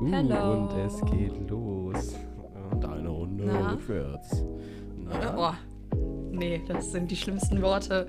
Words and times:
Uh, 0.00 0.10
Hello. 0.12 0.52
Und 0.52 0.72
es 0.78 1.00
geht 1.10 1.50
los. 1.50 2.14
Und 2.70 2.84
eine 2.84 3.08
Runde 3.08 3.44
Na? 3.44 3.72
rückwärts. 3.72 4.44
Na? 4.96 5.32
Boah. 5.32 5.54
Nee, 6.30 6.62
das 6.66 6.92
sind 6.92 7.10
die 7.10 7.16
schlimmsten 7.16 7.60
Worte, 7.60 8.06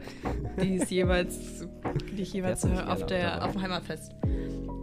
die 0.61 0.77
es 0.77 0.89
jemals, 0.89 1.67
die 2.15 2.21
ich 2.21 2.33
jemals 2.33 2.63
nicht 2.63 2.81
höre 2.81 2.93
auf, 2.93 3.05
der, 3.07 3.43
auf 3.43 3.51
dem 3.51 3.61
Heimatfest. 3.61 4.15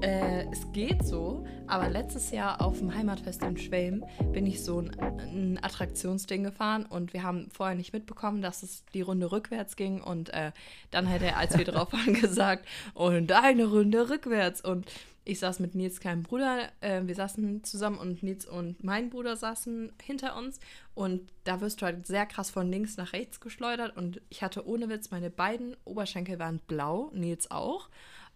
Äh, 0.08 0.46
es 0.50 0.72
geht 0.72 1.04
so, 1.04 1.44
aber 1.66 1.90
letztes 1.90 2.30
Jahr 2.30 2.62
auf 2.62 2.78
dem 2.78 2.94
Heimatfest 2.94 3.42
in 3.42 3.58
Schwelm 3.58 4.06
bin 4.32 4.46
ich 4.46 4.64
so 4.64 4.80
ein, 4.80 4.98
ein 4.98 5.58
Attraktionsding 5.62 6.44
gefahren 6.44 6.86
und 6.86 7.12
wir 7.12 7.24
haben 7.24 7.50
vorher 7.50 7.76
nicht 7.76 7.92
mitbekommen, 7.92 8.40
dass 8.40 8.62
es 8.62 8.86
die 8.94 9.02
Runde 9.02 9.30
rückwärts 9.30 9.76
ging 9.76 10.00
und 10.00 10.30
äh, 10.30 10.52
dann 10.90 11.10
hat 11.10 11.20
er, 11.20 11.36
als 11.36 11.58
wir 11.58 11.64
drauf 11.66 11.92
waren, 11.92 12.14
gesagt, 12.14 12.66
und 12.94 13.30
eine 13.32 13.66
Runde 13.66 14.08
rückwärts. 14.08 14.62
Und 14.62 14.90
ich 15.26 15.40
saß 15.40 15.60
mit 15.60 15.74
Nils 15.74 16.00
kleinem 16.00 16.22
Bruder, 16.22 16.70
äh, 16.80 17.02
wir 17.04 17.14
saßen 17.14 17.62
zusammen 17.64 17.98
und 17.98 18.22
Nils 18.22 18.46
und 18.46 18.82
mein 18.82 19.10
Bruder 19.10 19.36
saßen 19.36 19.92
hinter 20.02 20.38
uns. 20.38 20.58
Und 20.94 21.30
da 21.44 21.60
wirst 21.60 21.82
du 21.82 21.84
halt 21.84 22.06
sehr 22.06 22.24
krass 22.24 22.48
von 22.48 22.70
links 22.70 22.96
nach 22.96 23.12
rechts 23.12 23.40
geschleudert. 23.40 23.94
Und 23.94 24.22
ich 24.30 24.42
hatte 24.42 24.66
ohne 24.66 24.88
Witz, 24.88 25.10
meine 25.10 25.28
beiden 25.28 25.76
Oberschenkel 25.84 26.38
waren 26.38 26.60
blau, 26.66 27.10
Nils 27.12 27.50
auch. 27.50 27.90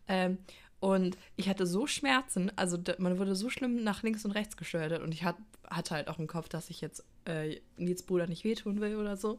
Ähm, 0.08 0.36
und 0.82 1.16
ich 1.36 1.48
hatte 1.48 1.64
so 1.64 1.86
Schmerzen, 1.86 2.50
also 2.56 2.76
man 2.98 3.16
wurde 3.16 3.36
so 3.36 3.48
schlimm 3.50 3.84
nach 3.84 4.02
links 4.02 4.24
und 4.24 4.32
rechts 4.32 4.56
geschleudert 4.56 5.00
und 5.00 5.14
ich 5.14 5.22
hat, 5.22 5.36
hatte 5.70 5.94
halt 5.94 6.08
auch 6.08 6.18
im 6.18 6.26
Kopf, 6.26 6.48
dass 6.48 6.70
ich 6.70 6.80
jetzt 6.80 7.04
äh, 7.24 7.60
Nils 7.76 8.02
Bruder 8.02 8.26
nicht 8.26 8.42
wehtun 8.42 8.80
will 8.80 8.96
oder 8.96 9.16
so. 9.16 9.38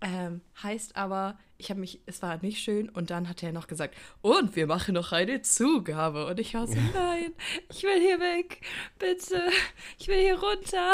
Ähm, 0.00 0.40
heißt 0.62 0.96
aber, 0.96 1.38
ich 1.58 1.68
habe 1.68 1.80
mich, 1.80 2.00
es 2.06 2.22
war 2.22 2.38
nicht 2.42 2.62
schön 2.62 2.88
und 2.88 3.10
dann 3.10 3.28
hat 3.28 3.42
er 3.42 3.52
noch 3.52 3.66
gesagt, 3.66 3.94
und 4.22 4.56
wir 4.56 4.66
machen 4.66 4.94
noch 4.94 5.12
eine 5.12 5.42
Zugabe. 5.42 6.24
Und 6.24 6.40
ich 6.40 6.54
war 6.54 6.66
so, 6.66 6.78
nein, 6.94 7.34
ich 7.68 7.82
will 7.82 8.00
hier 8.00 8.18
weg, 8.18 8.62
bitte, 8.98 9.42
ich 9.98 10.08
will 10.08 10.18
hier 10.18 10.38
runter, 10.40 10.92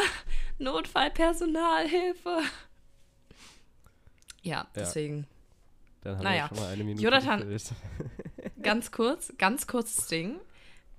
Notfallpersonal, 0.59 1.87
Hilfe. 1.87 2.41
Ja, 4.43 4.67
deswegen, 4.75 5.29
Dann 6.03 6.17
haben 6.17 6.25
Naja. 6.25 6.49
wir 6.51 6.57
schon 6.57 6.65
mal 6.65 6.73
eine 6.73 6.83
Minute 6.83 7.05
Jonathan-. 7.05 7.57
ganz 8.63 8.91
kurz, 8.91 9.33
ganz 9.39 9.67
kurzes 9.67 10.07
Ding. 10.07 10.41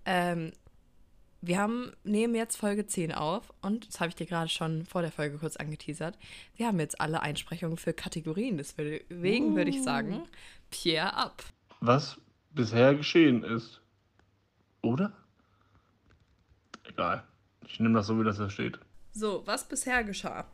Ähm, 0.05 0.51
wir 1.41 1.57
haben, 1.57 1.91
nehmen 2.03 2.35
jetzt 2.35 2.57
Folge 2.57 2.85
10 2.85 3.13
auf 3.13 3.51
und 3.61 3.87
das 3.87 3.99
habe 3.99 4.09
ich 4.09 4.15
dir 4.15 4.27
gerade 4.27 4.49
schon 4.49 4.85
vor 4.85 5.01
der 5.01 5.11
Folge 5.11 5.39
kurz 5.39 5.57
angeteasert. 5.57 6.17
Wir 6.55 6.67
haben 6.67 6.79
jetzt 6.79 7.01
alle 7.01 7.21
Einsprechungen 7.21 7.77
für 7.77 7.93
Kategorien. 7.93 8.57
Deswegen 8.57 9.55
würde 9.55 9.71
ich 9.71 9.81
sagen, 9.81 10.23
Pierre 10.69 11.15
ab. 11.15 11.43
was 11.79 12.17
bisher 12.51 12.93
geschehen 12.93 13.43
ist. 13.43 13.81
Oder? 14.83 15.13
Egal. 16.83 17.23
Ich 17.67 17.79
nehme 17.79 17.95
das 17.95 18.07
so, 18.07 18.19
wie 18.19 18.23
das 18.23 18.37
da 18.37 18.49
steht. 18.49 18.79
So, 19.13 19.41
was 19.45 19.67
bisher 19.67 20.03
geschah? 20.03 20.45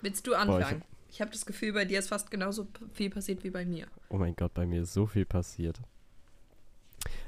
Willst 0.00 0.26
du 0.26 0.34
anfangen? 0.34 0.82
Ich 1.10 1.20
habe 1.20 1.30
das 1.30 1.44
Gefühl, 1.46 1.72
bei 1.72 1.84
dir 1.84 1.98
ist 1.98 2.08
fast 2.08 2.30
genauso 2.30 2.66
viel 2.92 3.10
passiert 3.10 3.42
wie 3.44 3.50
bei 3.50 3.64
mir. 3.64 3.86
Oh 4.08 4.16
mein 4.16 4.34
Gott, 4.36 4.54
bei 4.54 4.66
mir 4.66 4.82
ist 4.82 4.92
so 4.92 5.06
viel 5.06 5.24
passiert. 5.26 5.80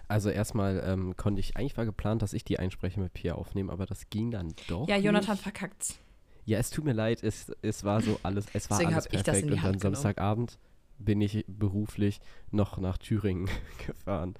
Also 0.08 0.28
erstmal 0.30 0.82
ähm, 0.86 1.16
konnte 1.16 1.40
ich, 1.40 1.56
eigentlich 1.56 1.76
war 1.76 1.86
geplant, 1.86 2.22
dass 2.22 2.32
ich 2.34 2.44
die 2.44 2.58
Einspreche 2.58 3.00
mit 3.00 3.14
Pierre 3.14 3.36
aufnehme, 3.38 3.72
aber 3.72 3.86
das 3.86 4.10
ging 4.10 4.30
dann 4.30 4.54
doch 4.68 4.88
Ja, 4.88 4.96
Jonathan 4.96 5.34
nicht. 5.34 5.42
verkackt's. 5.42 5.98
Ja, 6.44 6.58
es 6.58 6.70
tut 6.70 6.84
mir 6.84 6.92
leid, 6.92 7.22
es, 7.22 7.50
es 7.62 7.84
war 7.84 8.00
so 8.02 8.18
alles, 8.22 8.46
es 8.52 8.68
war 8.68 8.78
Deswegen 8.78 8.94
alles 8.94 9.08
perfekt 9.08 9.50
und 9.50 9.62
dann. 9.62 9.78
Samstagabend 9.78 10.58
bin 10.98 11.20
ich 11.20 11.44
beruflich 11.48 12.20
noch 12.50 12.78
nach 12.78 12.98
Thüringen 12.98 13.48
gefahren. 13.86 14.34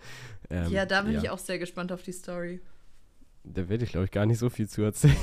Ähm, 0.50 0.70
ja, 0.70 0.84
da 0.84 1.02
bin 1.02 1.16
ich 1.18 1.30
auch 1.30 1.38
sehr 1.38 1.58
gespannt 1.58 1.90
auf 1.92 2.02
die 2.02 2.12
Story. 2.12 2.60
Da 3.44 3.68
werde 3.68 3.84
ich, 3.84 3.90
glaube 3.92 4.04
ich, 4.04 4.10
gar 4.10 4.26
nicht 4.26 4.38
so 4.38 4.50
viel 4.50 4.68
zu 4.68 4.82
erzählen. 4.82 5.16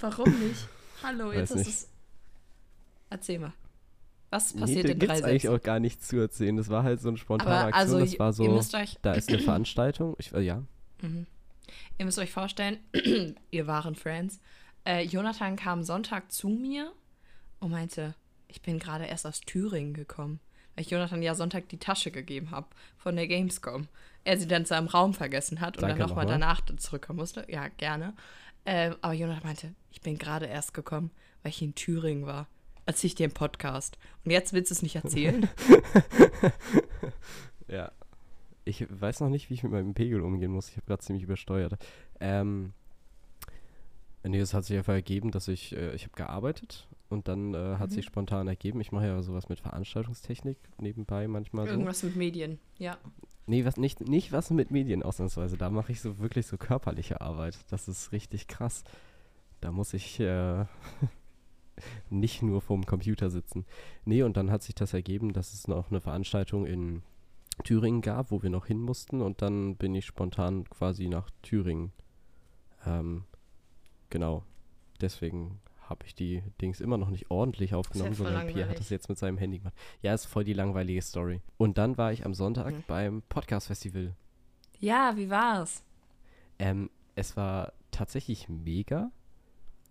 Warum 0.00 0.30
nicht? 0.38 0.68
Hallo, 1.02 1.28
Weiß 1.30 1.36
jetzt 1.36 1.50
ist 1.52 1.56
nicht. 1.56 1.68
es. 1.68 1.88
Erzähl 3.12 3.38
mal. 3.38 3.52
Was 4.30 4.54
nee, 4.54 4.60
passiert 4.62 4.84
da 4.86 4.88
in 4.92 4.98
gibt's 4.98 5.20
drei 5.20 5.28
eigentlich 5.28 5.42
Sätzen? 5.42 5.54
auch 5.56 5.62
gar 5.62 5.78
nichts 5.78 6.08
zu 6.08 6.16
erzählen. 6.16 6.56
Das 6.56 6.70
war 6.70 6.82
halt 6.82 7.00
so 7.00 7.08
eine 7.08 7.18
spontane 7.18 7.50
Aber 7.50 7.66
Aktion. 7.66 8.00
also, 8.00 8.00
das 8.00 8.18
war 8.18 8.32
so, 8.32 8.88
da 9.02 9.12
ist 9.12 9.28
eine 9.28 9.38
Veranstaltung. 9.42 10.16
Ich, 10.18 10.32
äh, 10.32 10.40
ja, 10.40 10.62
Mhm. 11.02 11.26
Ihr 11.98 12.04
müsst 12.04 12.18
euch 12.18 12.30
vorstellen, 12.32 12.78
ihr 13.50 13.66
waren 13.66 13.94
Friends. 13.96 14.40
Äh, 14.86 15.02
Jonathan 15.04 15.56
kam 15.56 15.82
Sonntag 15.82 16.30
zu 16.32 16.48
mir 16.48 16.92
und 17.60 17.70
meinte, 17.72 18.14
ich 18.48 18.62
bin 18.62 18.78
gerade 18.78 19.04
erst 19.04 19.26
aus 19.26 19.40
Thüringen 19.40 19.94
gekommen. 19.94 20.40
Weil 20.74 20.84
ich 20.84 20.90
Jonathan 20.90 21.22
ja 21.22 21.34
Sonntag 21.34 21.68
die 21.68 21.78
Tasche 21.78 22.10
gegeben 22.10 22.50
habe 22.50 22.68
von 22.96 23.16
der 23.16 23.26
Gamescom. 23.26 23.88
Er 24.24 24.38
sie 24.38 24.46
dann 24.46 24.64
zu 24.64 24.76
einem 24.76 24.86
Raum 24.86 25.12
vergessen 25.12 25.60
hat 25.60 25.76
und 25.76 25.82
Danke 25.82 25.98
dann 25.98 26.08
nochmal 26.08 26.26
danach 26.26 26.62
zurückkommen 26.76 27.18
musste. 27.18 27.44
Ja, 27.48 27.68
gerne. 27.68 28.14
Ähm, 28.64 28.94
aber 29.02 29.12
Jonathan 29.12 29.42
meinte, 29.44 29.74
ich 29.90 30.00
bin 30.00 30.18
gerade 30.18 30.46
erst 30.46 30.72
gekommen, 30.72 31.10
weil 31.42 31.50
ich 31.50 31.60
in 31.62 31.74
Thüringen 31.74 32.26
war. 32.26 32.46
Erzähl 32.86 33.08
ich 33.08 33.14
dir 33.14 33.24
im 33.26 33.32
Podcast. 33.32 33.96
Und 34.24 34.30
jetzt 34.32 34.52
willst 34.52 34.70
du 34.70 34.74
es 34.74 34.82
nicht 34.82 34.96
erzählen? 34.96 35.48
Ja. 37.68 37.90
Ich 38.64 38.86
weiß 38.88 39.20
noch 39.20 39.28
nicht, 39.28 39.50
wie 39.50 39.54
ich 39.54 39.62
mit 39.64 39.72
meinem 39.72 39.94
Pegel 39.94 40.20
umgehen 40.20 40.52
muss. 40.52 40.68
Ich 40.68 40.76
habe 40.76 40.86
gerade 40.86 41.02
ziemlich 41.02 41.24
übersteuert. 41.24 41.74
Ähm, 42.20 42.72
nee, 44.22 44.38
es 44.38 44.54
hat 44.54 44.64
sich 44.64 44.76
einfach 44.76 44.92
ergeben, 44.92 45.30
dass 45.32 45.48
ich, 45.48 45.74
äh, 45.74 45.94
ich 45.94 46.04
habe 46.04 46.12
gearbeitet 46.14 46.86
und 47.08 47.26
dann 47.28 47.54
äh, 47.54 47.76
hat 47.78 47.90
Mhm. 47.90 47.94
sich 47.94 48.04
spontan 48.04 48.46
ergeben. 48.46 48.80
Ich 48.80 48.92
mache 48.92 49.06
ja 49.06 49.20
sowas 49.22 49.48
mit 49.48 49.58
Veranstaltungstechnik 49.58 50.58
nebenbei 50.78 51.26
manchmal 51.26 51.64
so. 51.66 51.72
Irgendwas 51.72 52.02
mit 52.04 52.14
Medien. 52.14 52.60
Ja. 52.78 52.98
Nee, 53.46 53.64
was 53.64 53.76
nicht, 53.78 54.00
nicht 54.06 54.30
was 54.30 54.50
mit 54.50 54.70
Medien 54.70 55.02
ausnahmsweise. 55.02 55.56
Da 55.56 55.68
mache 55.70 55.90
ich 55.90 56.00
so 56.00 56.18
wirklich 56.20 56.46
so 56.46 56.56
körperliche 56.56 57.20
Arbeit. 57.20 57.58
Das 57.70 57.88
ist 57.88 58.12
richtig 58.12 58.46
krass. 58.46 58.84
Da 59.60 59.72
muss 59.72 59.92
ich 59.94 60.20
äh, 60.20 60.66
nicht 62.10 62.42
nur 62.42 62.60
vorm 62.60 62.84
Computer 62.86 63.30
sitzen. 63.30 63.64
Nee, 64.04 64.22
und 64.22 64.36
dann 64.36 64.50
hat 64.50 64.62
sich 64.62 64.74
das 64.74 64.92
ergeben, 64.94 65.32
dass 65.32 65.52
es 65.52 65.68
noch 65.68 65.90
eine 65.90 66.00
Veranstaltung 66.00 66.66
in 66.66 67.02
Thüringen 67.64 68.00
gab, 68.00 68.30
wo 68.30 68.42
wir 68.42 68.50
noch 68.50 68.66
hin 68.66 68.80
mussten. 68.80 69.20
Und 69.20 69.42
dann 69.42 69.76
bin 69.76 69.94
ich 69.94 70.06
spontan 70.06 70.64
quasi 70.70 71.08
nach 71.08 71.30
Thüringen. 71.42 71.92
Ähm, 72.86 73.24
genau. 74.10 74.42
Deswegen 75.00 75.60
habe 75.88 76.06
ich 76.06 76.14
die 76.14 76.42
Dings 76.60 76.80
immer 76.80 76.96
noch 76.96 77.10
nicht 77.10 77.30
ordentlich 77.30 77.74
aufgenommen, 77.74 78.14
voll 78.14 78.26
sondern 78.26 78.46
Pierre 78.46 78.70
hat 78.70 78.78
das 78.78 78.88
jetzt 78.88 79.08
mit 79.08 79.18
seinem 79.18 79.36
Handy 79.36 79.58
gemacht. 79.58 79.74
Ja, 80.00 80.14
ist 80.14 80.24
voll 80.26 80.44
die 80.44 80.54
langweilige 80.54 81.02
Story. 81.02 81.42
Und 81.58 81.76
dann 81.76 81.98
war 81.98 82.12
ich 82.12 82.24
am 82.24 82.34
Sonntag 82.34 82.72
Mhm. 82.72 82.84
beim 82.86 83.22
Podcast-Festival. 83.28 84.14
Ja, 84.80 85.12
wie 85.16 85.28
war's? 85.28 85.84
Ähm, 86.58 86.88
es 87.14 87.36
war 87.36 87.72
tatsächlich 87.90 88.48
mega. 88.48 89.10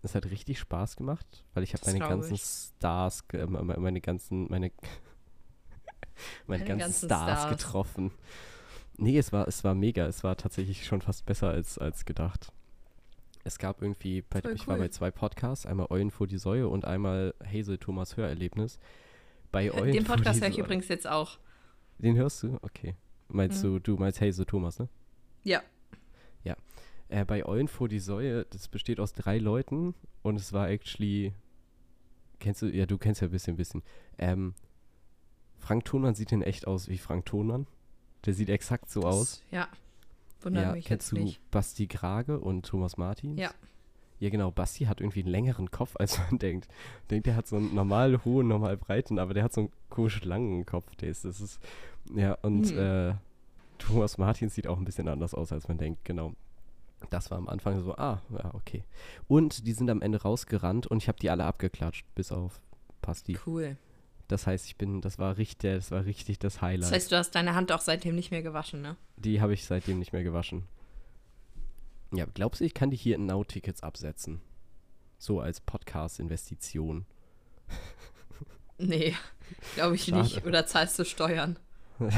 Es 0.02 0.14
hat 0.14 0.26
richtig 0.30 0.58
Spaß 0.58 0.96
gemacht, 0.96 1.44
weil 1.54 1.62
ich 1.62 1.74
habe 1.74 1.84
meine 1.86 2.00
ganzen 2.00 2.34
ich. 2.34 2.42
Stars, 2.42 3.28
ge- 3.28 3.40
äh, 3.42 3.46
me- 3.46 3.62
meine 3.78 4.00
ganzen, 4.00 4.48
meine, 4.50 4.72
meine 6.46 6.64
Meine 6.64 6.64
ganzen, 6.64 6.78
ganzen 6.78 7.06
Stars, 7.06 7.40
Stars. 7.40 7.50
getroffen. 7.50 8.10
Nee, 8.96 9.16
es 9.18 9.32
war, 9.32 9.46
es 9.48 9.64
war 9.64 9.74
mega. 9.74 10.06
Es 10.06 10.22
war 10.24 10.36
tatsächlich 10.36 10.84
schon 10.86 11.00
fast 11.02 11.24
besser 11.24 11.48
als, 11.50 11.78
als 11.78 12.04
gedacht. 12.04 12.52
Es 13.44 13.58
gab 13.58 13.80
irgendwie, 13.82 14.22
bei, 14.22 14.38
ich 14.40 14.66
war 14.68 14.76
cool. 14.76 14.82
bei 14.82 14.88
zwei 14.88 15.10
Podcasts, 15.10 15.66
einmal 15.66 15.86
Eulen 15.90 16.10
vor 16.10 16.26
die 16.26 16.38
Säue 16.38 16.68
und 16.68 16.84
einmal 16.84 17.34
Hazel 17.44 17.78
Thomas 17.78 18.16
Hörerlebnis. 18.16 18.78
Bei 19.50 19.72
Eulen 19.72 19.92
Den 19.92 20.04
Podcast 20.04 20.40
höre 20.40 20.48
ich 20.48 20.58
übrigens 20.58 20.88
jetzt 20.88 21.08
auch. 21.08 21.38
Den 21.98 22.16
hörst 22.16 22.42
du? 22.42 22.58
Okay. 22.62 22.94
Meinst 23.28 23.62
Mhm. 23.64 23.68
du, 23.68 23.78
du 23.80 23.96
meinst 23.96 24.20
Hazel 24.20 24.44
Thomas, 24.46 24.78
ne? 24.78 24.88
Ja. 25.44 25.62
Äh, 27.12 27.26
bei 27.26 27.44
Eulen 27.44 27.68
vor 27.68 27.88
die 27.88 27.98
Säue, 27.98 28.46
das 28.46 28.68
besteht 28.68 28.98
aus 28.98 29.12
drei 29.12 29.36
Leuten 29.38 29.94
und 30.22 30.36
es 30.36 30.52
war 30.54 30.70
actually. 30.70 31.34
Kennst 32.40 32.62
du, 32.62 32.66
ja, 32.66 32.86
du 32.86 32.96
kennst 32.96 33.20
ja 33.20 33.28
ein 33.28 33.30
bisschen, 33.30 33.56
bisschen. 33.56 33.82
Ähm, 34.18 34.54
Frank 35.58 35.84
Thonmann 35.84 36.14
sieht 36.14 36.32
in 36.32 36.42
echt 36.42 36.66
aus 36.66 36.88
wie 36.88 36.96
Frank 36.98 37.26
Thonmann. 37.26 37.66
Der 38.24 38.32
sieht 38.34 38.48
exakt 38.48 38.90
so 38.90 39.02
aus. 39.02 39.42
Ja. 39.50 39.68
Wundert 40.40 40.64
ja, 40.64 40.72
mich 40.72 40.86
kennst 40.86 41.12
jetzt 41.12 41.18
du 41.20 41.24
nicht. 41.24 41.50
Basti 41.50 41.86
Grage 41.86 42.40
und 42.40 42.64
Thomas 42.66 42.96
Martins? 42.96 43.38
Ja. 43.38 43.52
Ja, 44.18 44.30
genau. 44.30 44.50
Basti 44.50 44.86
hat 44.86 45.00
irgendwie 45.00 45.20
einen 45.20 45.30
längeren 45.30 45.70
Kopf, 45.70 45.94
als 45.96 46.18
man 46.18 46.38
denkt. 46.40 46.66
Denkt, 47.10 47.26
der 47.26 47.36
hat 47.36 47.46
so 47.46 47.56
einen 47.56 47.74
normal 47.74 48.24
hohen, 48.24 48.48
normal 48.48 48.76
breiten, 48.76 49.18
aber 49.18 49.34
der 49.34 49.44
hat 49.44 49.52
so 49.52 49.60
einen 49.60 49.70
komisch 49.90 50.24
langen 50.24 50.64
Kopf. 50.64 50.96
Der 50.96 51.10
ist, 51.10 51.24
das 51.26 51.40
ist, 51.40 51.60
ja, 52.14 52.32
und 52.42 52.70
Hm. 52.70 52.78
äh, 52.78 53.14
Thomas 53.78 54.16
Martins 54.18 54.54
sieht 54.54 54.66
auch 54.66 54.78
ein 54.78 54.84
bisschen 54.84 55.08
anders 55.08 55.34
aus, 55.34 55.52
als 55.52 55.68
man 55.68 55.76
denkt, 55.76 56.04
genau. 56.04 56.32
Das 57.10 57.30
war 57.30 57.38
am 57.38 57.48
Anfang 57.48 57.82
so, 57.82 57.94
ah, 57.96 58.22
ja, 58.30 58.54
okay. 58.54 58.84
Und 59.28 59.66
die 59.66 59.72
sind 59.72 59.90
am 59.90 60.02
Ende 60.02 60.22
rausgerannt 60.22 60.86
und 60.86 60.98
ich 60.98 61.08
habe 61.08 61.18
die 61.18 61.30
alle 61.30 61.44
abgeklatscht, 61.44 62.06
bis 62.14 62.32
auf 62.32 62.60
Basti. 63.00 63.38
Cool. 63.46 63.76
Das 64.28 64.46
heißt, 64.46 64.66
ich 64.66 64.76
bin, 64.76 65.00
das 65.00 65.18
war 65.18 65.36
richtig, 65.36 65.74
das 65.74 65.90
war 65.90 66.04
richtig 66.06 66.38
das 66.38 66.62
Highlight. 66.62 66.84
Das 66.84 66.92
heißt, 66.92 67.12
du 67.12 67.16
hast 67.16 67.32
deine 67.32 67.54
Hand 67.54 67.70
auch 67.72 67.80
seitdem 67.80 68.14
nicht 68.14 68.30
mehr 68.30 68.42
gewaschen, 68.42 68.80
ne? 68.80 68.96
Die 69.16 69.40
habe 69.40 69.52
ich 69.52 69.66
seitdem 69.66 69.98
nicht 69.98 70.12
mehr 70.12 70.22
gewaschen. 70.22 70.64
Ja, 72.14 72.26
glaubst 72.32 72.60
du, 72.60 72.64
ich 72.64 72.74
kann 72.74 72.90
die 72.90 72.96
hier 72.96 73.16
in 73.16 73.26
Now-Tickets 73.26 73.82
absetzen? 73.82 74.40
So 75.18 75.40
als 75.40 75.60
Podcast-Investition. 75.60 77.06
Nee, 78.78 79.14
glaube 79.74 79.94
ich 79.94 80.04
Schade. 80.04 80.22
nicht. 80.22 80.44
Oder 80.44 80.66
zahlst 80.66 80.98
du 80.98 81.04
Steuern? 81.04 81.58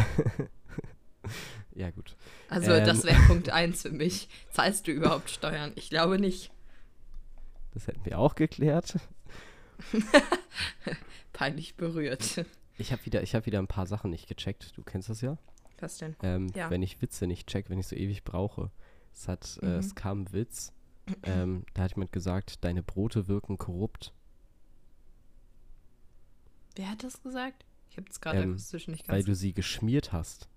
Ja, 1.75 1.91
gut. 1.91 2.17
Also 2.49 2.73
Ähm. 2.73 2.87
das 2.87 3.05
wäre 3.05 3.21
Punkt 3.27 3.51
1 3.51 3.83
für 3.83 3.91
mich. 3.91 4.29
Zahlst 4.51 4.87
du 4.87 4.93
überhaupt 4.93 5.31
Steuern? 5.31 5.73
Ich 5.75 5.91
glaube 5.91 6.19
nicht. 6.19 6.51
Das 7.73 7.87
hätten 7.89 8.05
wir 8.05 8.19
auch 8.19 8.35
geklärt. 8.37 8.99
Peinlich 11.33 11.75
berührt. 11.77 12.45
Ich 12.79 12.93
habe 12.93 13.05
wieder, 13.07 13.23
ich 13.23 13.35
hab 13.35 13.47
wieder 13.47 13.59
ein 13.59 13.67
paar 13.67 13.87
Sachen 13.87 14.11
nicht 14.11 14.29
gecheckt. 14.29 14.77
Du 14.77 14.83
kennst 14.83 15.09
das 15.09 15.21
ja. 15.21 15.37
Was 15.81 15.99
denn? 15.99 16.15
Ähm, 16.23 16.53
Ja. 16.55 16.71
Wenn 16.71 16.83
ich 16.83 17.03
Witze 17.03 17.27
nicht 17.27 17.49
check, 17.49 17.69
wenn 17.71 17.79
ich 17.79 17.87
so 17.89 17.97
ewig 17.97 18.23
brauche. 18.25 18.71
Es, 19.13 19.29
hat, 19.29 19.59
äh, 19.63 19.67
Mhm. 19.67 19.73
es 19.79 19.95
kam 19.95 20.23
ein 20.23 20.33
Witz. 20.33 20.73
Ähm, 21.25 21.65
da 21.75 21.83
hat 21.83 21.93
jemand 21.93 22.13
gesagt, 22.13 22.65
deine 22.65 22.83
Brote 22.83 23.29
wirken 23.29 23.59
korrupt. 23.59 24.13
Wer 26.77 26.91
hat 26.91 27.03
das 27.05 27.23
gesagt? 27.23 27.65
Ich 27.91 27.97
habe 27.97 28.09
es 28.11 28.21
gerade 28.21 28.41
Ähm, 28.43 28.51
akustisch 28.53 28.89
nicht 28.89 29.07
Weil 29.09 29.17
ganz. 29.19 29.27
du 29.27 29.35
sie 29.35 29.53
geschmiert 29.53 30.13
hast. 30.13 30.49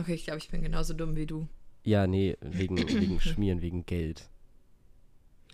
Okay, 0.00 0.14
ich 0.14 0.24
glaube, 0.24 0.38
ich 0.38 0.48
bin 0.48 0.62
genauso 0.62 0.94
dumm 0.94 1.16
wie 1.16 1.26
du. 1.26 1.48
Ja, 1.84 2.06
nee, 2.06 2.36
wegen, 2.40 2.76
wegen 2.76 3.20
Schmieren, 3.20 3.62
wegen 3.62 3.86
Geld. 3.86 4.28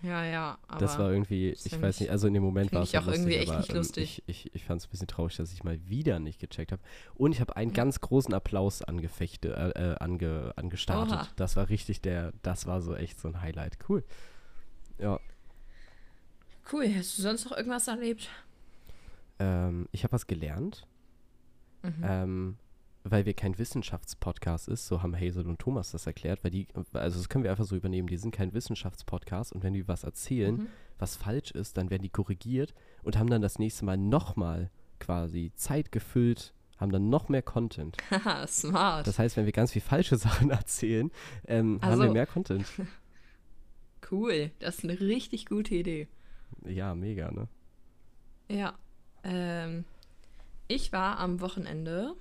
Ja, 0.03 0.25
ja. 0.25 0.59
Aber 0.69 0.81
das 0.81 0.99
war 0.99 1.11
irgendwie, 1.11 1.51
ich 1.51 1.73
ja 1.73 1.81
weiß 1.81 2.01
nicht- 2.01 2.11
also 2.11 2.27
in 2.29 2.35
dem 2.35 2.43
Moment 2.43 2.73
war 2.73 2.83
ich 2.83 2.91
es 2.91 2.95
halt 2.95 3.05
auch 3.09 3.13
irgendwie 3.13 3.31
lustig, 3.37 3.43
echt 3.43 3.51
aber, 3.51 3.61
nicht 3.61 3.71
ähm, 3.71 3.77
lustig. 3.77 4.23
Ich, 4.27 4.47
ich, 4.47 4.55
ich 4.55 4.65
fand 4.65 4.81
es 4.81 4.87
ein 4.87 4.91
bisschen 4.91 5.07
traurig, 5.09 5.37
dass 5.37 5.53
ich 5.53 5.65
mal 5.65 5.81
wieder 5.89 6.19
nicht 6.19 6.39
gecheckt 6.39 6.73
habe. 6.73 6.83
Und 7.15 7.33
ich 7.33 7.41
habe 7.41 7.57
einen 7.57 7.73
ganz 7.73 8.01
großen 8.01 8.35
Applaus 8.35 8.83
angefechte, 8.83 9.55
äh, 9.75 9.93
äh, 9.93 9.97
ange, 9.99 10.53
angestartet. 10.57 11.15
Oha. 11.15 11.29
Das 11.37 11.57
war 11.57 11.69
richtig 11.71 12.03
der, 12.03 12.33
das 12.43 12.67
war 12.67 12.83
so 12.83 12.95
echt 12.95 13.19
so 13.19 13.29
ein 13.29 13.41
Highlight. 13.41 13.79
Cool. 13.89 14.05
Ja, 14.99 15.19
cool. 16.73 16.93
Hast 16.95 17.17
du 17.19 17.23
sonst 17.23 17.45
noch 17.47 17.57
irgendwas 17.57 17.89
erlebt? 17.89 18.29
ähm, 19.39 19.89
ich 19.93 20.03
habe 20.05 20.13
was 20.13 20.27
gelernt. 20.27 20.87
Mhm. 21.83 21.95
Ähm, 22.03 22.57
weil 23.09 23.25
wir 23.27 23.35
kein 23.35 23.57
Wissenschaftspodcast 23.59 24.69
ist, 24.69 24.87
so 24.87 25.03
haben 25.03 25.15
Hazel 25.15 25.47
und 25.47 25.59
Thomas 25.59 25.93
das 25.93 26.07
erklärt, 26.07 26.43
weil 26.43 26.51
die, 26.51 26.67
also 26.93 27.19
das 27.19 27.29
können 27.29 27.45
wir 27.45 27.51
einfach 27.51 27.65
so 27.65 27.77
übernehmen, 27.77 28.09
die 28.09 28.17
sind 28.17 28.33
kein 28.35 28.53
Wissenschaftspodcast 28.53 29.53
und 29.53 29.63
wenn 29.63 29.75
die 29.75 29.87
was 29.89 30.03
erzählen, 30.05 30.57
Mhm. 30.57 30.67
was 30.99 31.17
falsch 31.17 31.51
ist, 31.53 31.77
dann 31.77 31.91
werden 31.91 32.03
die 32.03 32.09
korrigiert 32.11 32.75
und 33.03 33.17
haben 33.19 33.31
dann 33.31 33.43
das 33.43 33.59
nächste 33.59 33.85
Mal 33.85 33.97
nochmal 33.97 34.71
quasi 34.99 35.53
Zeit 35.55 35.93
gefüllt, 35.93 36.53
haben 36.79 36.91
dann 36.93 37.09
noch 37.09 37.29
mehr 37.29 37.43
Content. 37.43 37.97
Haha, 38.11 38.47
smart. 38.47 39.07
Das 39.07 39.19
heißt, 39.19 39.37
wenn 39.37 39.47
wir 39.47 39.53
ganz 39.53 39.73
viel 39.73 39.83
falsche 39.83 40.17
Sachen 40.19 40.51
erzählen, 40.51 41.11
ähm, 41.47 41.81
haben 41.83 41.99
wir 41.99 42.03
Also- 42.05 42.13
mehr 42.13 42.27
Content. 42.27 42.67
cool. 44.11 44.51
Das 44.59 44.79
ist 44.79 44.85
eine 44.85 44.99
richtig 45.01 45.47
gute 45.47 45.75
Idee. 45.75 46.09
Ja, 46.65 46.95
mega, 46.95 47.31
ne? 47.31 47.49
Ja. 48.49 48.75
Ähm, 49.25 49.85
ich 50.69 50.93
war 50.93 51.19
am 51.19 51.41
Wochenende 51.41 52.15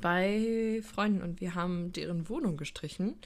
bei 0.00 0.82
Freunden 0.82 1.22
und 1.22 1.40
wir 1.40 1.54
haben 1.54 1.92
deren 1.92 2.28
Wohnung 2.28 2.56
gestrichen. 2.56 3.16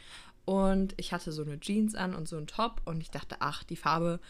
Und 0.44 0.94
ich 0.96 1.12
hatte 1.12 1.32
so 1.32 1.42
eine 1.42 1.58
Jeans 1.58 1.94
an 1.94 2.14
und 2.14 2.28
so 2.28 2.36
einen 2.36 2.46
Top 2.46 2.80
und 2.84 3.00
ich 3.00 3.10
dachte, 3.10 3.36
ach, 3.40 3.64
die 3.64 3.76
Farbe, 3.76 4.20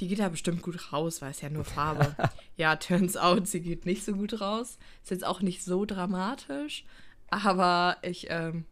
die 0.00 0.08
geht 0.08 0.18
da 0.18 0.28
bestimmt 0.28 0.62
gut 0.62 0.92
raus, 0.92 1.22
weil 1.22 1.30
es 1.30 1.40
ja 1.40 1.48
nur 1.48 1.64
Farbe. 1.64 2.16
ja, 2.56 2.74
turns 2.76 3.16
out, 3.16 3.46
sie 3.46 3.60
geht 3.60 3.86
nicht 3.86 4.04
so 4.04 4.14
gut 4.14 4.40
raus. 4.40 4.78
Ist 5.02 5.10
jetzt 5.10 5.26
auch 5.26 5.42
nicht 5.42 5.62
so 5.62 5.84
dramatisch, 5.84 6.84
aber 7.30 7.98
ich, 8.02 8.26
ähm, 8.30 8.64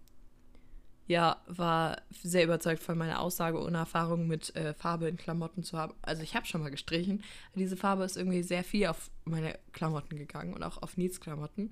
ja, 1.07 1.41
war 1.47 2.03
sehr 2.11 2.45
überzeugt 2.45 2.83
von 2.83 2.99
meiner 2.99 3.21
Aussage, 3.21 3.63
ohne 3.63 3.79
Erfahrung 3.79 4.27
mit 4.27 4.55
äh, 4.57 4.75
Farbe 4.75 5.09
in 5.09 5.17
Klamotten 5.17 5.63
zu 5.63 5.79
haben. 5.79 5.95
Also 6.03 6.23
ich 6.23 6.35
habe 6.35 6.47
schon 6.47 6.63
mal 6.63 6.71
gestrichen. 6.71 7.23
Diese 7.55 7.77
Farbe 7.77 8.05
ist 8.05 8.17
irgendwie 8.17 8.43
sehr 8.43 8.65
viel 8.65 8.89
auf 8.89 9.11
meine 9.25 9.59
Klamotten 9.73 10.17
gegangen 10.17 10.53
und 10.53 10.63
auch 10.63 10.83
auf 10.83 10.97
Needs 10.97 11.21
Klamotten. 11.21 11.71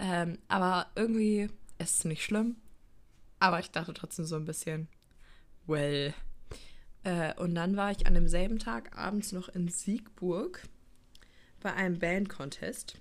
Ähm, 0.00 0.38
aber 0.48 0.86
irgendwie 0.96 1.50
ist 1.78 1.98
es 1.98 2.04
nicht 2.06 2.24
schlimm. 2.24 2.56
Aber 3.38 3.60
ich 3.60 3.70
dachte 3.70 3.92
trotzdem 3.92 4.24
so 4.24 4.36
ein 4.36 4.46
bisschen, 4.46 4.88
well. 5.66 6.14
Äh, 7.04 7.34
und 7.34 7.54
dann 7.54 7.76
war 7.76 7.90
ich 7.90 8.06
an 8.06 8.14
demselben 8.14 8.58
Tag 8.58 8.96
abends 8.96 9.32
noch 9.32 9.50
in 9.50 9.68
Siegburg 9.68 10.62
bei 11.60 11.74
einem 11.74 11.98
Band-Contest. 11.98 12.98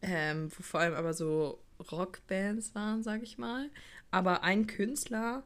Ähm, 0.00 0.50
wo 0.56 0.62
vor 0.62 0.80
allem 0.80 0.94
aber 0.94 1.12
so 1.12 1.60
Rockbands 1.90 2.76
waren, 2.76 3.02
sag 3.02 3.22
ich 3.24 3.36
mal. 3.36 3.68
Aber 4.12 4.44
ein 4.44 4.68
Künstler 4.68 5.42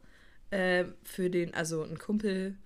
äh, 0.51 0.85
für 1.05 1.31
den, 1.31 1.55
also 1.55 1.83
ein 1.85 1.99
Kumpel, 1.99 2.57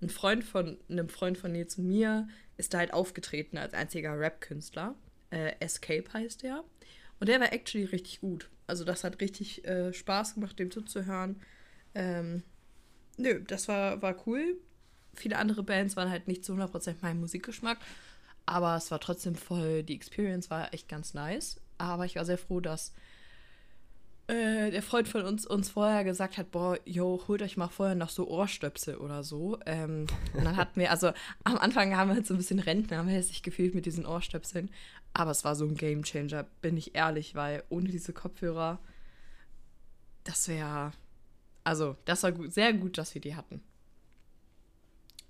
ein 0.00 0.08
Freund 0.08 0.44
von 0.44 0.78
einem 0.88 1.10
Freund 1.10 1.36
von 1.36 1.52
Nils 1.52 1.76
und 1.76 1.88
mir, 1.88 2.26
ist 2.56 2.72
da 2.72 2.78
halt 2.78 2.94
aufgetreten 2.94 3.58
als 3.58 3.74
einziger 3.74 4.18
Rap-Künstler. 4.18 4.94
Äh, 5.36 5.54
Escape 5.60 6.10
heißt 6.14 6.42
der. 6.42 6.64
Und 7.20 7.28
der 7.28 7.40
war 7.40 7.52
actually 7.52 7.84
richtig 7.84 8.20
gut. 8.20 8.48
Also 8.66 8.84
das 8.84 9.04
hat 9.04 9.20
richtig 9.20 9.66
äh, 9.66 9.92
Spaß 9.92 10.34
gemacht, 10.34 10.58
dem 10.58 10.70
zuzuhören. 10.70 11.40
Ähm, 11.94 12.42
nö, 13.18 13.42
das 13.46 13.68
war, 13.68 14.00
war 14.00 14.26
cool. 14.26 14.56
Viele 15.14 15.36
andere 15.36 15.62
Bands 15.62 15.96
waren 15.96 16.10
halt 16.10 16.26
nicht 16.26 16.44
zu 16.44 16.54
100% 16.54 16.96
mein 17.02 17.20
Musikgeschmack. 17.20 17.78
Aber 18.46 18.76
es 18.76 18.90
war 18.90 19.00
trotzdem 19.00 19.34
voll, 19.34 19.82
die 19.82 19.94
Experience 19.94 20.50
war 20.50 20.72
echt 20.72 20.88
ganz 20.88 21.12
nice. 21.12 21.60
Aber 21.78 22.06
ich 22.06 22.16
war 22.16 22.24
sehr 22.24 22.38
froh, 22.38 22.60
dass 22.60 22.94
äh, 24.28 24.70
der 24.70 24.82
Freund 24.82 25.06
von 25.06 25.22
uns 25.22 25.46
uns 25.46 25.70
vorher 25.70 26.02
gesagt 26.02 26.36
hat, 26.36 26.50
boah, 26.50 26.78
yo, 26.84 27.22
holt 27.28 27.42
euch 27.42 27.56
mal 27.56 27.68
vorher 27.68 27.94
noch 27.94 28.08
so 28.08 28.28
Ohrstöpsel 28.28 28.96
oder 28.96 29.22
so. 29.22 29.58
Ähm, 29.66 30.06
und 30.34 30.44
dann 30.44 30.56
hatten 30.56 30.80
wir, 30.80 30.90
also 30.90 31.12
am 31.44 31.56
Anfang 31.58 31.96
haben 31.96 32.08
wir 32.08 32.16
halt 32.16 32.26
so 32.26 32.34
ein 32.34 32.38
bisschen 32.38 32.58
Rentner, 32.58 32.98
haben 32.98 33.08
wir 33.08 33.22
sich 33.22 33.42
gefühlt 33.42 33.74
mit 33.74 33.86
diesen 33.86 34.04
Ohrstöpseln. 34.04 34.70
Aber 35.12 35.30
es 35.30 35.44
war 35.44 35.54
so 35.54 35.64
ein 35.64 35.76
Gamechanger, 35.76 36.44
bin 36.60 36.76
ich 36.76 36.94
ehrlich, 36.94 37.34
weil 37.34 37.62
ohne 37.68 37.88
diese 37.88 38.12
Kopfhörer, 38.12 38.80
das 40.24 40.48
wäre, 40.48 40.92
also 41.62 41.96
das 42.04 42.22
war 42.24 42.32
gut, 42.32 42.52
sehr 42.52 42.72
gut, 42.72 42.98
dass 42.98 43.14
wir 43.14 43.20
die 43.20 43.36
hatten. 43.36 43.62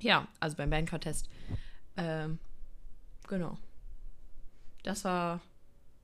Ja, 0.01 0.27
also 0.41 0.57
beim 0.57 0.71
Bandcontest. 0.71 1.29
Ähm, 1.97 2.39
genau. 3.29 3.59
Das 4.83 5.05
war 5.05 5.41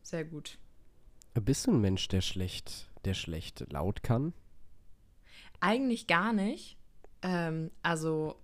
sehr 0.03 0.25
gut. 0.25 0.59
Bist 1.35 1.67
du 1.67 1.73
ein 1.73 1.81
Mensch, 1.81 2.09
der 2.09 2.21
schlecht, 2.21 2.89
der 3.05 3.15
schlecht 3.15 3.65
laut 3.73 4.03
kann? 4.03 4.33
Eigentlich 5.61 6.07
gar 6.07 6.33
nicht. 6.33 6.77
Ähm, 7.23 7.71
also 7.83 8.37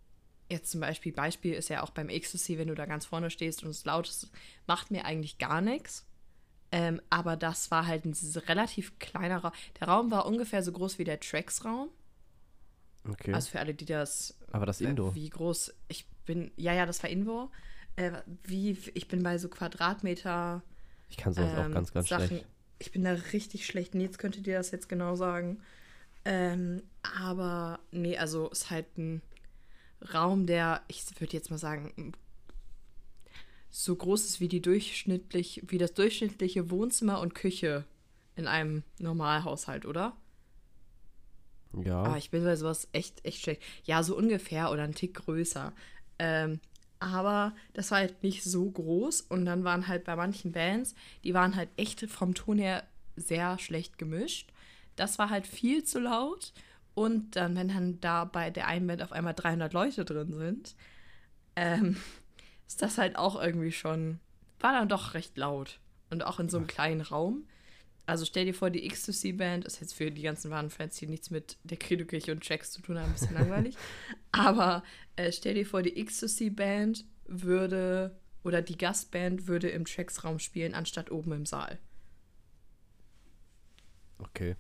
jetzt 0.49 0.71
zum 0.71 0.81
Beispiel, 0.81 1.13
Beispiel 1.13 1.53
ist 1.55 1.69
ja 1.69 1.83
auch 1.83 1.91
beim 1.91 2.09
Ecstasy, 2.09 2.57
wenn 2.59 2.69
du 2.69 2.75
da 2.75 2.87
ganz 2.87 3.05
vorne 3.07 3.31
stehst 3.31 3.63
und 3.63 3.71
es 3.71 3.85
laut 3.85 4.09
ist, 4.09 4.31
macht 4.67 4.91
mir 4.91 5.05
eigentlich 5.05 5.39
gar 5.39 5.61
nichts. 5.61 6.07
Ähm, 6.71 7.01
aber 7.11 7.37
das 7.37 7.71
war 7.71 7.87
halt 7.87 8.05
ein 8.05 8.15
relativ 8.47 8.99
kleiner 8.99 9.39
Raum. 9.39 9.53
Der 9.81 9.89
Raum 9.89 10.11
war 10.11 10.27
ungefähr 10.27 10.63
so 10.63 10.73
groß 10.73 10.99
wie 10.99 11.05
der 11.05 11.19
Tracks-Raum. 11.21 11.89
Okay. 13.09 13.33
Also 13.33 13.51
für 13.51 13.59
alle, 13.61 13.75
die 13.75 13.87
das. 13.87 14.39
Aber 14.53 14.67
das 14.67 14.81
äh, 14.81 14.85
Indoor. 14.85 15.15
Wie 15.15 15.31
groß. 15.31 15.75
Ich 15.89 16.07
bin. 16.27 16.51
Ja, 16.57 16.75
ja, 16.75 16.85
das 16.85 17.03
war 17.03 17.09
Indoor. 17.11 17.51
Äh, 17.97 18.13
wie, 18.45 18.77
ich 18.95 19.09
bin 19.09 19.23
bei 19.23 19.39
so 19.39 19.49
Quadratmeter. 19.49 20.63
ich 21.09 21.17
kann 21.17 21.33
sowas 21.33 21.55
auch 21.55 21.65
ähm, 21.65 21.73
ganz, 21.73 21.93
ganz 21.93 22.09
Sachen- 22.09 22.27
schlecht. 22.27 22.47
Ich 22.79 22.93
bin 22.93 23.05
da 23.05 23.13
richtig 23.33 23.67
schlecht. 23.67 23.95
Nils 23.95 24.19
könnte 24.19 24.41
dir 24.41 24.59
das 24.59 24.71
jetzt 24.71 24.89
genau 24.89 25.15
sagen. 25.17 25.61
Ähm, 26.25 26.83
aber 27.03 27.81
nee, 27.91 28.17
also 28.17 28.49
ist 28.51 28.71
halt 28.71 28.99
ein 28.99 29.23
Raum, 30.13 30.47
der, 30.47 30.83
ich 30.89 31.05
würde 31.19 31.33
jetzt 31.33 31.51
mal 31.51 31.59
sagen, 31.59 32.13
so 33.71 33.95
groß 33.95 34.25
ist 34.25 34.41
wie 34.41 34.49
die 34.49 34.63
durchschnittlich, 34.63 35.63
wie 35.67 35.79
das 35.79 35.95
durchschnittliche 35.95 36.71
Wohnzimmer 36.71 37.21
und 37.21 37.35
Küche 37.35 37.85
in 38.37 38.47
einem 38.47 38.83
Normalhaushalt, 38.99 39.85
oder? 39.85 40.17
Ja. 41.85 42.03
Aber 42.03 42.17
ich 42.17 42.31
bin 42.31 42.45
bei 42.45 42.57
sowas 42.57 42.89
echt, 42.93 43.25
echt 43.25 43.43
schlecht. 43.43 43.63
Ja, 43.85 44.03
so 44.03 44.17
ungefähr 44.17 44.71
oder 44.71 44.85
ein 44.85 44.95
Tick 44.95 45.15
größer. 45.15 45.73
Ähm, 46.19 46.61
aber 47.01 47.55
das 47.75 47.91
war 47.91 47.99
halt 47.99 48.23
nicht 48.23 48.43
so 48.45 48.71
groß. 48.71 49.23
Und 49.23 49.45
dann 49.45 49.65
waren 49.65 49.89
halt 49.89 50.05
bei 50.05 50.17
manchen 50.17 50.53
Bands, 50.53 50.95
die 51.25 51.35
waren 51.35 51.57
halt 51.57 51.69
echt 51.77 52.01
vom 52.11 52.35
Ton 52.35 52.59
her 52.59 52.85
sehr 53.17 53.59
schlecht 53.59 53.99
gemischt. 53.99 54.51
Das 54.97 55.19
war 55.19 55.31
halt 55.31 55.47
viel 55.47 55.85
zu 55.85 56.01
laut. 56.01 56.53
Und 56.95 57.37
dann, 57.37 57.55
wenn 57.57 57.69
dann 57.69 58.01
da 58.01 58.25
bei 58.25 58.51
der 58.51 58.67
einen 58.67 58.87
Band 58.87 59.03
auf 59.03 59.13
einmal 59.13 59.35
300 59.35 59.73
Leute 59.73 60.05
drin 60.05 60.33
sind, 60.33 60.75
ähm, 61.55 61.97
ist 62.67 62.83
das 62.83 62.99
halt 62.99 63.17
auch 63.17 63.41
irgendwie 63.41 63.73
schon, 63.73 64.19
war 64.61 64.73
dann 64.73 64.89
doch 64.89 65.15
recht 65.15 65.37
laut. 65.37 65.79
Und 66.11 66.25
auch 66.25 66.41
in 66.41 66.49
so 66.49 66.57
einem 66.57 66.67
kleinen 66.67 67.03
Raum. 67.03 67.45
Also 68.09 68.25
stell 68.25 68.47
dir 68.47 68.55
vor, 68.55 68.71
die 68.71 68.87
Ecstasy-Band 68.87 69.67
ist 69.67 69.83
jetzt 69.83 69.93
für 69.93 70.11
die 70.11 70.23
ganzen 70.23 70.51
wahren 70.51 70.71
Fans, 70.71 70.97
die 70.97 71.07
nichts 71.07 71.29
mit 71.29 71.59
der 71.63 71.77
Credo-Kirche 71.77 72.33
und 72.33 72.41
Checks 72.41 72.71
zu 72.71 72.81
tun 72.81 72.99
haben, 72.99 73.09
ein 73.09 73.13
bisschen 73.13 73.35
langweilig. 73.35 73.77
Aber 74.33 74.83
äh, 75.17 75.31
stell 75.31 75.53
dir 75.53 75.67
vor, 75.67 75.83
die 75.83 75.95
Ecstasy-Band 75.95 77.05
würde 77.27 78.19
oder 78.45 78.63
die 78.63 78.79
Gastband 78.79 79.47
würde 79.47 79.69
im 79.69 79.85
Checks-Raum 79.85 80.39
spielen, 80.39 80.73
anstatt 80.73 81.11
oben 81.11 81.33
im 81.33 81.45
Saal. 81.45 81.79
okay. 84.21 84.57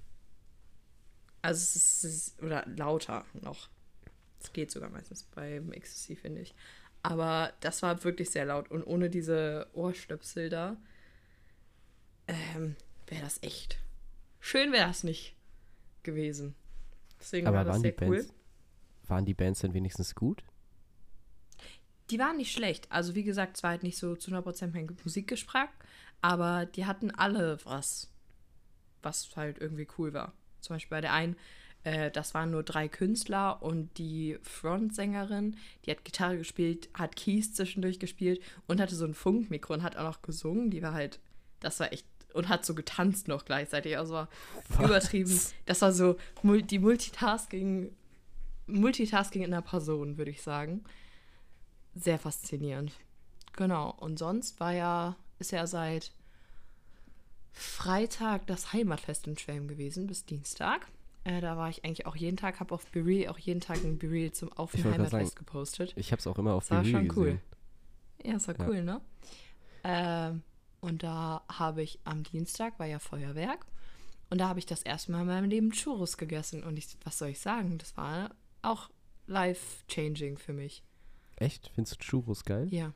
Also 1.41 1.63
es 1.63 1.77
ist, 1.77 2.05
es 2.05 2.17
ist 2.17 2.43
oder 2.43 2.67
lauter 2.67 3.25
noch. 3.33 3.71
Es 4.43 4.53
geht 4.53 4.71
sogar 4.71 4.91
meistens 4.91 5.23
beim 5.23 5.73
Ecstasy, 5.73 6.17
finde 6.17 6.43
ich. 6.43 6.55
Aber 7.03 7.55
das 7.61 7.81
war 7.81 8.05
wirklich 8.05 8.29
sehr 8.29 8.45
laut. 8.45 8.71
Und 8.71 8.85
ohne 8.85 9.09
diese 9.09 9.69
Ohrstöpsel 9.73 10.51
da 10.51 10.77
ähm, 12.27 12.77
wäre 13.11 13.23
das 13.23 13.43
echt 13.43 13.79
schön 14.41 14.73
wäre 14.73 14.91
es 14.91 15.05
nicht 15.05 15.35
gewesen. 16.03 16.55
Deswegen 17.21 17.47
Aber 17.47 17.59
war 17.59 17.65
das 17.65 17.75
waren 17.75 17.83
die, 17.83 17.95
sehr 17.99 18.09
cool. 18.09 18.17
Bands, 18.17 18.35
waren 19.07 19.25
die 19.25 19.35
Bands 19.35 19.61
denn 19.61 19.75
wenigstens 19.75 20.15
gut? 20.15 20.43
Die 22.11 22.19
waren 22.19 22.39
nicht 22.39 22.53
schlecht. 22.53 22.91
Also 22.91 23.15
wie 23.15 23.25
gesagt, 23.25 23.57
es 23.57 23.63
war 23.63 23.71
halt 23.71 23.83
nicht 23.83 23.99
so 23.99 24.17
zu 24.17 24.31
100% 24.31 24.71
mein 24.73 24.89
Musikgeschmack, 25.05 25.71
aber 26.23 26.67
die 26.67 26.87
hatten 26.87 27.11
alle 27.11 27.59
was, 27.65 28.11
was 29.03 29.37
halt 29.37 29.59
irgendwie 29.59 29.89
cool 29.99 30.15
war. 30.15 30.33
Zum 30.61 30.77
Beispiel 30.77 30.97
bei 30.97 31.01
der 31.03 31.13
einen, 31.13 31.37
äh, 31.85 32.11
das 32.11 32.33
waren 32.35 32.51
nur 32.51 32.63
drei 32.63 32.89
Künstler 32.89 33.63
und 33.63 33.99
die 33.99 34.39
Frontsängerin, 34.43 35.57
die 35.85 35.91
hat 35.91 36.05
Gitarre 36.05 36.39
gespielt, 36.39 36.89
hat 36.95 37.17
Keys 37.17 37.53
zwischendurch 37.53 37.99
gespielt 37.99 38.41
und 38.67 38.81
hatte 38.81 38.95
so 38.95 39.05
ein 39.05 39.15
Funkmikro 39.15 39.75
und 39.75 39.83
hat 39.83 39.97
auch 39.97 40.05
noch 40.05 40.23
gesungen. 40.23 40.71
Die 40.71 40.83
war 40.83 40.95
halt, 40.95 41.21
das 41.61 41.79
war 41.79 41.93
echt, 41.93 42.07
und 42.39 42.49
hat 42.49 42.65
so 42.65 42.75
getanzt 42.75 43.29
noch 43.29 43.45
gleichzeitig. 43.45 43.99
Also 43.99 44.15
war 44.15 44.29
übertrieben. 44.85 45.39
Das 45.67 45.83
war 45.83 45.93
so 45.93 46.17
die 46.43 46.79
Multitasking, 46.79 47.91
Multitasking 48.67 49.43
in 49.43 49.51
der 49.51 49.61
Person, 49.61 50.17
würde 50.17 50.31
ich 50.31 50.41
sagen. 50.43 50.85
Sehr 51.95 52.19
faszinierend. 52.19 52.93
Genau. 53.57 53.91
Und 53.99 54.19
sonst 54.19 54.61
war 54.61 54.73
ja, 54.73 55.17
ist 55.39 55.51
ja 55.53 55.67
seit 55.67 56.13
Freitag 57.53 58.47
das 58.47 58.73
Heimatfest 58.73 59.27
in 59.27 59.37
Schwelm 59.37 59.67
gewesen, 59.69 60.07
bis 60.07 60.25
Dienstag. 60.25 60.87
Äh, 61.25 61.41
da 61.41 61.57
war 61.57 61.69
ich 61.69 61.85
eigentlich 61.85 62.07
auch 62.07 62.15
jeden 62.15 62.37
Tag, 62.37 62.61
habe 62.61 62.73
auf 62.75 62.87
Bereal 62.87 63.33
auch 63.33 63.39
jeden 63.39 63.61
Tag 63.61 63.79
ein 63.85 63.99
Bereal 63.99 64.31
zum 64.33 64.53
auf 64.53 64.73
dem 64.73 64.85
Heimatfest 64.85 65.35
gepostet. 65.35 65.93
Ich 65.97 66.13
habe 66.13 66.21
es 66.21 66.27
auch 66.29 66.39
immer 66.39 66.55
auf 66.55 66.69
Das 66.69 66.71
war 66.71 66.81
Revue 66.81 66.91
schon 66.93 67.11
cool. 67.17 67.25
gesehen. 67.25 67.41
Ja, 68.25 68.37
ist 68.37 68.49
war 68.49 68.59
Ja. 68.59 68.67
cool, 68.69 68.83
ne? 68.85 69.01
Ähm, 69.85 70.43
und 70.81 71.03
da 71.03 71.43
habe 71.51 71.83
ich 71.83 72.01
am 72.05 72.23
Dienstag, 72.23 72.79
war 72.79 72.87
ja 72.87 72.99
Feuerwerk, 72.99 73.67
und 74.31 74.39
da 74.39 74.49
habe 74.49 74.59
ich 74.59 74.67
das 74.67 74.83
erste 74.83 75.13
Mal 75.13 75.23
in 75.23 75.27
meinem 75.27 75.51
Leben 75.51 75.71
Churros 75.71 76.17
gegessen. 76.17 76.63
Und 76.63 76.77
ich, 76.77 76.97
was 77.05 77.19
soll 77.19 77.29
ich 77.29 77.41
sagen? 77.41 77.79
Das 77.79 77.97
war 77.97 78.35
auch 78.63 78.91
life-changing 79.27 80.37
für 80.37 80.53
mich. 80.53 80.83
Echt? 81.37 81.71
Findest 81.75 81.95
du 81.95 82.05
Churros 82.05 82.45
geil? 82.45 82.69
Ja. 82.71 82.93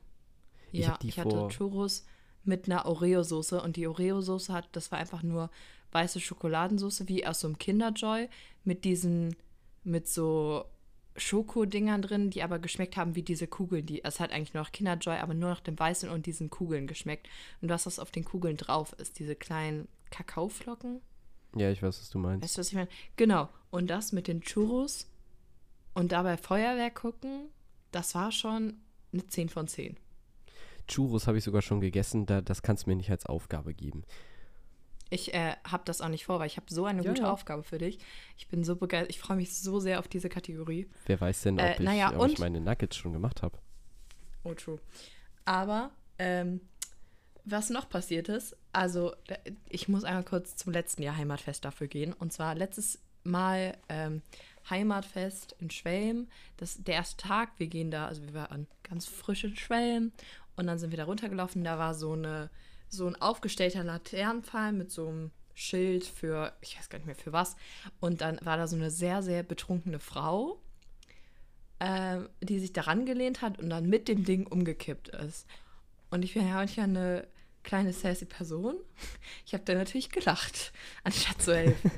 Ich 0.71 0.81
ja, 0.81 0.97
ich 1.01 1.19
hatte 1.19 1.47
Churros 1.49 2.05
mit 2.43 2.69
einer 2.69 2.85
Oreo-Soße 2.85 3.61
und 3.61 3.77
die 3.77 3.87
Oreo-Soße 3.87 4.51
hat, 4.51 4.69
das 4.73 4.91
war 4.91 4.99
einfach 4.99 5.23
nur 5.23 5.49
weiße 5.91 6.19
Schokoladensoße, 6.19 7.07
wie 7.07 7.25
aus 7.25 7.39
so 7.39 7.47
einem 7.47 7.57
Kinderjoy, 7.57 8.27
mit 8.63 8.83
diesen, 8.83 9.35
mit 9.83 10.07
so 10.07 10.65
Schokodingern 11.15 12.01
drin, 12.01 12.29
die 12.29 12.43
aber 12.43 12.59
geschmeckt 12.59 12.97
haben 12.97 13.15
wie 13.15 13.21
diese 13.21 13.47
Kugeln. 13.47 13.85
Die, 13.85 14.03
es 14.03 14.19
hat 14.19 14.31
eigentlich 14.31 14.53
nur 14.53 14.63
noch 14.63 14.71
Kinderjoy, 14.71 15.17
aber 15.17 15.33
nur 15.33 15.49
nach 15.49 15.59
dem 15.59 15.77
Weißen 15.77 16.09
und 16.09 16.25
diesen 16.25 16.49
Kugeln 16.49 16.87
geschmeckt. 16.87 17.29
Und 17.61 17.67
das, 17.67 17.85
was 17.85 17.99
auf 17.99 18.11
den 18.11 18.25
Kugeln 18.25 18.57
drauf 18.57 18.93
ist, 18.93 19.19
diese 19.19 19.35
kleinen 19.35 19.87
Kakaoflocken. 20.09 21.01
Ja, 21.55 21.71
ich 21.71 21.83
weiß, 21.83 21.99
was 21.99 22.09
du 22.09 22.17
meinst. 22.17 22.43
Weißt 22.43 22.57
du, 22.57 22.59
was 22.61 22.67
ich 22.69 22.73
meine? 22.73 22.89
Genau. 23.15 23.49
Und 23.69 23.87
das 23.89 24.11
mit 24.11 24.27
den 24.27 24.41
Churros 24.41 25.07
und 25.93 26.11
dabei 26.11 26.37
Feuerwerk 26.37 26.95
gucken, 26.95 27.49
das 27.91 28.15
war 28.15 28.31
schon 28.31 28.75
eine 29.11 29.27
10 29.27 29.49
von 29.49 29.67
10. 29.67 29.97
Churros 30.87 31.27
habe 31.27 31.37
ich 31.37 31.43
sogar 31.43 31.61
schon 31.61 31.79
gegessen, 31.79 32.25
da, 32.25 32.41
das 32.41 32.61
kannst 32.61 32.85
du 32.85 32.89
mir 32.89 32.95
nicht 32.95 33.11
als 33.11 33.25
Aufgabe 33.25 33.73
geben. 33.73 34.03
Ich 35.13 35.33
äh, 35.33 35.55
habe 35.63 35.83
das 35.85 36.01
auch 36.01 36.07
nicht 36.09 36.25
vor, 36.25 36.39
weil 36.39 36.47
ich 36.47 36.57
habe 36.57 36.65
so 36.73 36.85
eine 36.85 37.03
Ja, 37.03 37.09
gute 37.11 37.23
ja. 37.23 37.31
Aufgabe 37.31 37.63
für 37.63 37.77
dich. 37.77 37.99
Ich 38.37 38.47
bin 38.47 38.63
so 38.63 38.75
begeistert. 38.75 39.09
Ich 39.11 39.19
freue 39.19 39.37
mich 39.37 39.55
so 39.55 39.79
sehr 39.79 39.99
auf 39.99 40.07
diese 40.07 40.29
Kategorie. 40.29 40.89
Wer 41.05 41.21
weiß 41.21 41.41
denn, 41.43 41.59
ob, 41.59 41.65
Äh, 41.65 41.73
ich, 41.73 41.79
naja, 41.79 42.13
ob 42.17 42.27
ich 42.29 42.39
meine 42.39 42.59
Nuggets 42.59 42.95
schon 42.97 43.13
gemacht 43.13 43.41
habe. 43.41 43.57
Oh, 44.43 44.53
true. 44.53 44.79
Aber, 45.45 45.91
ähm, 46.19 46.61
was 47.45 47.69
noch 47.69 47.89
passiert 47.89 48.29
ist, 48.29 48.55
also 48.71 49.13
da- 49.27 49.35
ich 49.69 49.87
muss 49.89 50.03
einmal 50.05 50.23
kurz 50.23 50.55
zum 50.55 50.71
letzten 50.73 51.03
Jahr 51.03 51.17
Heimatfest 51.17 51.63
dafür 51.65 51.87
gehen. 51.87 52.13
Und 52.13 52.31
zwar 52.33 52.55
letztes 52.55 52.99
Mal 53.25 53.77
ähm, 53.89 54.21
Heimatfest 54.69 55.55
in 55.59 55.69
Schwelm. 55.69 56.27
Das, 56.57 56.81
der 56.83 56.95
erste 56.95 57.17
Tag, 57.27 57.51
wir 57.57 57.67
gehen 57.67 57.91
da, 57.91 58.07
also 58.07 58.23
wir 58.23 58.33
waren 58.33 58.67
ganz 58.83 59.05
frisch 59.05 59.43
in 59.43 59.55
Schwelm. 59.55 60.11
Und 60.55 60.67
dann 60.67 60.79
sind 60.79 60.91
wir 60.91 60.97
da 60.97 61.05
runtergelaufen. 61.05 61.63
Da 61.63 61.77
war 61.77 61.93
so, 61.95 62.13
eine, 62.13 62.49
so 62.93 63.07
ein 63.07 63.15
aufgestellter 63.21 63.83
Laternenpfahl 63.83 64.71
mit 64.71 64.91
so 64.91 65.07
einem 65.07 65.31
Schild 65.55 66.05
für, 66.05 66.53
ich 66.61 66.77
weiß 66.77 66.89
gar 66.89 66.97
nicht 66.99 67.05
mehr 67.05 67.15
für 67.15 67.33
was. 67.33 67.55
Und 67.99 68.21
dann 68.21 68.39
war 68.43 68.57
da 68.57 68.67
so 68.67 68.75
eine 68.75 68.91
sehr, 68.91 69.21
sehr 69.21 69.43
betrunkene 69.43 69.99
Frau 69.99 70.59
ähm, 71.83 72.29
die 72.39 72.59
sich 72.59 72.71
daran 72.71 73.05
gelehnt 73.05 73.41
hat 73.41 73.59
und 73.59 73.69
dann 73.69 73.89
mit 73.89 74.07
dem 74.07 74.23
Ding 74.23 74.47
umgekippt 74.47 75.09
ist. 75.09 75.45
Und 76.11 76.23
ich 76.23 76.33
bin 76.33 76.47
ja 76.47 76.53
manchmal 76.53 76.87
eine 76.87 77.27
kleine 77.63 77.91
sassy 77.91 78.23
Person. 78.23 78.75
Ich 79.45 79.53
habe 79.53 79.65
da 79.65 79.73
natürlich 79.73 80.09
gelacht, 80.09 80.71
anstatt 81.03 81.41
zu 81.41 81.53
helfen. 81.53 81.91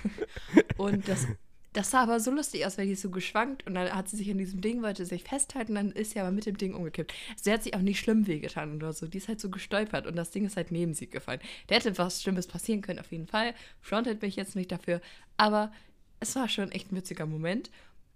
und 0.76 1.08
das, 1.08 1.26
das 1.74 1.90
sah 1.90 2.04
aber 2.04 2.20
so 2.20 2.30
lustig 2.30 2.64
aus, 2.64 2.78
weil 2.78 2.86
die 2.86 2.94
so 2.94 3.10
geschwankt 3.10 3.66
und 3.66 3.74
dann 3.74 3.92
hat 3.92 4.08
sie 4.08 4.16
sich 4.16 4.30
an 4.30 4.38
diesem 4.38 4.60
Ding, 4.60 4.82
wollte 4.82 5.04
sich 5.04 5.24
festhalten, 5.24 5.74
dann 5.74 5.90
ist 5.90 6.12
sie 6.12 6.20
aber 6.20 6.30
mit 6.30 6.46
dem 6.46 6.56
Ding 6.56 6.72
umgekippt. 6.72 7.12
Sie 7.36 7.52
hat 7.52 7.64
sich 7.64 7.74
auch 7.74 7.80
nicht 7.80 7.98
schlimm 7.98 8.28
wehgetan 8.28 8.76
oder 8.76 8.92
so. 8.92 9.08
Die 9.08 9.18
ist 9.18 9.26
halt 9.26 9.40
so 9.40 9.50
gestolpert 9.50 10.06
und 10.06 10.14
das 10.14 10.30
Ding 10.30 10.46
ist 10.46 10.56
halt 10.56 10.70
neben 10.70 10.94
sie 10.94 11.10
gefallen. 11.10 11.40
Da 11.66 11.74
hätte 11.74 11.98
was 11.98 12.22
Schlimmes 12.22 12.46
passieren 12.46 12.80
können, 12.80 13.00
auf 13.00 13.10
jeden 13.10 13.26
Fall. 13.26 13.54
Frontet 13.80 14.22
mich 14.22 14.36
jetzt 14.36 14.54
nicht 14.54 14.70
dafür, 14.70 15.00
aber 15.36 15.72
es 16.20 16.36
war 16.36 16.48
schon 16.48 16.70
echt 16.70 16.92
ein 16.92 16.96
witziger 16.96 17.26
Moment. 17.26 17.70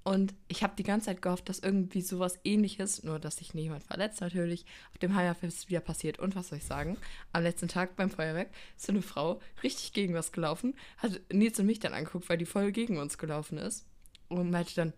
Und 0.09 0.35
ich 0.49 0.63
habe 0.63 0.73
die 0.75 0.85
ganze 0.85 1.05
Zeit 1.07 1.21
gehofft, 1.21 1.51
dass 1.51 1.59
irgendwie 1.59 2.01
sowas 2.01 2.39
ähnliches, 2.43 3.03
nur 3.03 3.19
dass 3.19 3.37
sich 3.37 3.53
niemand 3.53 3.85
verletzt 3.85 4.23
natürlich, 4.23 4.65
auf 4.91 4.97
dem 4.97 5.15
Heimatfest 5.15 5.69
wieder 5.69 5.81
passiert. 5.81 6.19
Und 6.19 6.35
was 6.35 6.49
soll 6.49 6.57
ich 6.57 6.65
sagen? 6.65 6.97
Am 7.35 7.43
letzten 7.43 7.69
Tag 7.69 7.95
beim 7.95 8.09
Feuerwerk 8.09 8.49
ist 8.75 8.87
so 8.87 8.93
eine 8.93 9.03
Frau 9.03 9.39
richtig 9.63 9.93
gegen 9.93 10.15
was 10.15 10.33
gelaufen, 10.33 10.75
hat 10.97 11.21
Nils 11.31 11.61
und 11.61 11.67
mich 11.67 11.79
dann 11.79 11.93
angeguckt, 11.93 12.27
weil 12.31 12.39
die 12.39 12.47
voll 12.47 12.73
gegen 12.73 12.97
uns 12.97 13.19
gelaufen 13.19 13.59
ist. 13.59 13.85
Und 14.29 14.51
meinte 14.51 14.75
dann, 14.77 14.93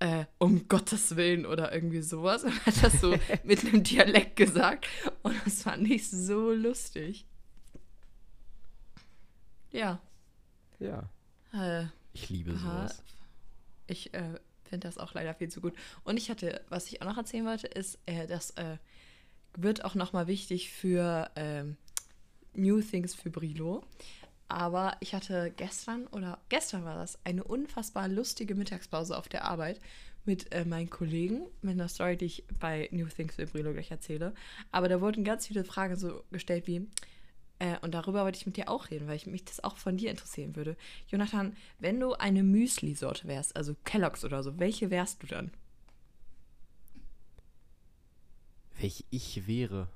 äh, 0.00 0.26
um 0.36 0.68
Gottes 0.68 1.16
Willen 1.16 1.46
oder 1.46 1.72
irgendwie 1.72 2.02
sowas. 2.02 2.44
Und 2.44 2.66
hat 2.66 2.82
das 2.82 3.00
so 3.00 3.14
mit 3.42 3.64
einem 3.64 3.84
Dialekt 3.84 4.36
gesagt. 4.36 4.86
Und 5.22 5.34
das 5.46 5.62
fand 5.62 5.90
ich 5.90 6.10
so 6.10 6.52
lustig. 6.52 7.24
Ja. 9.72 9.98
Ja, 10.78 11.08
Äh, 11.54 11.86
ich 12.12 12.28
liebe 12.28 12.54
sowas. 12.54 13.02
Ich 13.86 14.14
äh, 14.14 14.38
finde 14.64 14.88
das 14.88 14.98
auch 14.98 15.14
leider 15.14 15.34
viel 15.34 15.48
zu 15.48 15.60
gut. 15.60 15.74
Und 16.04 16.16
ich 16.16 16.30
hatte, 16.30 16.64
was 16.68 16.86
ich 16.86 17.02
auch 17.02 17.06
noch 17.06 17.16
erzählen 17.16 17.46
wollte, 17.46 17.66
ist, 17.66 17.98
äh, 18.06 18.26
das 18.26 18.50
äh, 18.52 18.76
wird 19.56 19.84
auch 19.84 19.94
nochmal 19.94 20.26
wichtig 20.26 20.70
für 20.70 21.30
ähm, 21.36 21.76
New 22.54 22.80
Things 22.80 23.14
für 23.14 23.30
Brilo. 23.30 23.84
Aber 24.48 24.96
ich 25.00 25.14
hatte 25.14 25.52
gestern 25.56 26.06
oder 26.08 26.38
gestern 26.48 26.84
war 26.84 26.94
das 26.94 27.18
eine 27.24 27.42
unfassbar 27.42 28.08
lustige 28.08 28.54
Mittagspause 28.54 29.16
auf 29.16 29.28
der 29.28 29.44
Arbeit 29.44 29.80
mit 30.24 30.52
äh, 30.52 30.64
meinen 30.64 30.90
Kollegen, 30.90 31.46
mit 31.62 31.72
einer 31.72 31.88
Story, 31.88 32.16
die 32.16 32.26
ich 32.26 32.44
bei 32.60 32.88
New 32.92 33.06
Things 33.06 33.36
für 33.36 33.46
Brilo 33.46 33.72
gleich 33.72 33.90
erzähle. 33.90 34.34
Aber 34.70 34.88
da 34.88 35.00
wurden 35.00 35.24
ganz 35.24 35.46
viele 35.46 35.64
Fragen 35.64 35.96
so 35.96 36.22
gestellt 36.30 36.66
wie, 36.66 36.86
äh, 37.58 37.76
und 37.80 37.92
darüber 37.94 38.24
wollte 38.24 38.38
ich 38.38 38.46
mit 38.46 38.56
dir 38.56 38.68
auch 38.68 38.90
reden, 38.90 39.08
weil 39.08 39.16
ich 39.16 39.26
mich 39.26 39.44
das 39.44 39.64
auch 39.64 39.76
von 39.76 39.96
dir 39.96 40.10
interessieren 40.10 40.56
würde. 40.56 40.76
Jonathan, 41.08 41.56
wenn 41.78 41.98
du 41.98 42.14
eine 42.14 42.42
Müsli-Sorte 42.42 43.26
wärst, 43.28 43.56
also 43.56 43.74
Kellogg's 43.84 44.24
oder 44.24 44.42
so, 44.42 44.58
welche 44.58 44.90
wärst 44.90 45.22
du 45.22 45.26
dann? 45.26 45.50
Welch 48.78 49.04
ich 49.10 49.46
wäre. 49.46 49.88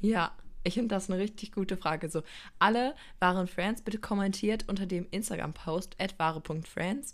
Ja, 0.00 0.32
ich 0.62 0.74
finde 0.74 0.94
das 0.94 1.10
eine 1.10 1.20
richtig 1.20 1.52
gute 1.52 1.76
Frage. 1.76 2.08
So, 2.08 2.22
alle 2.58 2.94
wahren 3.18 3.48
Friends, 3.48 3.82
bitte 3.82 3.98
kommentiert 3.98 4.68
unter 4.68 4.86
dem 4.86 5.08
Instagram-Post 5.10 5.96
wahre.friends 6.18 7.12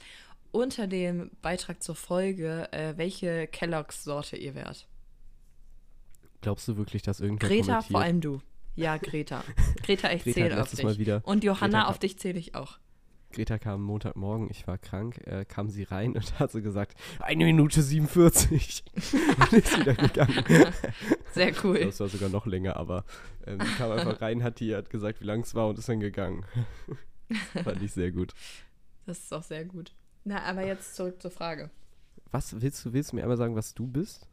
unter 0.52 0.86
dem 0.86 1.30
Beitrag 1.42 1.82
zur 1.82 1.96
Folge, 1.96 2.72
äh, 2.72 2.96
welche 2.96 3.46
Kellogg's-Sorte 3.46 4.36
ihr 4.36 4.54
wärt. 4.54 4.86
Glaubst 6.40 6.68
du 6.68 6.76
wirklich, 6.76 7.02
dass 7.02 7.20
irgendwer 7.20 7.48
Greta, 7.48 7.66
kommentiert? 7.66 7.92
vor 7.92 8.00
allem 8.00 8.20
du. 8.20 8.40
Ja, 8.76 8.96
Greta. 8.98 9.42
Greta, 9.82 10.12
ich 10.12 10.22
Greta 10.22 10.34
zähle 10.40 10.62
auf 10.62 10.70
dich. 10.70 10.82
Mal 10.84 10.98
wieder- 10.98 11.22
Und 11.24 11.44
Johanna, 11.44 11.78
Greta 11.80 11.90
auf 11.90 11.98
dich 11.98 12.18
zähle 12.18 12.38
ich 12.38 12.54
auch. 12.54 12.78
Greta 13.32 13.58
kam 13.58 13.82
Montagmorgen, 13.82 14.48
ich 14.50 14.66
war 14.66 14.78
krank, 14.78 15.18
äh, 15.26 15.44
kam 15.44 15.68
sie 15.68 15.82
rein 15.82 16.12
und 16.12 16.38
hat 16.38 16.52
so 16.52 16.62
gesagt, 16.62 16.96
eine 17.18 17.44
Minute 17.44 17.82
47. 17.82 18.84
und 18.92 19.52
ist 19.52 19.78
wieder 19.78 19.94
gegangen. 19.94 20.44
Sehr 21.32 21.52
cool. 21.64 21.80
Das 21.80 22.00
war 22.00 22.08
sogar 22.08 22.28
noch 22.28 22.46
länger, 22.46 22.76
aber 22.76 23.04
ähm, 23.46 23.58
sie 23.60 23.74
kam 23.74 23.90
einfach 23.90 24.20
rein, 24.22 24.42
hat 24.42 24.60
die 24.60 24.74
hat 24.74 24.88
gesagt, 24.90 25.20
wie 25.20 25.24
lang 25.24 25.40
es 25.40 25.54
war 25.54 25.68
und 25.68 25.78
ist 25.78 25.88
dann 25.88 26.00
gegangen. 26.00 26.44
Fand 27.64 27.82
ich 27.82 27.92
sehr 27.92 28.12
gut. 28.12 28.32
Das 29.04 29.18
ist 29.18 29.32
auch 29.34 29.42
sehr 29.42 29.64
gut. 29.64 29.92
Na, 30.24 30.42
aber 30.44 30.64
jetzt 30.66 30.94
zurück 30.96 31.20
zur 31.20 31.30
Frage. 31.30 31.70
Was 32.30 32.60
willst 32.60 32.84
du, 32.84 32.92
willst 32.92 33.12
du 33.12 33.16
mir 33.16 33.22
einmal 33.22 33.36
sagen, 33.36 33.54
was 33.56 33.74
du 33.74 33.86
bist? 33.86 34.28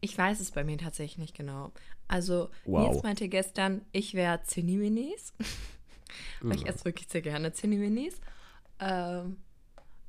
Ich 0.00 0.16
weiß 0.16 0.40
es 0.40 0.50
bei 0.50 0.64
mir 0.64 0.78
tatsächlich 0.78 1.18
nicht 1.18 1.34
genau. 1.34 1.72
Also, 2.08 2.50
Wow. 2.64 2.90
Nils 2.90 3.02
meinte 3.02 3.28
gestern, 3.28 3.82
ich 3.92 4.14
wäre 4.14 4.42
Zinni-Minis. 4.42 5.32
Weil 6.40 6.56
ich 6.56 6.66
esse 6.66 6.84
wirklich 6.84 7.08
sehr 7.08 7.22
gerne 7.22 7.52
Zinni-Minis. 7.52 8.20
Ähm, 8.80 9.38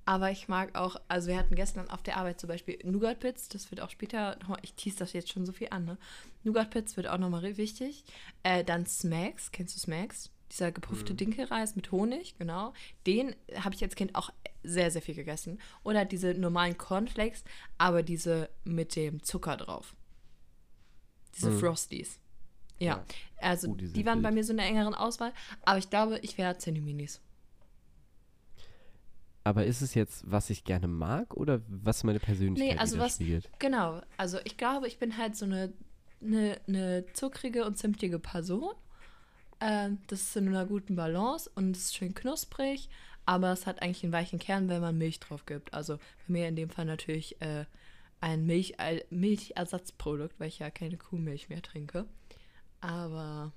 aber 0.06 0.32
ich 0.32 0.50
mag 0.50 0.76
auch, 0.76 0.98
also 1.08 1.30
wir 1.30 1.38
hatten 1.38 1.56
gestern 1.56 1.90
auf 1.90 2.04
der 2.04 2.18
Arbeit 2.18 2.40
zum 2.40 2.50
Beispiel 2.50 2.78
Nougat-Bits, 2.84 3.48
das 3.48 3.72
wird 3.72 3.80
auch 3.80 3.90
später, 3.90 4.38
ich 4.62 4.74
tease 4.74 4.98
das 4.98 5.14
jetzt 5.14 5.32
schon 5.32 5.46
so 5.46 5.54
viel 5.54 5.70
an, 5.72 5.86
ne? 5.86 5.98
Nougat-Bits 6.44 6.98
wird 6.98 7.08
auch 7.08 7.18
nochmal 7.18 7.56
wichtig. 7.56 8.04
Äh, 8.44 8.66
dann 8.66 8.86
Smacks, 8.86 9.52
kennst 9.52 9.76
du 9.76 9.80
Smacks? 9.80 10.30
Dieser 10.54 10.72
gepuffte 10.72 11.16
Dinkelreis 11.16 11.76
mit 11.76 11.92
Honig, 11.92 12.38
genau. 12.38 12.74
Den 13.08 13.36
habe 13.56 13.74
ich 13.74 13.82
als 13.84 13.96
Kind 13.96 14.14
auch 14.14 14.30
sehr, 14.64 14.92
sehr 14.92 15.02
viel 15.02 15.16
gegessen. 15.16 15.60
Oder 15.84 16.06
diese 16.06 16.36
normalen 16.36 16.78
Cornflakes, 16.78 17.44
aber 17.80 18.04
diese 18.04 18.50
mit 18.64 18.96
dem 18.96 19.24
Zucker 19.24 19.58
drauf. 19.58 19.96
Diese 21.36 21.50
Mhm. 21.50 21.60
Frosties. 21.60 22.20
Ja, 22.78 22.98
Ja. 22.98 23.06
also 23.42 23.72
Oh, 23.72 23.76
die 23.76 23.92
die, 23.92 24.06
waren 24.06 24.22
bei 24.22 24.30
wild. 24.30 24.36
mir 24.36 24.44
so 24.44 24.52
in 24.52 24.58
der 24.58 24.68
engeren 24.68 24.94
Auswahl. 24.94 25.34
Aber 25.64 25.80
ich 25.80 25.90
glaube, 25.90 26.20
ich 26.20 26.38
wäre 26.38 26.56
Zinni-Minis. 26.56 27.20
Aber 29.44 29.66
ist 29.66 29.82
es 29.82 29.94
jetzt, 29.96 30.24
was 30.30 30.50
ich 30.52 30.64
gerne 30.64 30.88
mag 30.88 31.36
oder 31.36 31.62
was 31.68 32.04
meine 32.04 32.20
Persönlichkeit 32.20 32.76
Nee, 32.76 32.80
also 32.80 32.98
was, 33.00 33.20
genau, 33.60 34.02
also 34.18 34.38
ich 34.46 34.56
glaube, 34.58 34.88
ich 34.88 35.00
bin 35.00 35.18
halt 35.18 35.36
so 35.36 35.46
eine, 35.46 35.74
eine, 36.22 36.62
eine 36.68 37.06
zuckrige 37.14 37.66
und 37.66 37.78
zimtige 37.78 38.20
Person. 38.20 38.74
Ähm, 39.64 40.00
das 40.08 40.22
ist 40.22 40.36
in 40.36 40.50
einer 40.50 40.66
guten 40.66 40.96
Balance 40.98 41.50
und 41.56 41.76
es 41.78 41.86
ist 41.86 41.96
schön 41.96 42.14
knusprig, 42.14 42.90
aber 43.26 43.54
es 43.54 43.66
hat 43.66 43.82
eigentlich 43.82 44.04
einen 44.04 44.12
weichen 44.12 44.38
Kern, 44.40 44.68
wenn 44.68 44.82
man 44.82 44.98
Milch 44.98 45.20
drauf 45.22 45.46
gibt. 45.46 45.74
Also 45.74 45.98
bei 45.98 46.04
mir 46.28 46.48
in 46.50 46.58
dem 46.58 46.70
Fall 46.70 46.84
natürlich 46.86 47.42
äh, 47.42 47.66
ein 48.20 48.46
Milch, 48.46 48.76
äh, 48.80 49.06
Milchersatzprodukt, 49.10 50.38
weil 50.40 50.50
ich 50.50 50.60
ja 50.60 50.70
keine 50.70 50.98
Kuhmilch 50.98 51.48
mehr 51.48 51.62
trinke. 51.62 52.06
Aber 52.82 53.54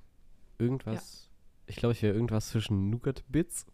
Irgendwas, 0.58 1.30
ich 1.66 1.76
glaube, 1.76 1.92
ich 1.94 2.02
wäre 2.02 2.14
irgendwas 2.14 2.48
zwischen 2.50 2.90
Nougat-Bits 2.90 3.66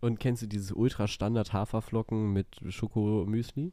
und 0.00 0.20
kennst 0.20 0.42
du 0.42 0.46
dieses 0.46 0.72
ultra-Standard 0.72 1.52
Haferflocken 1.52 2.32
mit 2.32 2.60
Schokomüsli? 2.68 3.72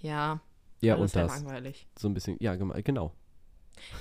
ja, 0.00 0.40
Ja, 0.80 0.94
und 0.96 1.08
sehr 1.08 1.24
das. 1.24 1.32
langweilig. 1.42 1.86
So 1.98 2.08
ein 2.08 2.14
bisschen, 2.14 2.36
ja, 2.40 2.54
genau. 2.56 3.12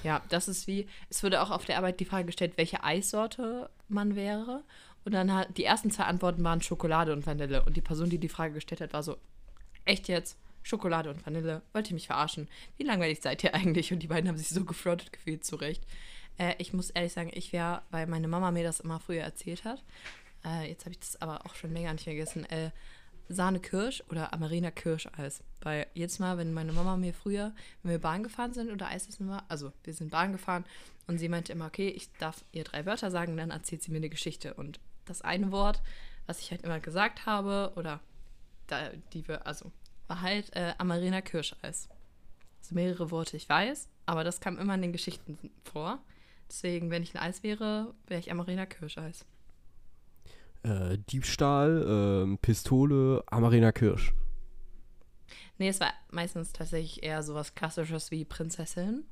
Ja, 0.03 0.21
das 0.29 0.47
ist 0.47 0.67
wie, 0.67 0.87
es 1.09 1.23
wurde 1.23 1.41
auch 1.41 1.51
auf 1.51 1.65
der 1.65 1.77
Arbeit 1.77 1.99
die 1.99 2.05
Frage 2.05 2.25
gestellt, 2.25 2.53
welche 2.55 2.83
Eissorte 2.83 3.69
man 3.87 4.15
wäre. 4.15 4.63
Und 5.03 5.13
dann 5.13 5.33
hat 5.33 5.57
die 5.57 5.63
ersten 5.63 5.91
zwei 5.91 6.05
Antworten 6.05 6.43
waren 6.43 6.61
Schokolade 6.61 7.13
und 7.13 7.25
Vanille. 7.25 7.63
Und 7.63 7.77
die 7.77 7.81
Person, 7.81 8.09
die 8.09 8.17
die 8.17 8.29
Frage 8.29 8.55
gestellt 8.55 8.81
hat, 8.81 8.93
war 8.93 9.03
so, 9.03 9.17
echt 9.85 10.07
jetzt? 10.07 10.37
Schokolade 10.63 11.11
und 11.11 11.23
Vanille? 11.23 11.61
Wollt 11.73 11.89
ihr 11.89 11.93
mich 11.93 12.07
verarschen? 12.07 12.47
Wie 12.77 12.83
langweilig 12.83 13.21
seid 13.21 13.43
ihr 13.43 13.53
eigentlich? 13.53 13.93
Und 13.93 13.99
die 13.99 14.07
beiden 14.07 14.27
haben 14.27 14.37
sich 14.37 14.49
so 14.49 14.65
gefrottet 14.65 15.13
gefühlt, 15.13 15.45
zurecht. 15.45 15.83
Äh, 16.39 16.55
ich 16.57 16.73
muss 16.73 16.89
ehrlich 16.89 17.13
sagen, 17.13 17.29
ich 17.33 17.53
wäre, 17.53 17.83
weil 17.91 18.07
meine 18.07 18.27
Mama 18.27 18.51
mir 18.51 18.63
das 18.63 18.79
immer 18.79 18.99
früher 18.99 19.21
erzählt 19.21 19.63
hat, 19.63 19.83
äh, 20.43 20.69
jetzt 20.69 20.85
habe 20.85 20.91
ich 20.91 20.99
das 20.99 21.21
aber 21.21 21.45
auch 21.45 21.55
schon 21.55 21.73
länger 21.73 21.93
nicht 21.93 22.05
mehr 22.05 22.15
gegessen, 22.15 22.45
äh, 22.45 22.71
Sahne 23.29 23.59
Kirsch 23.59 24.03
oder 24.09 24.33
Amarena 24.33 24.71
Kirscheis. 24.71 25.43
Weil 25.61 25.87
jedes 25.93 26.19
Mal, 26.19 26.37
wenn 26.37 26.53
meine 26.53 26.73
Mama 26.73 26.95
mir 26.97 27.13
früher, 27.13 27.53
wenn 27.81 27.91
wir 27.91 27.99
Bahn 27.99 28.23
gefahren 28.23 28.53
sind 28.53 28.71
oder 28.71 28.87
Eis 28.87 29.07
essen 29.07 29.27
war, 29.27 29.43
also 29.49 29.71
wir 29.83 29.93
sind 29.93 30.11
Bahn 30.11 30.31
gefahren 30.31 30.65
und 31.07 31.17
sie 31.17 31.29
meinte 31.29 31.51
immer, 31.51 31.65
okay, 31.65 31.89
ich 31.89 32.11
darf 32.19 32.43
ihr 32.51 32.63
drei 32.63 32.85
Wörter 32.85 33.11
sagen, 33.11 33.37
dann 33.37 33.51
erzählt 33.51 33.83
sie 33.83 33.91
mir 33.91 33.97
eine 33.97 34.09
Geschichte. 34.09 34.53
Und 34.53 34.79
das 35.05 35.21
eine 35.21 35.51
Wort, 35.51 35.81
was 36.27 36.39
ich 36.39 36.51
halt 36.51 36.63
immer 36.63 36.79
gesagt 36.79 37.25
habe, 37.25 37.73
oder 37.75 37.99
da, 38.67 38.89
die 39.13 39.27
wir, 39.27 39.45
also 39.45 39.71
war 40.07 40.21
halt 40.21 40.55
äh, 40.55 40.73
Amarena 40.77 41.21
Kirscheis. 41.21 41.89
Also 42.61 42.75
mehrere 42.75 43.11
Worte, 43.11 43.37
ich 43.37 43.47
weiß, 43.47 43.87
aber 44.05 44.23
das 44.23 44.39
kam 44.39 44.57
immer 44.57 44.75
in 44.75 44.81
den 44.81 44.91
Geschichten 44.91 45.37
vor. 45.63 45.99
Deswegen, 46.49 46.91
wenn 46.91 47.03
ich 47.03 47.15
ein 47.15 47.21
Eis 47.21 47.43
wäre, 47.43 47.93
wäre 48.07 48.19
ich 48.19 48.31
Amarena 48.31 48.65
Kirscheis. 48.65 49.25
Äh, 50.65 50.97
Diebstahl, 51.09 51.85
ähm, 51.87 52.37
Pistole, 52.39 53.23
Amarena 53.27 53.71
Kirsch. 53.71 54.13
Nee, 55.59 55.69
es 55.69 55.79
war 55.79 55.93
meistens 56.09 56.53
tatsächlich 56.53 57.03
eher 57.03 57.21
sowas 57.21 57.53
Klassisches 57.53 58.09
wie 58.09 58.25
Prinzessin, 58.25 59.03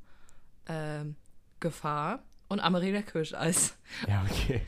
ähm, 0.66 1.16
Gefahr 1.60 2.24
und 2.50 2.60
Amarena 2.60 3.02
Kirscheis. 3.04 3.78
Ja, 4.08 4.26
okay. 4.30 4.62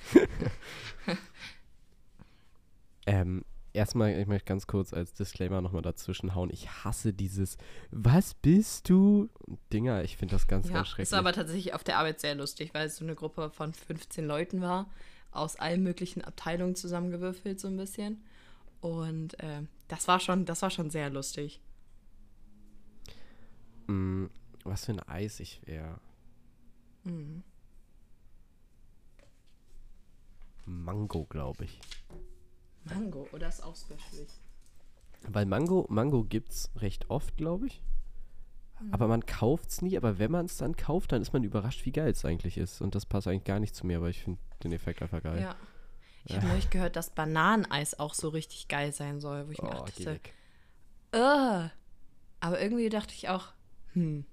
ähm, 3.07 3.43
erstmal, 3.73 4.11
ich 4.19 4.27
möchte 4.27 4.45
ganz 4.47 4.67
kurz 4.67 4.93
als 4.93 5.13
Disclaimer 5.13 5.61
nochmal 5.61 5.81
dazwischen 5.81 6.35
hauen. 6.35 6.49
Ich 6.51 6.69
hasse 6.83 7.13
dieses 7.13 7.57
Was 7.89 8.35
bist 8.35 8.89
du? 8.89 9.29
Dinger, 9.73 10.03
ich 10.03 10.17
finde 10.17 10.35
das 10.35 10.47
ganz, 10.47 10.67
Ja, 10.67 10.75
ganz 10.75 10.87
es 10.87 10.91
schrecklich. 10.93 11.11
war 11.13 11.19
aber 11.19 11.33
tatsächlich 11.33 11.73
auf 11.73 11.83
der 11.83 11.97
Arbeit 11.97 12.21
sehr 12.21 12.35
lustig, 12.35 12.73
weil 12.73 12.85
es 12.87 12.97
so 12.97 13.03
eine 13.05 13.15
Gruppe 13.15 13.49
von 13.49 13.73
15 13.73 14.25
Leuten 14.25 14.61
war, 14.61 14.87
aus 15.35 15.55
allen 15.57 15.83
möglichen 15.83 16.23
Abteilungen 16.23 16.75
zusammengewürfelt 16.75 17.59
so 17.59 17.67
ein 17.67 17.77
bisschen. 17.77 18.23
Und 18.81 19.35
ähm, 19.39 19.67
das 19.87 20.07
war 20.07 20.19
schon, 20.19 20.45
das 20.45 20.61
war 20.61 20.69
schon 20.69 20.89
sehr 20.89 21.09
lustig. 21.09 21.61
Mm, 23.87 24.25
was 24.63 24.85
für 24.85 24.93
ein 24.93 24.99
Eis 24.99 25.39
ich 25.39 25.61
wäre. 25.65 25.99
Mhm. 27.03 27.43
Mango, 30.65 31.25
glaube 31.25 31.65
ich. 31.65 31.79
Mango, 32.85 33.27
oder 33.31 33.47
ist 33.47 33.63
auch 33.63 33.75
special? 33.75 34.25
Weil 35.27 35.45
Mango, 35.45 35.85
Mango 35.89 36.23
gibt's 36.23 36.69
recht 36.75 37.09
oft, 37.09 37.37
glaube 37.37 37.67
ich. 37.67 37.81
Aber 38.91 39.07
man 39.07 39.25
kauft's 39.25 39.81
nie, 39.81 39.95
aber 39.97 40.19
wenn 40.19 40.31
man 40.31 40.45
es 40.45 40.57
dann 40.57 40.75
kauft, 40.75 41.11
dann 41.11 41.21
ist 41.21 41.31
man 41.33 41.43
überrascht, 41.43 41.85
wie 41.85 41.91
geil 41.91 42.09
es 42.11 42.25
eigentlich 42.25 42.57
ist. 42.57 42.81
Und 42.81 42.93
das 42.95 43.05
passt 43.05 43.27
eigentlich 43.27 43.45
gar 43.45 43.59
nicht 43.59 43.73
zu 43.75 43.85
mir, 43.87 43.97
aber 43.97 44.09
ich 44.09 44.23
finde 44.23 44.39
den 44.63 44.71
Effekt 44.73 45.01
einfach 45.01 45.23
geil. 45.23 45.41
Ja. 45.41 45.55
Ich 46.25 46.35
habe 46.35 46.47
neulich 46.47 46.69
gehört, 46.71 46.95
dass 46.95 47.11
Bananeneis 47.11 47.97
auch 47.99 48.13
so 48.13 48.29
richtig 48.29 48.67
geil 48.67 48.91
sein 48.91 49.19
soll, 49.19 49.47
wo 49.47 49.51
ich 49.51 49.61
mir 49.61 49.69
Oh, 49.79 49.85
geh 49.95 50.03
dachte. 50.03 50.19
Ugh. 51.15 51.69
aber 52.41 52.61
irgendwie 52.61 52.89
dachte 52.89 53.13
ich 53.13 53.29
auch, 53.29 53.53
hm, 53.93 54.25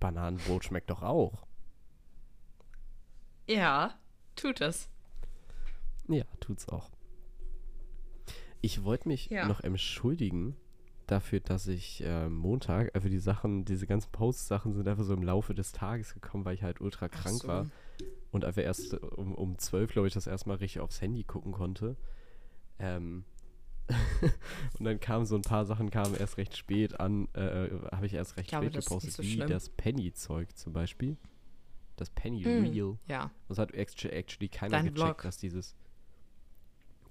Bananenbrot 0.00 0.64
schmeckt 0.64 0.90
doch 0.90 1.02
auch. 1.02 1.46
ja, 3.46 3.94
tut 4.36 4.60
es. 4.60 4.88
Ja, 6.08 6.24
tut's 6.40 6.68
auch. 6.68 6.90
Ich 8.60 8.82
wollte 8.84 9.08
mich 9.08 9.26
Ja. 9.30 9.46
noch 9.46 9.60
entschuldigen 9.60 10.56
dafür, 11.10 11.40
dass 11.40 11.66
ich 11.66 12.02
äh, 12.04 12.28
Montag, 12.28 12.94
also 12.94 13.08
die 13.08 13.18
Sachen, 13.18 13.64
diese 13.64 13.86
ganzen 13.86 14.10
Post-Sachen 14.12 14.72
sind 14.74 14.86
einfach 14.88 15.04
so 15.04 15.14
im 15.14 15.22
Laufe 15.22 15.54
des 15.54 15.72
Tages 15.72 16.14
gekommen, 16.14 16.44
weil 16.44 16.54
ich 16.54 16.62
halt 16.62 16.80
ultra 16.80 17.08
krank 17.08 17.40
so. 17.42 17.48
war 17.48 17.66
und 18.30 18.44
einfach 18.44 18.62
erst 18.62 18.92
äh, 18.92 18.96
um, 18.96 19.34
um 19.34 19.58
12, 19.58 19.92
glaube 19.92 20.08
ich, 20.08 20.14
das 20.14 20.26
erstmal 20.26 20.56
richtig 20.58 20.80
aufs 20.80 21.00
Handy 21.00 21.24
gucken 21.24 21.52
konnte. 21.52 21.96
Ähm 22.78 23.24
und 24.78 24.84
dann 24.84 25.00
kamen 25.00 25.24
so 25.24 25.34
ein 25.34 25.42
paar 25.42 25.64
Sachen, 25.64 25.90
kamen 25.90 26.14
erst 26.14 26.36
recht 26.36 26.54
spät 26.56 27.00
an, 27.00 27.26
äh, 27.32 27.70
habe 27.90 28.04
ich 28.06 28.12
erst 28.12 28.36
recht 28.36 28.52
Ich 28.52 28.56
spät 28.56 28.74
gepostet, 28.74 29.12
so 29.12 29.22
wie 29.22 29.32
schlimm. 29.34 29.48
das 29.48 29.70
Penny-Zeug 29.70 30.54
zum 30.56 30.74
Beispiel. 30.74 31.16
Das 31.96 32.10
Penny 32.10 32.44
Mm, 32.46 32.60
Real. 32.70 32.98
Ja, 33.06 33.30
Das 33.48 33.58
hat 33.58 33.72
actu- 33.74 34.10
actually 34.10 34.48
keiner 34.48 34.72
Dein 34.72 34.84
gecheckt, 34.84 34.98
Vlog. 35.00 35.22
dass 35.22 35.38
dieses, 35.38 35.74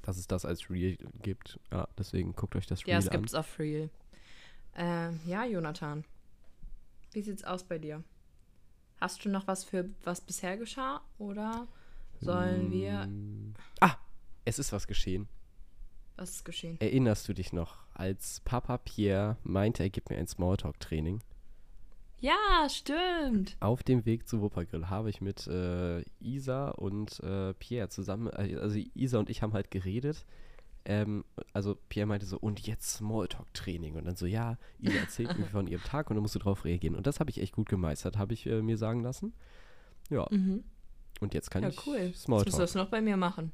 dass 0.07 0.17
es 0.17 0.25
das 0.25 0.45
als 0.45 0.69
Real 0.69 0.97
gibt. 1.21 1.59
Ja, 1.69 1.89
deswegen 1.97 2.33
guckt 2.33 2.55
euch 2.55 2.65
das 2.65 2.79
ja, 2.83 2.87
Real 2.87 2.99
es 2.99 3.09
an. 3.09 3.17
gibt's 3.17 3.33
auf 3.33 3.59
Real. 3.59 3.89
Ähm, 4.77 5.19
ja, 5.25 5.45
Jonathan. 5.45 6.05
Wie 7.11 7.21
sieht's 7.21 7.43
aus 7.43 7.65
bei 7.65 7.77
dir? 7.77 8.03
Hast 9.01 9.25
du 9.25 9.29
noch 9.29 9.47
was 9.47 9.65
für 9.65 9.89
was 10.05 10.21
bisher 10.21 10.55
geschah? 10.55 11.01
Oder 11.17 11.67
sollen 12.21 12.71
wir. 12.71 13.05
Mm. 13.07 13.53
Ah, 13.81 13.97
es 14.45 14.59
ist 14.59 14.71
was 14.71 14.87
geschehen. 14.87 15.27
Was 16.15 16.31
ist 16.31 16.45
geschehen? 16.45 16.79
Erinnerst 16.79 17.27
du 17.27 17.33
dich 17.33 17.51
noch, 17.51 17.79
als 17.93 18.39
Papa 18.45 18.77
Pierre 18.77 19.35
meinte, 19.43 19.83
er 19.83 19.89
gibt 19.89 20.09
mir 20.09 20.17
ein 20.17 20.27
Smalltalk-Training? 20.27 21.21
Ja, 22.19 22.67
stimmt. 22.69 23.55
Auf 23.59 23.83
dem 23.83 24.05
Weg 24.05 24.27
zu 24.27 24.41
Wuppergrill 24.41 24.89
habe 24.89 25.09
ich 25.09 25.21
mit 25.21 25.45
äh, 25.47 26.01
Isa 26.19 26.69
und 26.69 27.19
äh, 27.19 27.53
Pierre 27.53 27.89
zusammen, 27.89 28.27
äh, 28.27 28.55
also 28.55 28.79
Isa 28.95 29.19
und 29.19 29.29
ich 29.29 29.41
haben 29.43 29.53
halt 29.53 29.69
geredet. 29.69 30.25
Ähm, 30.85 31.25
also 31.53 31.77
Pierre 31.89 32.07
meinte 32.07 32.25
so, 32.25 32.37
und 32.39 32.65
jetzt 32.65 32.95
Smalltalk-Training. 32.95 33.95
Und 33.95 34.05
dann 34.05 34.15
so, 34.15 34.25
ja, 34.25 34.57
Isa 34.79 34.97
erzählt 34.97 35.37
mir 35.37 35.45
von 35.51 35.67
ihrem 35.67 35.83
Tag 35.83 36.09
und 36.09 36.15
dann 36.15 36.21
musst 36.23 36.33
du 36.35 36.39
drauf 36.39 36.65
reagieren. 36.65 36.95
Und 36.95 37.05
das 37.05 37.19
habe 37.19 37.29
ich 37.29 37.39
echt 37.41 37.53
gut 37.53 37.69
gemeistert, 37.69 38.17
habe 38.17 38.33
ich 38.33 38.45
äh, 38.47 38.61
mir 38.61 38.77
sagen 38.77 39.01
lassen. 39.03 39.33
Ja, 40.09 40.25
Mhm. 40.31 40.63
und 41.19 41.33
jetzt 41.33 41.51
kann 41.51 41.63
Ja, 41.63 41.69
ich 41.69 41.85
cool. 41.85 41.97
Jetzt 41.97 42.27
musst 42.29 42.47
du 42.47 42.51
Smalltalk. 42.51 42.57
das 42.59 42.75
noch 42.75 42.87
bei 42.89 43.01
mir 43.01 43.17
machen. 43.17 43.51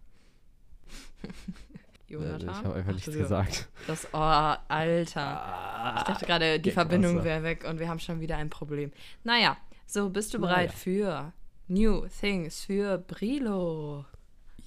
Äh, 2.13 2.15
Jonathan? 2.25 2.49
ich 2.49 2.55
habe 2.57 2.73
einfach 2.75 2.89
Ach, 2.89 2.93
nichts 2.93 3.11
du- 3.11 3.17
gesagt. 3.17 3.69
Das, 3.87 4.07
oh, 4.13 4.17
Alter. 4.17 5.95
Ich 5.97 6.03
dachte 6.03 6.25
gerade, 6.25 6.55
die 6.59 6.61
Gag 6.69 6.73
Verbindung 6.73 7.23
wäre 7.23 7.43
weg 7.43 7.65
und 7.69 7.79
wir 7.79 7.89
haben 7.89 7.99
schon 7.99 8.19
wieder 8.21 8.37
ein 8.37 8.49
Problem. 8.49 8.91
Naja, 9.23 9.57
so, 9.85 10.09
bist 10.09 10.33
du 10.33 10.39
bereit 10.39 10.67
Naja. 10.69 10.77
für 10.77 11.33
New 11.67 12.07
Things 12.19 12.63
für 12.63 12.97
Brilo? 12.97 14.05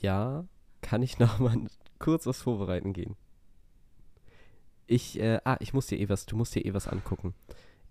Ja, 0.01 0.45
kann 0.83 1.03
ich 1.03 1.19
noch 1.19 1.39
mal 1.39 1.57
kurz 1.99 2.27
was 2.27 2.41
vorbereiten 2.43 2.93
gehen. 2.93 3.17
Ich, 4.87 5.19
äh, 5.19 5.41
ah, 5.45 5.57
ich 5.61 5.73
muss 5.75 5.87
dir 5.89 5.99
eh 5.99 6.09
was, 6.09 6.27
du 6.27 6.37
musst 6.37 6.55
dir 6.55 6.65
eh 6.65 6.73
was 6.75 6.87
angucken. 6.87 7.35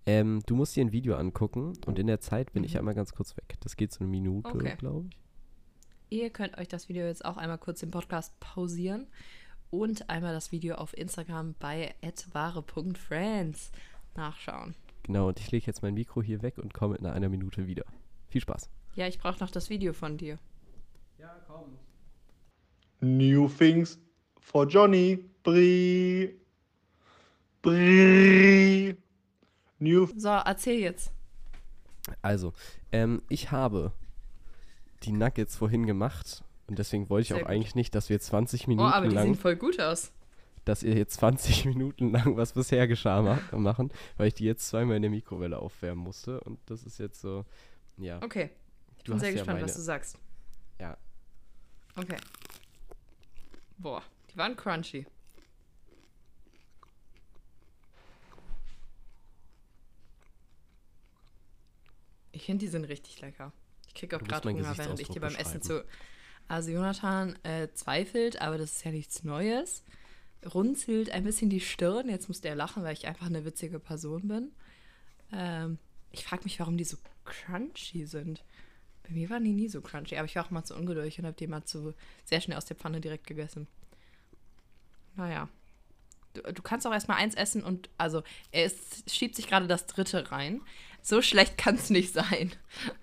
Ähm, 0.06 0.40
du 0.46 0.54
musst 0.54 0.76
dir 0.76 0.84
ein 0.84 0.92
Video 0.92 1.16
angucken 1.16 1.72
und 1.84 1.98
in 1.98 2.06
der 2.06 2.20
Zeit 2.20 2.52
bin 2.52 2.64
ich 2.64 2.72
Mhm. 2.74 2.78
einmal 2.80 2.94
ganz 2.94 3.12
kurz 3.12 3.36
weg. 3.36 3.56
Das 3.60 3.76
geht 3.76 3.92
so 3.92 4.00
eine 4.00 4.08
Minute, 4.08 4.48
Okay. 4.48 4.76
glaube 4.78 5.08
ich. 5.10 6.18
Ihr 6.18 6.30
könnt 6.30 6.56
euch 6.56 6.68
das 6.68 6.88
Video 6.88 7.04
jetzt 7.04 7.24
auch 7.24 7.36
einmal 7.36 7.58
kurz 7.58 7.82
im 7.82 7.90
Podcast 7.90 8.38
pausieren 8.38 9.08
und 9.70 10.08
einmal 10.08 10.32
das 10.32 10.52
Video 10.52 10.76
auf 10.76 10.96
Instagram 10.96 11.54
bei 11.58 11.94
@wahre.friends 12.32 13.72
nachschauen. 14.14 14.74
Genau, 15.02 15.28
und 15.28 15.38
ich 15.38 15.50
lege 15.50 15.66
jetzt 15.66 15.82
mein 15.82 15.94
Mikro 15.94 16.22
hier 16.22 16.42
weg 16.42 16.58
und 16.58 16.74
komme 16.74 16.96
in 16.96 17.06
einer 17.06 17.28
Minute 17.28 17.66
wieder. 17.66 17.84
Viel 18.28 18.40
Spaß. 18.40 18.68
Ja, 18.94 19.06
ich 19.06 19.18
brauche 19.18 19.38
noch 19.40 19.50
das 19.50 19.70
Video 19.70 19.92
von 19.92 20.16
dir. 20.16 20.38
Ja, 21.18 21.28
kommt. 21.46 21.78
New 23.00 23.48
things 23.48 23.98
for 24.40 24.66
Johnny. 24.66 25.24
Brie. 25.42 26.34
Brie. 27.62 28.96
New 29.78 30.08
So, 30.16 30.28
erzähl 30.28 30.80
jetzt. 30.80 31.12
Also, 32.22 32.52
ähm, 32.92 33.22
ich 33.28 33.50
habe 33.50 33.92
die 35.02 35.12
Nuggets 35.12 35.56
vorhin 35.56 35.86
gemacht 35.86 36.42
und 36.68 36.78
deswegen 36.78 37.08
wollte 37.10 37.22
ich 37.22 37.28
Sehr 37.28 37.36
auch 37.38 37.40
gut. 37.42 37.50
eigentlich 37.50 37.74
nicht, 37.74 37.94
dass 37.94 38.08
wir 38.08 38.18
20 38.20 38.64
Oh, 38.66 38.70
Minuten 38.70 38.88
aber 38.92 39.06
die 39.06 39.10
sehen 39.16 39.16
lang, 39.18 39.34
voll 39.34 39.56
gut 39.56 39.80
aus. 39.80 40.12
dass 40.64 40.82
ihr 40.82 40.94
jetzt 40.96 41.14
20 41.14 41.64
Minuten 41.66 42.10
lang 42.12 42.36
was 42.36 42.52
bisher 42.52 42.86
geschah 42.88 43.22
ma 43.22 43.38
machen, 43.56 43.92
weil 44.16 44.28
ich 44.28 44.34
die 44.34 44.44
jetzt 44.44 44.66
zweimal 44.68 44.96
in 44.96 45.02
der 45.02 45.10
Mikrowelle 45.10 45.58
aufwärmen 45.58 46.02
musste 46.02 46.40
und 46.40 46.58
das 46.66 46.82
ist 46.84 46.98
jetzt 46.98 47.20
so, 47.20 47.44
ja. 47.98 48.20
Okay. 48.22 48.50
Ich 48.98 49.04
Du 49.04 49.12
bin 49.12 49.20
sehr 49.20 49.28
ja 49.30 49.34
gespannt, 49.36 49.58
meine- 49.58 49.66
was 49.68 49.76
du 49.76 49.82
sagst. 49.82 50.18
Ja. 50.80 50.96
Okay. 51.96 52.16
Boah, 53.78 54.02
die 54.32 54.36
waren 54.36 54.56
crunchy. 54.56 55.06
Ich 62.32 62.44
finde, 62.44 62.64
die 62.64 62.68
sind 62.70 62.84
richtig 62.84 63.20
lecker. 63.20 63.52
Ich 63.88 63.94
kriege 63.94 64.16
auch 64.16 64.22
gerade 64.22 64.48
Hunger, 64.50 64.76
während 64.76 65.00
ich 65.00 65.08
dir 65.08 65.20
beim 65.20 65.34
Essen 65.36 65.62
zu. 65.62 65.84
Also 66.48 66.70
Jonathan 66.70 67.36
äh, 67.42 67.68
zweifelt, 67.74 68.40
aber 68.40 68.58
das 68.58 68.76
ist 68.76 68.84
ja 68.84 68.92
nichts 68.92 69.24
Neues. 69.24 69.82
Runzelt 70.54 71.10
ein 71.10 71.24
bisschen 71.24 71.50
die 71.50 71.60
Stirn. 71.60 72.08
Jetzt 72.08 72.28
musste 72.28 72.48
er 72.48 72.54
lachen, 72.54 72.84
weil 72.84 72.92
ich 72.92 73.06
einfach 73.06 73.26
eine 73.26 73.44
witzige 73.44 73.80
Person 73.80 74.28
bin. 74.28 74.52
Ähm, 75.32 75.78
ich 76.12 76.24
frage 76.24 76.44
mich, 76.44 76.60
warum 76.60 76.76
die 76.76 76.84
so 76.84 76.96
crunchy 77.24 78.06
sind. 78.06 78.44
Bei 79.02 79.10
mir 79.10 79.30
waren 79.30 79.44
die 79.44 79.52
nie 79.52 79.68
so 79.68 79.80
crunchy, 79.80 80.16
aber 80.16 80.26
ich 80.26 80.36
war 80.36 80.44
auch 80.44 80.50
mal 80.50 80.64
zu 80.64 80.74
ungeduldig 80.74 81.18
und 81.18 81.26
habe 81.26 81.36
die 81.36 81.46
mal 81.46 81.64
zu 81.64 81.94
sehr 82.24 82.40
schnell 82.40 82.56
aus 82.56 82.64
der 82.64 82.76
Pfanne 82.76 83.00
direkt 83.00 83.26
gegessen. 83.26 83.66
Naja. 85.16 85.48
Du, 86.34 86.42
du 86.42 86.62
kannst 86.62 86.86
auch 86.86 86.92
erstmal 86.92 87.18
eins 87.18 87.34
essen 87.34 87.64
und, 87.64 87.88
also, 87.98 88.22
er 88.52 88.66
ist, 88.66 89.10
schiebt 89.10 89.34
sich 89.36 89.48
gerade 89.48 89.66
das 89.66 89.86
dritte 89.86 90.30
rein. 90.30 90.60
So 91.02 91.22
schlecht 91.22 91.56
kann 91.56 91.76
es 91.76 91.90
nicht 91.90 92.12
sein. 92.12 92.52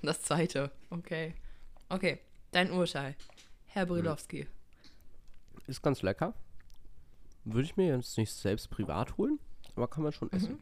Das 0.01 0.21
zweite. 0.21 0.71
Okay. 0.89 1.33
Okay, 1.89 2.19
dein 2.51 2.71
Urteil. 2.71 3.15
Herr 3.73 3.87
Brilowski. 3.87 4.45
Ist 5.65 5.81
ganz 5.81 6.03
lecker. 6.03 6.35
Würde 7.43 7.63
ich 7.63 7.75
mir 7.75 7.87
jetzt 7.87 8.15
nicht 8.19 8.31
selbst 8.31 8.69
privat 8.69 9.17
holen, 9.17 9.39
aber 9.75 9.87
kann 9.87 10.03
man 10.03 10.13
schon 10.13 10.31
essen. 10.31 10.59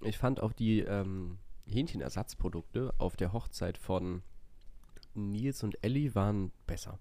Ich 0.00 0.16
fand 0.16 0.40
auch 0.40 0.52
die 0.52 0.78
ähm, 0.78 1.38
Hähnchenersatzprodukte 1.66 2.94
auf 2.98 3.16
der 3.16 3.32
Hochzeit 3.32 3.78
von 3.78 4.22
Nils 5.14 5.64
und 5.64 5.82
Ellie 5.82 6.14
waren 6.14 6.52
besser. 6.68 7.00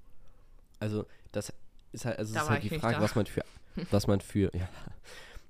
Also 0.80 1.06
das 1.32 1.54
ist 1.92 2.06
halt, 2.06 2.18
also 2.18 2.34
Da 2.34 2.42
ist 2.42 2.50
halt 2.50 2.64
die 2.64 2.80
Frage, 2.80 3.00
was 3.00 3.14
man 3.14 3.28
für, 3.28 3.46
was 3.92 4.08
man 4.08 4.20
für, 4.20 4.50
ja, 4.56 4.68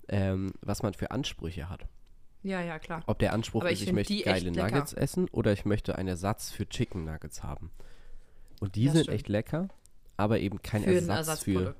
ähm, 0.09 0.51
was 0.59 0.83
man 0.83 0.93
für 0.93 1.11
Ansprüche 1.11 1.69
hat. 1.69 1.87
Ja, 2.43 2.61
ja, 2.61 2.79
klar. 2.79 3.01
Ob 3.07 3.19
der 3.19 3.31
Anspruch 3.31 3.61
Aber 3.61 3.71
ist, 3.71 3.81
ich 3.81 3.87
ich 3.87 3.93
möchte 3.93 4.21
geile. 4.21 4.51
Nuggets 4.51 4.91
essen 4.91 5.29
oder 5.29 5.53
ich 5.53 5.63
möchte 5.63 5.97
einen 5.97 6.09
Ersatz 6.09 6.51
für 6.51 6.67
Chicken 6.67 7.05
Nuggets 7.05 7.43
haben. 7.43 7.71
Und 8.59 8.75
die 8.75 8.85
Das 8.85 8.93
sind 8.93 9.03
stimmt. 9.03 9.15
echt 9.15 9.27
lecker, 9.29 9.67
aber 10.17 10.39
eben 10.39 10.61
kein 10.61 10.83
Für 10.83 10.93
Ersatz 11.07 11.43
für. 11.43 11.75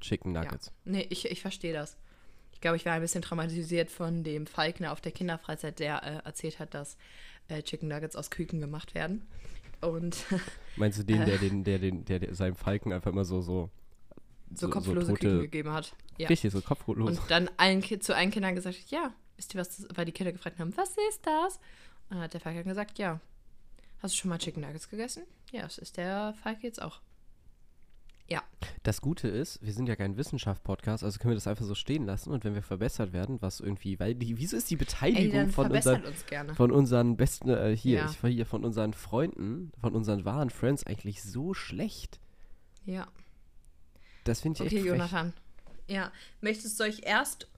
Chicken 0.00 0.34
Ja. 0.34 0.42
Nuggets. 0.42 0.72
Nee, 0.84 1.06
ich, 1.10 1.30
ich 1.30 1.40
verstehe 1.40 1.72
das. 1.72 1.96
Ich 2.52 2.60
glaube, 2.60 2.76
ich 2.76 2.84
war 2.86 2.92
ein 2.92 3.00
bisschen 3.00 3.22
traumatisiert 3.22 3.90
von 3.90 4.24
dem 4.24 4.46
Falkner 4.46 4.92
auf 4.92 5.00
der 5.00 5.12
Kinderfreizeit, 5.12 5.78
der 5.78 6.02
äh, 6.02 6.26
erzählt 6.26 6.58
hat, 6.58 6.74
dass 6.74 6.96
äh, 7.48 7.62
Chicken 7.62 7.88
Nuggets 7.88 8.16
aus 8.16 8.30
Küken 8.30 8.60
gemacht 8.60 8.94
werden. 8.94 9.26
Und 9.80 10.16
Meinst 10.76 10.98
du 10.98 11.04
den, 11.04 11.22
Äh. 11.22 11.26
der, 11.26 11.38
den, 11.38 11.64
der, 11.64 11.78
den, 11.78 12.04
der, 12.04 12.18
der 12.20 12.34
seinem 12.34 12.54
Falken 12.56 12.92
einfach 12.92 13.10
immer 13.12 13.24
so, 13.24 13.40
so, 13.42 13.70
so 14.54 14.68
kopflose 14.70 15.12
Küken 15.14 15.40
gegeben 15.40 15.72
hat. 15.72 15.94
Ja. 16.18 16.28
richtig, 16.28 16.52
so 16.52 16.60
kopflos. 16.60 17.18
Und 17.18 17.20
dann 17.30 17.48
allen, 17.56 17.82
zu 18.00 18.14
allen 18.14 18.30
Kindern 18.30 18.54
gesagt 18.54 18.76
hat, 18.76 18.90
ja, 18.90 19.12
wisst 19.36 19.54
ihr 19.54 19.60
was, 19.60 19.76
das, 19.76 19.86
weil 19.94 20.04
die 20.04 20.12
Kinder 20.12 20.32
gefragt 20.32 20.58
haben, 20.58 20.76
was 20.76 20.90
ist 21.10 21.24
das? 21.26 21.56
Und 22.10 22.16
dann 22.16 22.20
hat 22.20 22.34
der 22.34 22.40
Falke 22.40 22.62
gesagt, 22.64 22.98
ja. 22.98 23.20
Hast 24.02 24.14
du 24.14 24.18
schon 24.18 24.28
mal 24.30 24.38
Chicken 24.38 24.62
Nuggets 24.62 24.88
gegessen? 24.88 25.22
Ja, 25.52 25.62
das 25.62 25.78
ist 25.78 25.96
der 25.96 26.34
Falke 26.42 26.66
jetzt 26.66 26.82
auch. 26.82 27.00
Ja, 28.28 28.42
Das 28.82 29.00
Gute 29.02 29.28
ist, 29.28 29.60
wir 29.62 29.72
sind 29.74 29.88
ja 29.88 29.96
kein 29.96 30.16
Wissenschaft-Podcast, 30.16 31.04
also 31.04 31.18
können 31.18 31.32
wir 31.32 31.36
das 31.36 31.46
einfach 31.48 31.64
so 31.66 31.74
stehen 31.74 32.06
lassen 32.06 32.30
und 32.30 32.44
wenn 32.44 32.54
wir 32.54 32.62
verbessert 32.62 33.12
werden, 33.12 33.42
was 33.42 33.60
irgendwie, 33.60 34.00
weil 34.00 34.14
die, 34.14 34.38
wieso 34.38 34.56
ist 34.56 34.70
die 34.70 34.74
ey, 34.74 34.78
Beteiligung 34.78 35.32
dann 35.32 35.50
von 35.50 35.64
verbessert 35.66 35.96
unseren, 35.98 36.12
uns 36.12 36.26
gerne. 36.26 36.54
von 36.54 36.70
unseren 36.72 37.16
besten, 37.16 37.50
äh, 37.50 37.76
hier, 37.76 37.98
Ja. 37.98 38.10
ich 38.10 38.22
war 38.22 38.30
hier 38.30 38.46
von 38.46 38.64
unseren 38.64 38.94
Freunden, 38.94 39.72
von 39.80 39.94
unseren 39.94 40.24
wahren 40.24 40.50
Friends 40.50 40.86
eigentlich 40.86 41.22
so 41.22 41.52
schlecht? 41.52 42.20
Ja. 42.86 43.06
Das 44.24 44.40
finde 44.40 44.56
ich 44.64 44.66
Okay, 44.66 44.76
echt 44.76 44.84
frech. 44.86 44.92
Jonathan. 44.98 45.32
Ja, 45.88 46.10
möchtest 46.40 46.78
du 46.80 46.84
euch 46.84 47.00
erst 47.02 47.48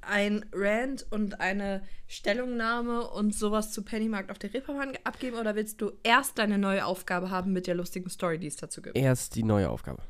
ein 0.00 0.44
Rant 0.52 1.06
und 1.10 1.40
eine 1.40 1.82
Stellungnahme 2.06 3.08
und 3.08 3.34
sowas 3.34 3.72
zu 3.72 3.82
Pennymarkt 3.82 4.30
auf 4.30 4.38
der 4.38 4.52
Reeperbahn 4.52 4.98
abgeben 5.04 5.36
oder 5.38 5.54
willst 5.54 5.80
du 5.80 5.92
erst 6.02 6.38
deine 6.38 6.58
neue 6.58 6.84
Aufgabe 6.84 7.30
haben 7.30 7.52
mit 7.52 7.66
der 7.66 7.74
lustigen 7.74 8.10
Story, 8.10 8.38
die 8.38 8.46
es 8.46 8.56
dazu 8.56 8.82
gibt? 8.82 8.96
Erst 8.96 9.36
die 9.36 9.42
neue 9.42 9.70
Aufgabe. 9.70 10.02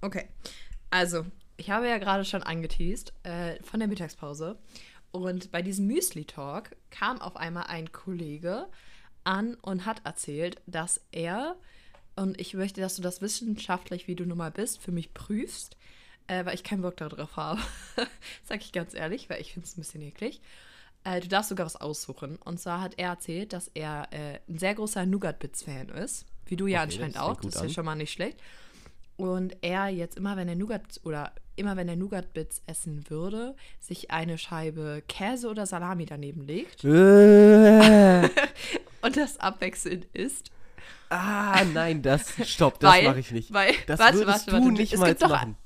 Okay, 0.00 0.28
also 0.90 1.26
ich 1.56 1.70
habe 1.70 1.88
ja 1.88 1.98
gerade 1.98 2.24
schon 2.24 2.42
angeteased 2.42 3.12
äh, 3.24 3.62
von 3.62 3.80
der 3.80 3.88
Mittagspause 3.88 4.58
und 5.10 5.50
bei 5.50 5.62
diesem 5.62 5.86
Müsli-Talk 5.86 6.76
kam 6.90 7.20
auf 7.20 7.36
einmal 7.36 7.64
ein 7.64 7.92
Kollege 7.92 8.68
an 9.24 9.54
und 9.54 9.86
hat 9.86 10.02
erzählt, 10.04 10.60
dass 10.66 11.00
er, 11.12 11.56
und 12.16 12.40
ich 12.40 12.54
möchte, 12.54 12.80
dass 12.80 12.96
du 12.96 13.02
das 13.02 13.20
wissenschaftlich, 13.20 14.06
wie 14.06 14.14
du 14.14 14.24
nun 14.24 14.38
mal 14.38 14.50
bist, 14.50 14.80
für 14.80 14.92
mich 14.92 15.14
prüfst, 15.14 15.76
äh, 16.28 16.44
weil 16.46 16.54
ich 16.54 16.62
keinen 16.64 16.82
Bock 16.82 16.96
darauf 16.96 17.36
habe. 17.36 17.60
Sag 18.44 18.60
ich 18.62 18.72
ganz 18.72 18.94
ehrlich, 18.94 19.28
weil 19.28 19.40
ich 19.40 19.52
finde 19.52 19.66
es 19.66 19.76
ein 19.76 19.80
bisschen 19.80 20.02
eklig. 20.02 20.40
Äh, 21.04 21.20
du 21.20 21.28
darfst 21.28 21.48
sogar 21.48 21.66
was 21.66 21.76
aussuchen. 21.76 22.36
Und 22.36 22.58
zwar 22.60 22.80
hat 22.80 22.94
er 22.96 23.10
erzählt, 23.10 23.52
dass 23.52 23.70
er 23.74 24.08
äh, 24.12 24.38
ein 24.48 24.58
sehr 24.58 24.74
großer 24.74 25.04
Nougat-Bits-Fan 25.06 25.88
ist. 25.90 26.26
Wie 26.46 26.56
du 26.56 26.66
ja 26.66 26.78
Okay, 26.78 26.84
anscheinend 26.84 27.16
das 27.16 27.22
auch. 27.22 27.36
Das 27.40 27.54
ist 27.56 27.62
ja 27.62 27.68
schon 27.68 27.84
mal 27.84 27.94
nicht 27.96 28.12
schlecht. 28.12 28.38
Und 29.16 29.56
er 29.62 29.88
jetzt 29.88 30.16
immer, 30.16 30.36
wenn 30.36 30.48
er 30.48 30.54
Nougat 30.54 31.00
oder 31.02 31.32
immer 31.56 31.76
wenn 31.76 31.88
er 31.88 31.96
Nougat-Bits 31.96 32.62
essen 32.66 33.10
würde, 33.10 33.56
sich 33.80 34.12
eine 34.12 34.38
Scheibe 34.38 35.02
Käse 35.08 35.48
oder 35.48 35.66
Salami 35.66 36.06
daneben 36.06 36.46
legt 36.46 36.84
Äh, 36.84 38.22
und 39.02 39.16
das 39.16 39.38
abwechselnd 39.40 40.04
isst. 40.12 40.50
ah, 41.08 41.64
nein, 41.74 42.00
das, 42.02 42.32
stopp, 42.48 42.78
das 42.78 43.02
mache 43.02 43.18
ich 43.18 43.32
nicht. 43.32 43.52
Weil, 43.52 43.72
Das 43.88 43.98
warte, 43.98 44.18
würdest 44.18 44.46
warte, 44.46 44.52
warte. 44.52 44.64
du 44.66 44.70
nicht 44.70 44.96
mal 44.98 45.08
gibt 45.08 45.22
doch, 45.22 45.30
machen. 45.30 45.56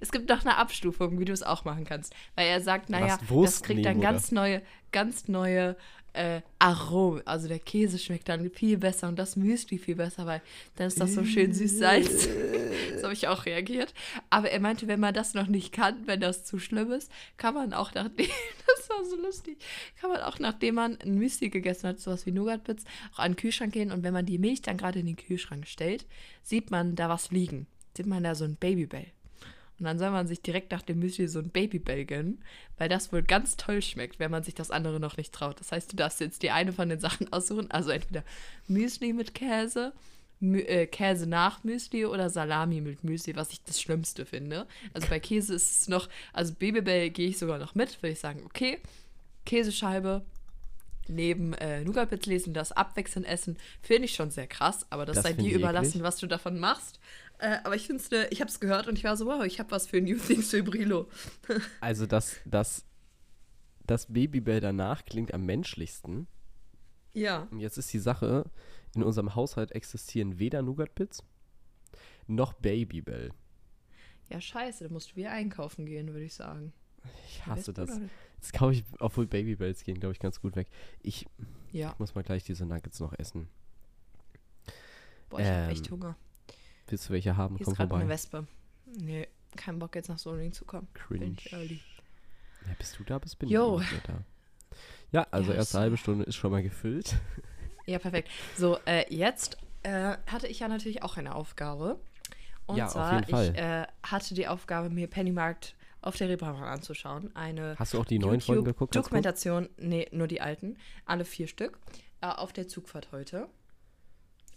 Es 0.00 0.12
gibt 0.12 0.30
doch 0.30 0.42
eine 0.42 0.56
Abstufung, 0.56 1.18
wie 1.18 1.24
du 1.24 1.32
es 1.32 1.42
auch 1.42 1.64
machen 1.64 1.84
kannst. 1.84 2.14
Weil 2.34 2.48
er 2.48 2.60
sagt, 2.60 2.90
naja, 2.90 3.18
das 3.28 3.62
kriegt 3.62 3.80
nehmen, 3.80 4.00
dann 4.00 4.00
ganz 4.00 4.32
neue, 4.32 4.62
ganz 4.92 5.28
neue 5.28 5.76
äh, 6.16 6.40
Aromen. 6.58 7.22
Also 7.26 7.46
der 7.46 7.58
Käse 7.58 7.98
schmeckt 7.98 8.28
dann 8.28 8.50
viel 8.50 8.78
besser 8.78 9.08
und 9.08 9.18
das 9.18 9.36
Müsli 9.36 9.78
viel 9.78 9.96
besser, 9.96 10.26
weil 10.26 10.42
dann 10.76 10.88
ist 10.88 11.00
das 11.00 11.14
so 11.14 11.24
schön 11.24 11.52
süß-salz. 11.52 12.28
so 12.96 13.02
habe 13.04 13.12
ich 13.12 13.28
auch 13.28 13.44
reagiert. 13.46 13.92
Aber 14.30 14.50
er 14.50 14.60
meinte, 14.60 14.88
wenn 14.88 15.00
man 15.00 15.14
das 15.14 15.34
noch 15.34 15.46
nicht 15.46 15.72
kann, 15.72 16.06
wenn 16.06 16.20
das 16.20 16.44
zu 16.44 16.58
schlimm 16.58 16.90
ist, 16.90 17.10
kann 17.36 17.54
man 17.54 17.72
auch 17.74 17.94
nachdem, 17.94 18.26
das 18.66 18.88
war 18.88 19.04
so 19.04 19.16
lustig, 19.16 19.58
kann 20.00 20.10
man 20.10 20.22
auch 20.22 20.38
nachdem 20.38 20.76
man 20.76 20.98
ein 21.00 21.16
Müsli 21.16 21.50
gegessen 21.50 21.88
hat, 21.88 22.00
sowas 22.00 22.26
wie 22.26 22.32
Nougat-Bits, 22.32 22.84
auch 23.14 23.18
an 23.18 23.32
den 23.32 23.36
Kühlschrank 23.36 23.72
gehen 23.72 23.92
und 23.92 24.02
wenn 24.02 24.14
man 24.14 24.26
die 24.26 24.38
Milch 24.38 24.62
dann 24.62 24.78
gerade 24.78 25.00
in 25.00 25.06
den 25.06 25.16
Kühlschrank 25.16 25.66
stellt, 25.66 26.06
sieht 26.42 26.70
man 26.70 26.96
da 26.96 27.08
was 27.08 27.30
liegen. 27.30 27.66
Sieht 27.96 28.06
man 28.06 28.24
da 28.24 28.34
so 28.34 28.44
ein 28.44 28.56
Babybell. 28.56 29.06
Und 29.78 29.84
dann 29.84 29.98
soll 29.98 30.10
man 30.10 30.26
sich 30.26 30.40
direkt 30.40 30.72
nach 30.72 30.82
dem 30.82 30.98
Müsli 30.98 31.28
so 31.28 31.38
ein 31.38 31.50
Babybell 31.50 32.06
gönnen, 32.06 32.42
weil 32.78 32.88
das 32.88 33.12
wohl 33.12 33.22
ganz 33.22 33.56
toll 33.56 33.82
schmeckt, 33.82 34.18
wenn 34.18 34.30
man 34.30 34.42
sich 34.42 34.54
das 34.54 34.70
andere 34.70 35.00
noch 35.00 35.16
nicht 35.18 35.32
traut. 35.34 35.60
Das 35.60 35.70
heißt, 35.70 35.92
du 35.92 35.96
darfst 35.96 36.20
jetzt 36.20 36.42
die 36.42 36.50
eine 36.50 36.72
von 36.72 36.88
den 36.88 37.00
Sachen 37.00 37.30
aussuchen, 37.32 37.70
also 37.70 37.90
entweder 37.90 38.24
Müsli 38.68 39.12
mit 39.12 39.34
Käse, 39.34 39.92
Mü 40.40 40.60
äh, 40.60 40.86
Käse 40.86 41.26
nach 41.26 41.62
Müsli 41.64 42.06
oder 42.06 42.30
Salami 42.30 42.80
mit 42.80 43.04
Müsli, 43.04 43.36
was 43.36 43.52
ich 43.52 43.62
das 43.64 43.80
Schlimmste 43.80 44.24
finde. 44.24 44.66
Also 44.94 45.08
bei 45.08 45.20
Käse 45.20 45.54
ist 45.54 45.82
es 45.82 45.88
noch, 45.88 46.08
also 46.32 46.54
Babybell 46.54 47.10
gehe 47.10 47.28
ich 47.28 47.38
sogar 47.38 47.58
noch 47.58 47.74
mit, 47.74 48.02
würde 48.02 48.12
ich 48.12 48.20
sagen, 48.20 48.42
okay, 48.44 48.78
Käsescheibe 49.44 50.24
neben 51.08 51.52
äh, 51.54 51.84
Nougat-Bits 51.84 52.26
lesen, 52.26 52.54
das 52.54 52.72
abwechselnd 52.72 53.26
essen, 53.26 53.56
finde 53.80 54.06
ich 54.06 54.14
schon 54.14 54.30
sehr 54.30 54.46
krass, 54.46 54.86
aber 54.90 55.06
das, 55.06 55.16
Das 55.16 55.24
sei 55.24 55.32
dir 55.34 55.54
überlassen, 55.54 56.02
was 56.02 56.16
du 56.16 56.26
davon 56.26 56.58
machst. 56.58 56.98
Äh, 57.38 57.58
aber 57.64 57.74
ich 57.76 57.86
finde 57.86 58.02
es, 58.02 58.10
ne, 58.10 58.26
ich 58.30 58.40
habe 58.40 58.50
es 58.50 58.60
gehört 58.60 58.88
und 58.88 58.96
ich 58.98 59.04
war 59.04 59.16
so, 59.16 59.26
wow, 59.26 59.44
ich 59.44 59.58
habe 59.60 59.70
was 59.70 59.86
für 59.86 60.00
New 60.00 60.16
Things 60.18 60.50
für 60.50 60.62
Brilo. 60.62 61.08
Also 61.80 62.06
das, 62.06 62.36
das, 62.44 62.84
das 63.86 64.06
Babybell 64.12 64.60
danach 64.60 65.04
klingt 65.04 65.34
am 65.34 65.44
menschlichsten. 65.44 66.26
Ja. 67.12 67.46
Und 67.50 67.60
jetzt 67.60 67.76
ist 67.78 67.92
die 67.92 67.98
Sache, 67.98 68.44
in 68.94 69.02
unserem 69.02 69.34
Haushalt 69.34 69.72
existieren 69.72 70.38
weder 70.38 70.62
Nougat-Bits 70.62 71.22
noch 72.26 72.54
Babybell. 72.54 73.30
Ja, 74.28 74.40
scheiße, 74.40 74.84
da 74.84 74.92
musst 74.92 75.12
du 75.12 75.16
wieder 75.16 75.30
einkaufen 75.30 75.86
gehen, 75.86 76.08
würde 76.08 76.24
ich 76.24 76.34
sagen. 76.34 76.72
Ich 77.28 77.46
hasse 77.46 77.72
das. 77.72 77.90
oder? 77.90 78.08
Jetzt 78.36 78.52
kaufe 78.52 78.72
ich, 78.72 78.84
obwohl 78.98 79.26
Babybells 79.26 79.84
gehen, 79.84 80.00
glaube 80.00 80.12
ich, 80.12 80.18
ganz 80.18 80.40
gut 80.40 80.56
weg. 80.56 80.68
Ich 81.02 81.26
Ja. 81.70 81.94
muss 81.98 82.14
mal 82.14 82.22
gleich 82.24 82.42
diese 82.44 82.66
Nuggets 82.66 82.98
noch 83.00 83.12
essen. 83.18 83.48
Boah, 85.28 85.40
ich 85.40 85.46
Ähm, 85.46 85.70
echt 85.70 85.90
Hunger. 85.90 86.16
Willst 86.88 87.08
du 87.08 87.12
welche 87.12 87.36
haben? 87.36 87.56
Hier 87.56 87.64
Komm 87.64 87.72
ist 87.72 87.78
gerade 87.78 87.94
eine. 87.96 88.08
Wespe. 88.08 88.46
Nee, 88.86 89.28
kein 89.56 89.78
Bock 89.78 89.94
jetzt 89.94 90.08
nach 90.08 90.18
Solingen 90.18 90.52
zu 90.52 90.64
kommen. 90.64 90.88
Cringe. 90.94 91.20
Bin 91.26 91.36
ich 91.38 91.52
early. 91.52 91.80
Ja, 92.66 92.72
bis 92.78 92.92
du 92.92 93.04
da 93.04 93.18
bist, 93.18 93.38
bin 93.38 93.48
Jo. 93.48 93.80
ich 93.80 93.88
da. 94.02 94.22
Ja, 95.12 95.26
also 95.30 95.50
Ja, 95.52 95.58
erste 95.58 95.78
halbe 95.78 95.96
Stunde 95.96 96.24
ist 96.24 96.36
schon 96.36 96.50
mal 96.50 96.62
gefüllt. 96.62 97.14
Ja, 97.88 98.00
perfekt. 98.00 98.28
So, 98.56 98.78
äh, 98.84 99.06
jetzt 99.14 99.58
äh, 99.84 100.16
hatte 100.26 100.48
ich 100.48 100.58
ja 100.58 100.66
natürlich 100.66 101.04
auch 101.04 101.16
eine 101.18 101.36
Aufgabe. 101.36 102.00
Und 102.66 102.78
Ja, 102.78 102.86
auf 102.86 102.92
zwar, 102.94 103.14
jeden 103.14 103.30
Fall. 103.30 103.50
ich 103.52 103.56
äh, 103.58 103.86
hatte 104.02 104.34
die 104.34 104.48
Aufgabe, 104.48 104.90
mir 104.90 105.06
Pennymarkt 105.06 105.76
auf 106.02 106.16
der 106.16 106.28
Reeperbahn 106.28 106.64
anzuschauen. 106.64 107.30
Eine 107.36 107.76
Hast 107.78 107.94
du 107.94 108.00
auch 108.00 108.04
die 108.04 108.18
neuen 108.18 108.40
Folgen 108.40 108.64
geguckt? 108.64 108.96
Dokumentation, 108.96 109.68
nee, 109.76 110.08
nur 110.10 110.26
die 110.26 110.40
alten, 110.40 110.76
alle 111.04 111.24
vier 111.24 111.46
Stück, 111.46 111.78
äh, 112.22 112.26
auf 112.26 112.52
der 112.52 112.66
Zugfahrt 112.66 113.12
heute. 113.12 113.48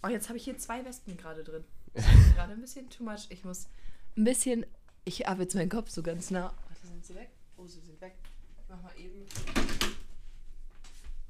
Oh, 0.01 0.07
jetzt 0.07 0.29
habe 0.29 0.37
ich 0.39 0.45
hier 0.45 0.57
zwei 0.57 0.83
Wespen 0.83 1.15
gerade 1.15 1.43
drin. 1.43 1.63
Das 1.93 2.05
ist 2.05 2.35
gerade 2.35 2.53
ein 2.53 2.61
bisschen 2.61 2.89
too 2.89 3.03
much. 3.03 3.27
Ich 3.29 3.43
muss 3.43 3.67
ein 4.17 4.23
bisschen, 4.23 4.65
ich 5.05 5.27
habe 5.27 5.43
jetzt 5.43 5.55
meinen 5.55 5.69
Kopf 5.69 5.89
so 5.89 6.03
ganz 6.03 6.31
nah. 6.31 6.53
Warte, 6.67 6.87
sind 6.87 7.05
sie 7.05 7.15
weg? 7.15 7.29
Oh, 7.57 7.67
sie 7.67 7.79
sind 7.81 7.99
weg. 8.01 8.15
Ich 8.61 8.69
mach 8.69 8.81
mal 8.81 8.95
eben 8.97 9.25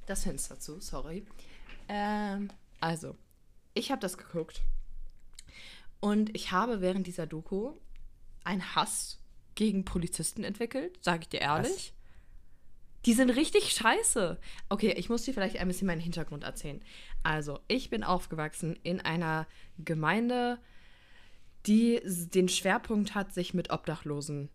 das 0.05 0.23
Fenster 0.23 0.59
zu, 0.59 0.79
sorry. 0.79 1.25
Ähm, 1.87 2.49
also, 2.79 3.15
ich 3.73 3.91
habe 3.91 4.01
das 4.01 4.17
geguckt. 4.17 4.61
Und 5.99 6.35
ich 6.35 6.51
habe 6.51 6.81
während 6.81 7.07
dieser 7.07 7.27
Doku 7.27 7.73
einen 8.43 8.75
Hass 8.75 9.19
gegen 9.55 9.85
Polizisten 9.85 10.43
entwickelt, 10.43 10.97
sage 11.03 11.23
ich 11.23 11.29
dir 11.29 11.41
ehrlich. 11.41 11.93
Die 13.05 13.13
sind 13.13 13.29
richtig 13.29 13.71
scheiße. 13.71 14.37
Okay, 14.67 14.93
ich 14.97 15.09
muss 15.09 15.23
dir 15.23 15.33
vielleicht 15.33 15.57
ein 15.57 15.67
bisschen 15.67 15.87
meinen 15.87 16.01
Hintergrund 16.01 16.43
erzählen. 16.43 16.81
Also, 17.23 17.59
ich 17.67 17.89
bin 17.89 18.03
aufgewachsen 18.03 18.77
in 18.83 18.99
einer 18.99 19.47
Gemeinde, 19.77 20.59
die 21.65 22.01
den 22.03 22.49
Schwerpunkt 22.49 23.15
hat, 23.15 23.33
sich 23.33 23.53
mit 23.53 23.71
Obdachlosen 23.71 24.49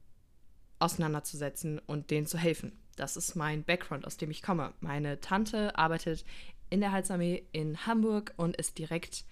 auseinanderzusetzen 0.78 1.78
und 1.78 2.10
denen 2.10 2.26
zu 2.26 2.38
helfen. 2.38 2.72
Das 2.96 3.16
ist 3.16 3.34
mein 3.34 3.64
Background, 3.64 4.06
aus 4.06 4.16
dem 4.16 4.30
ich 4.30 4.42
komme. 4.42 4.74
Meine 4.80 5.20
Tante 5.20 5.76
arbeitet 5.76 6.24
in 6.70 6.80
der 6.80 6.92
Heilsarmee 6.92 7.46
in 7.52 7.86
Hamburg 7.86 8.34
und 8.36 8.56
ist 8.56 8.78
direkt 8.78 9.24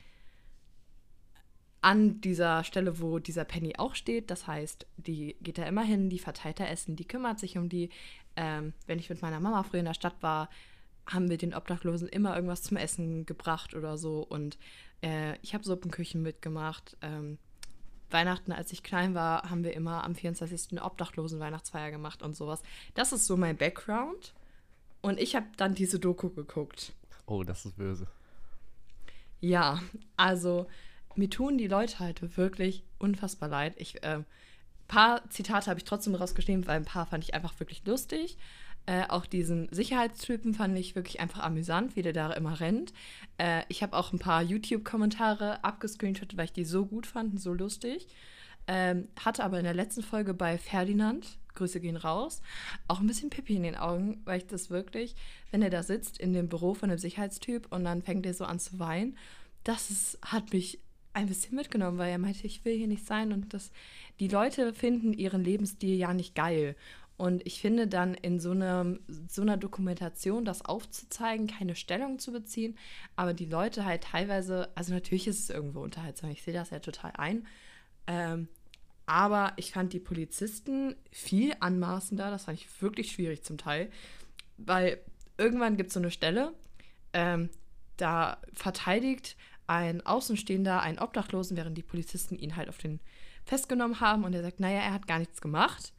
an 1.82 2.20
dieser 2.20 2.64
Stelle, 2.64 3.00
wo 3.00 3.18
dieser 3.18 3.44
Penny 3.44 3.74
auch 3.76 3.94
steht. 3.94 4.30
Das 4.30 4.46
heißt, 4.46 4.86
die 4.96 5.36
geht 5.42 5.58
da 5.58 5.64
immer 5.64 5.82
hin, 5.82 6.08
die 6.08 6.20
verteilt 6.20 6.60
da 6.60 6.64
Essen, 6.64 6.96
die 6.96 7.06
kümmert 7.06 7.38
sich 7.38 7.58
um 7.58 7.68
die. 7.68 7.90
Ähm, 8.36 8.72
wenn 8.86 8.98
ich 8.98 9.10
mit 9.10 9.20
meiner 9.20 9.40
Mama 9.40 9.62
früher 9.62 9.80
in 9.80 9.86
der 9.86 9.94
Stadt 9.94 10.14
war, 10.22 10.48
haben 11.06 11.28
wir 11.28 11.36
den 11.36 11.54
Obdachlosen 11.54 12.08
immer 12.08 12.34
irgendwas 12.34 12.62
zum 12.62 12.76
Essen 12.76 13.26
gebracht 13.26 13.74
oder 13.74 13.98
so. 13.98 14.20
Und 14.20 14.58
äh, 15.02 15.36
ich 15.42 15.54
habe 15.54 15.64
Suppenküchen 15.64 16.22
mitgemacht. 16.22 16.96
Ähm, 17.02 17.38
Weihnachten, 18.10 18.52
als 18.52 18.72
ich 18.72 18.82
klein 18.82 19.14
war, 19.14 19.50
haben 19.50 19.64
wir 19.64 19.74
immer 19.74 20.04
am 20.04 20.14
24. 20.14 20.70
eine 20.70 20.84
Obdachlosen-Weihnachtsfeier 20.84 21.90
gemacht 21.90 22.22
und 22.22 22.36
sowas. 22.36 22.62
Das 22.94 23.12
ist 23.12 23.26
so 23.26 23.36
mein 23.36 23.56
Background. 23.56 24.34
Und 25.00 25.18
ich 25.18 25.34
habe 25.34 25.46
dann 25.56 25.74
diese 25.74 25.98
Doku 25.98 26.30
geguckt. 26.30 26.92
Oh, 27.26 27.42
das 27.42 27.66
ist 27.66 27.76
böse. 27.76 28.06
Ja, 29.40 29.80
also 30.16 30.68
mir 31.16 31.30
tun 31.30 31.58
die 31.58 31.68
Leute 31.68 31.98
halt 31.98 32.36
wirklich 32.36 32.84
unfassbar 32.98 33.48
leid. 33.48 33.74
Ich, 33.76 34.02
äh, 34.02 34.22
paar 34.88 35.28
Zitate 35.30 35.70
habe 35.70 35.78
ich 35.78 35.84
trotzdem 35.84 36.14
rausgeschrieben, 36.14 36.66
weil 36.66 36.76
ein 36.76 36.84
paar 36.84 37.06
fand 37.06 37.24
ich 37.24 37.34
einfach 37.34 37.58
wirklich 37.60 37.82
lustig. 37.86 38.36
Äh, 38.84 39.04
auch 39.08 39.26
diesen 39.26 39.68
Sicherheitstypen 39.70 40.54
fand 40.54 40.76
ich 40.76 40.96
wirklich 40.96 41.20
einfach 41.20 41.40
amüsant, 41.40 41.94
wie 41.94 42.02
der 42.02 42.12
da 42.12 42.32
immer 42.32 42.60
rennt. 42.60 42.92
Äh, 43.38 43.62
ich 43.68 43.82
habe 43.82 43.96
auch 43.96 44.12
ein 44.12 44.18
paar 44.18 44.42
YouTube-Kommentare 44.42 45.62
abgescreenshottet, 45.64 46.36
weil 46.36 46.46
ich 46.46 46.52
die 46.52 46.64
so 46.64 46.84
gut 46.84 47.06
fand 47.06 47.40
so 47.40 47.54
lustig. 47.54 48.08
Ähm, 48.66 49.08
hatte 49.24 49.44
aber 49.44 49.58
in 49.58 49.64
der 49.64 49.74
letzten 49.74 50.02
Folge 50.02 50.34
bei 50.34 50.58
Ferdinand, 50.58 51.38
Grüße 51.54 51.80
gehen 51.80 51.96
raus, 51.96 52.42
auch 52.86 53.00
ein 53.00 53.06
bisschen 53.06 53.30
Pipi 53.30 53.56
in 53.56 53.62
den 53.62 53.76
Augen, 53.76 54.20
weil 54.24 54.38
ich 54.38 54.46
das 54.46 54.70
wirklich, 54.70 55.14
wenn 55.50 55.62
er 55.62 55.70
da 55.70 55.82
sitzt 55.82 56.18
in 56.18 56.32
dem 56.32 56.48
Büro 56.48 56.74
von 56.74 56.90
einem 56.90 56.98
Sicherheitstyp 56.98 57.66
und 57.70 57.84
dann 57.84 58.02
fängt 58.02 58.26
er 58.26 58.34
so 58.34 58.44
an 58.44 58.58
zu 58.58 58.78
weinen, 58.78 59.16
das 59.64 59.90
ist, 59.90 60.18
hat 60.22 60.52
mich 60.52 60.80
ein 61.14 61.26
bisschen 61.26 61.54
mitgenommen, 61.54 61.98
weil 61.98 62.10
er 62.10 62.18
meinte, 62.18 62.46
ich 62.46 62.64
will 62.64 62.76
hier 62.76 62.86
nicht 62.86 63.06
sein 63.06 63.32
und 63.32 63.52
das, 63.52 63.70
die 64.20 64.28
Leute 64.28 64.72
finden 64.72 65.12
ihren 65.12 65.44
Lebensstil 65.44 65.96
ja 65.96 66.14
nicht 66.14 66.34
geil. 66.34 66.76
Und 67.18 67.46
ich 67.46 67.60
finde 67.60 67.86
dann 67.86 68.14
in 68.14 68.40
so, 68.40 68.50
einem, 68.50 69.00
so 69.28 69.42
einer 69.42 69.56
Dokumentation 69.56 70.44
das 70.44 70.64
aufzuzeigen, 70.64 71.46
keine 71.46 71.76
Stellung 71.76 72.18
zu 72.18 72.32
beziehen, 72.32 72.76
aber 73.14 73.34
die 73.34 73.46
Leute 73.46 73.84
halt 73.84 74.04
teilweise, 74.04 74.70
also 74.74 74.92
natürlich 74.92 75.28
ist 75.28 75.38
es 75.38 75.50
irgendwo 75.50 75.80
unterhaltsam, 75.80 76.30
ich 76.30 76.42
sehe 76.42 76.54
das 76.54 76.70
ja 76.70 76.80
total 76.80 77.12
ein, 77.16 77.46
ähm, 78.06 78.48
aber 79.06 79.52
ich 79.56 79.72
fand 79.72 79.92
die 79.92 80.00
Polizisten 80.00 80.96
viel 81.10 81.54
anmaßender, 81.60 82.30
das 82.30 82.46
fand 82.46 82.58
ich 82.58 82.82
wirklich 82.82 83.12
schwierig 83.12 83.42
zum 83.42 83.58
Teil, 83.58 83.90
weil 84.56 84.98
irgendwann 85.38 85.76
gibt 85.76 85.88
es 85.88 85.94
so 85.94 86.00
eine 86.00 86.10
Stelle, 86.10 86.54
ähm, 87.12 87.50
da 87.98 88.38
verteidigt 88.52 89.36
ein 89.76 90.04
Außenstehender 90.04 90.80
einen 90.80 90.98
Obdachlosen, 90.98 91.56
während 91.56 91.76
die 91.76 91.82
Polizisten 91.82 92.38
ihn 92.38 92.56
halt 92.56 92.68
auf 92.68 92.78
den 92.78 93.00
festgenommen 93.44 94.00
haben 94.00 94.24
und 94.24 94.34
er 94.34 94.42
sagt, 94.42 94.60
naja, 94.60 94.80
er 94.80 94.92
hat 94.92 95.06
gar 95.06 95.18
nichts 95.18 95.40
gemacht. 95.40 95.92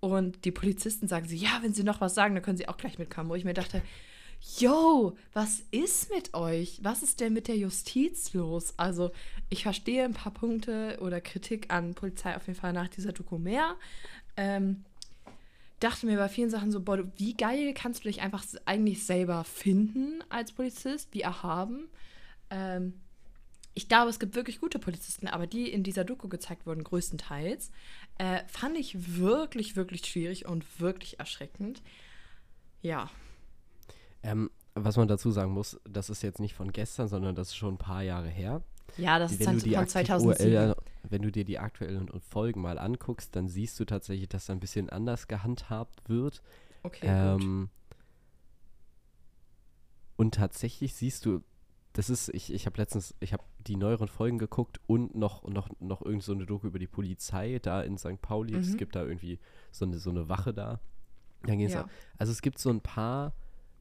Und 0.00 0.44
die 0.44 0.52
Polizisten 0.52 1.08
sagen 1.08 1.26
sie, 1.26 1.36
ja, 1.36 1.58
wenn 1.62 1.74
sie 1.74 1.84
noch 1.84 2.00
was 2.00 2.14
sagen, 2.14 2.34
dann 2.34 2.42
können 2.42 2.58
sie 2.58 2.68
auch 2.68 2.76
gleich 2.76 2.98
mitkommen. 2.98 3.30
Wo 3.30 3.34
ich 3.34 3.44
mir 3.44 3.54
dachte, 3.54 3.82
yo, 4.58 5.16
was 5.32 5.62
ist 5.70 6.10
mit 6.10 6.34
euch? 6.34 6.80
Was 6.82 7.02
ist 7.02 7.20
denn 7.20 7.32
mit 7.32 7.48
der 7.48 7.56
Justiz 7.56 8.32
los? 8.34 8.74
Also, 8.76 9.10
ich 9.48 9.62
verstehe 9.62 10.04
ein 10.04 10.12
paar 10.12 10.32
Punkte 10.32 10.98
oder 11.00 11.20
Kritik 11.20 11.72
an 11.72 11.94
Polizei 11.94 12.36
auf 12.36 12.46
jeden 12.46 12.58
Fall 12.58 12.72
nach 12.72 12.88
dieser 12.88 13.12
Doku. 13.12 13.38
Ähm, 14.36 14.84
dachte 15.80 16.06
mir 16.06 16.18
bei 16.18 16.28
vielen 16.28 16.50
Sachen 16.50 16.72
so, 16.72 16.80
boah, 16.80 17.04
wie 17.16 17.34
geil 17.34 17.74
kannst 17.74 18.04
du 18.04 18.08
dich 18.08 18.20
einfach 18.20 18.44
eigentlich 18.64 19.04
selber 19.04 19.44
finden 19.44 20.22
als 20.28 20.52
Polizist, 20.52 21.08
wie 21.12 21.22
erhaben. 21.22 21.88
Ähm, 22.50 23.00
ich 23.74 23.88
glaube, 23.88 24.08
es 24.08 24.18
gibt 24.18 24.34
wirklich 24.34 24.58
gute 24.60 24.78
Polizisten, 24.78 25.26
aber 25.28 25.46
die 25.46 25.70
in 25.70 25.82
dieser 25.82 26.04
Doku 26.04 26.28
gezeigt 26.28 26.66
wurden, 26.66 26.82
größtenteils, 26.82 27.70
äh, 28.18 28.42
fand 28.46 28.76
ich 28.78 29.16
wirklich, 29.18 29.76
wirklich 29.76 30.06
schwierig 30.06 30.46
und 30.46 30.80
wirklich 30.80 31.18
erschreckend. 31.20 31.82
Ja, 32.82 33.10
Ähm, 34.22 34.50
was 34.74 34.96
man 34.96 35.08
dazu 35.08 35.30
sagen 35.30 35.52
muss, 35.52 35.80
das 35.88 36.10
ist 36.10 36.22
jetzt 36.22 36.40
nicht 36.40 36.54
von 36.54 36.72
gestern, 36.72 37.08
sondern 37.08 37.34
das 37.34 37.48
ist 37.48 37.56
schon 37.56 37.74
ein 37.74 37.78
paar 37.78 38.02
Jahre 38.02 38.28
her. 38.28 38.62
ja, 38.98 39.18
das 39.18 39.32
ist 39.32 39.40
wenn, 39.46 39.58
die 39.58 39.70
von 39.70 39.78
aktiv 39.80 39.92
2007. 39.92 40.52
URL, 40.54 40.76
wenn 41.04 41.22
du 41.22 41.30
dir 41.32 41.44
die 41.44 41.58
aktuellen 41.58 42.08
Folgen 42.20 42.60
mal 42.62 42.78
anguckst, 42.78 43.34
dann 43.36 43.48
siehst 43.48 43.78
du 43.80 43.84
tatsächlich, 43.84 44.28
dass 44.28 44.46
da 44.46 44.52
ein 44.52 44.60
bisschen 44.60 44.90
anders 44.90 45.28
gehandhabt 45.28 46.08
wird. 46.08 46.42
Okay, 46.82 47.06
gut. 47.06 47.42
Ähm, 47.42 47.70
und 50.16 50.34
tatsächlich 50.34 50.94
siehst 50.94 51.24
du, 51.26 51.42
das 51.96 52.10
ist, 52.10 52.28
ich, 52.34 52.52
ich 52.52 52.66
habe 52.66 52.76
letztens, 52.78 53.14
ich 53.20 53.32
habe 53.32 53.42
die 53.66 53.76
neueren 53.76 54.08
Folgen 54.08 54.38
geguckt 54.38 54.80
und 54.86 55.14
noch, 55.14 55.46
noch, 55.48 55.68
noch 55.80 56.02
irgend 56.02 56.22
so 56.22 56.32
eine 56.32 56.44
Doku 56.44 56.66
über 56.66 56.78
die 56.78 56.86
Polizei 56.86 57.58
da 57.60 57.80
in 57.82 57.96
St. 57.96 58.20
Pauli. 58.20 58.54
Es 58.54 58.72
Mhm. 58.72 58.76
gibt 58.76 58.96
da 58.96 59.02
irgendwie 59.04 59.38
so 59.70 59.86
eine, 59.86 59.98
so 59.98 60.10
eine 60.10 60.28
Wache 60.28 60.52
da. 60.52 60.80
Dann 61.44 61.58
geht's 61.58 61.74
Ja. 61.74 61.82
ab. 61.82 61.90
Also 62.18 62.32
es 62.32 62.42
gibt 62.42 62.58
so 62.58 62.70
ein 62.70 62.80
paar 62.82 63.32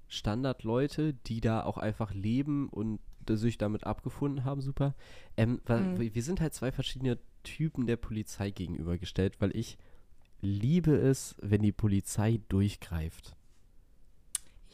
Standardleute, 0.08 1.14
die 1.14 1.42
da 1.42 1.64
auch 1.64 1.78
einfach 1.78 2.14
leben 2.14 2.70
und 2.70 3.00
sich 3.28 3.58
damit 3.58 3.86
abgefunden 3.86 4.46
haben, 4.46 4.62
super. 4.62 4.94
Ähm, 5.36 5.60
Mhm. 5.68 5.98
wir 6.14 6.24
sind 6.24 6.40
halt 6.42 6.54
zwei 6.54 6.72
verschiedene 6.72 7.18
Typen 7.44 7.88
der 7.88 7.98
Polizei 7.98 8.52
gegenübergestellt, 8.52 9.42
weil 9.42 9.56
ich 9.56 9.78
liebe 10.42 10.96
es, 10.96 11.36
wenn 11.42 11.64
die 11.64 11.72
Polizei 11.72 12.40
durchgreift. 12.50 13.36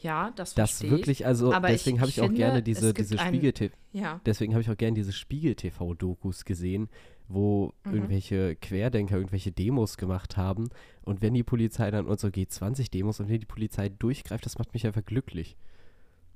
Ja, 0.02 0.32
das 0.34 0.54
Das 0.54 0.82
wirklich, 0.82 1.24
also 1.26 1.52
Aber 1.52 1.68
deswegen 1.68 2.00
habe 2.00 2.10
ich 2.10 2.20
auch 2.20 2.32
gerne 2.32 2.58
es 2.58 2.64
diese, 2.64 2.92
diese 2.92 3.18
ein- 3.18 3.28
Spiegel 3.34 3.52
ich. 3.66 3.72
Ja, 3.92 4.20
deswegen 4.26 4.52
habe 4.54 4.62
ich 4.62 4.70
auch 4.70 4.76
gerne 4.76 4.94
diese 4.94 5.12
Spiegel-TV-Dokus 5.12 6.44
gesehen, 6.44 6.88
wo 7.28 7.72
Mhm. 7.84 7.94
irgendwelche 7.94 8.56
Querdenker 8.56 9.16
irgendwelche 9.16 9.52
Demos 9.52 9.96
gemacht 9.96 10.36
haben. 10.36 10.70
Und 11.02 11.22
wenn 11.22 11.34
die 11.34 11.42
Polizei 11.44 11.90
dann 11.90 12.06
und 12.06 12.18
so 12.20 12.28
G20-Demos 12.28 13.20
und 13.20 13.28
wenn 13.28 13.38
die 13.40 13.46
Polizei 13.46 13.88
durchgreift, 13.90 14.44
das 14.44 14.58
macht 14.58 14.74
mich 14.74 14.86
einfach 14.86 15.04
glücklich. 15.04 15.56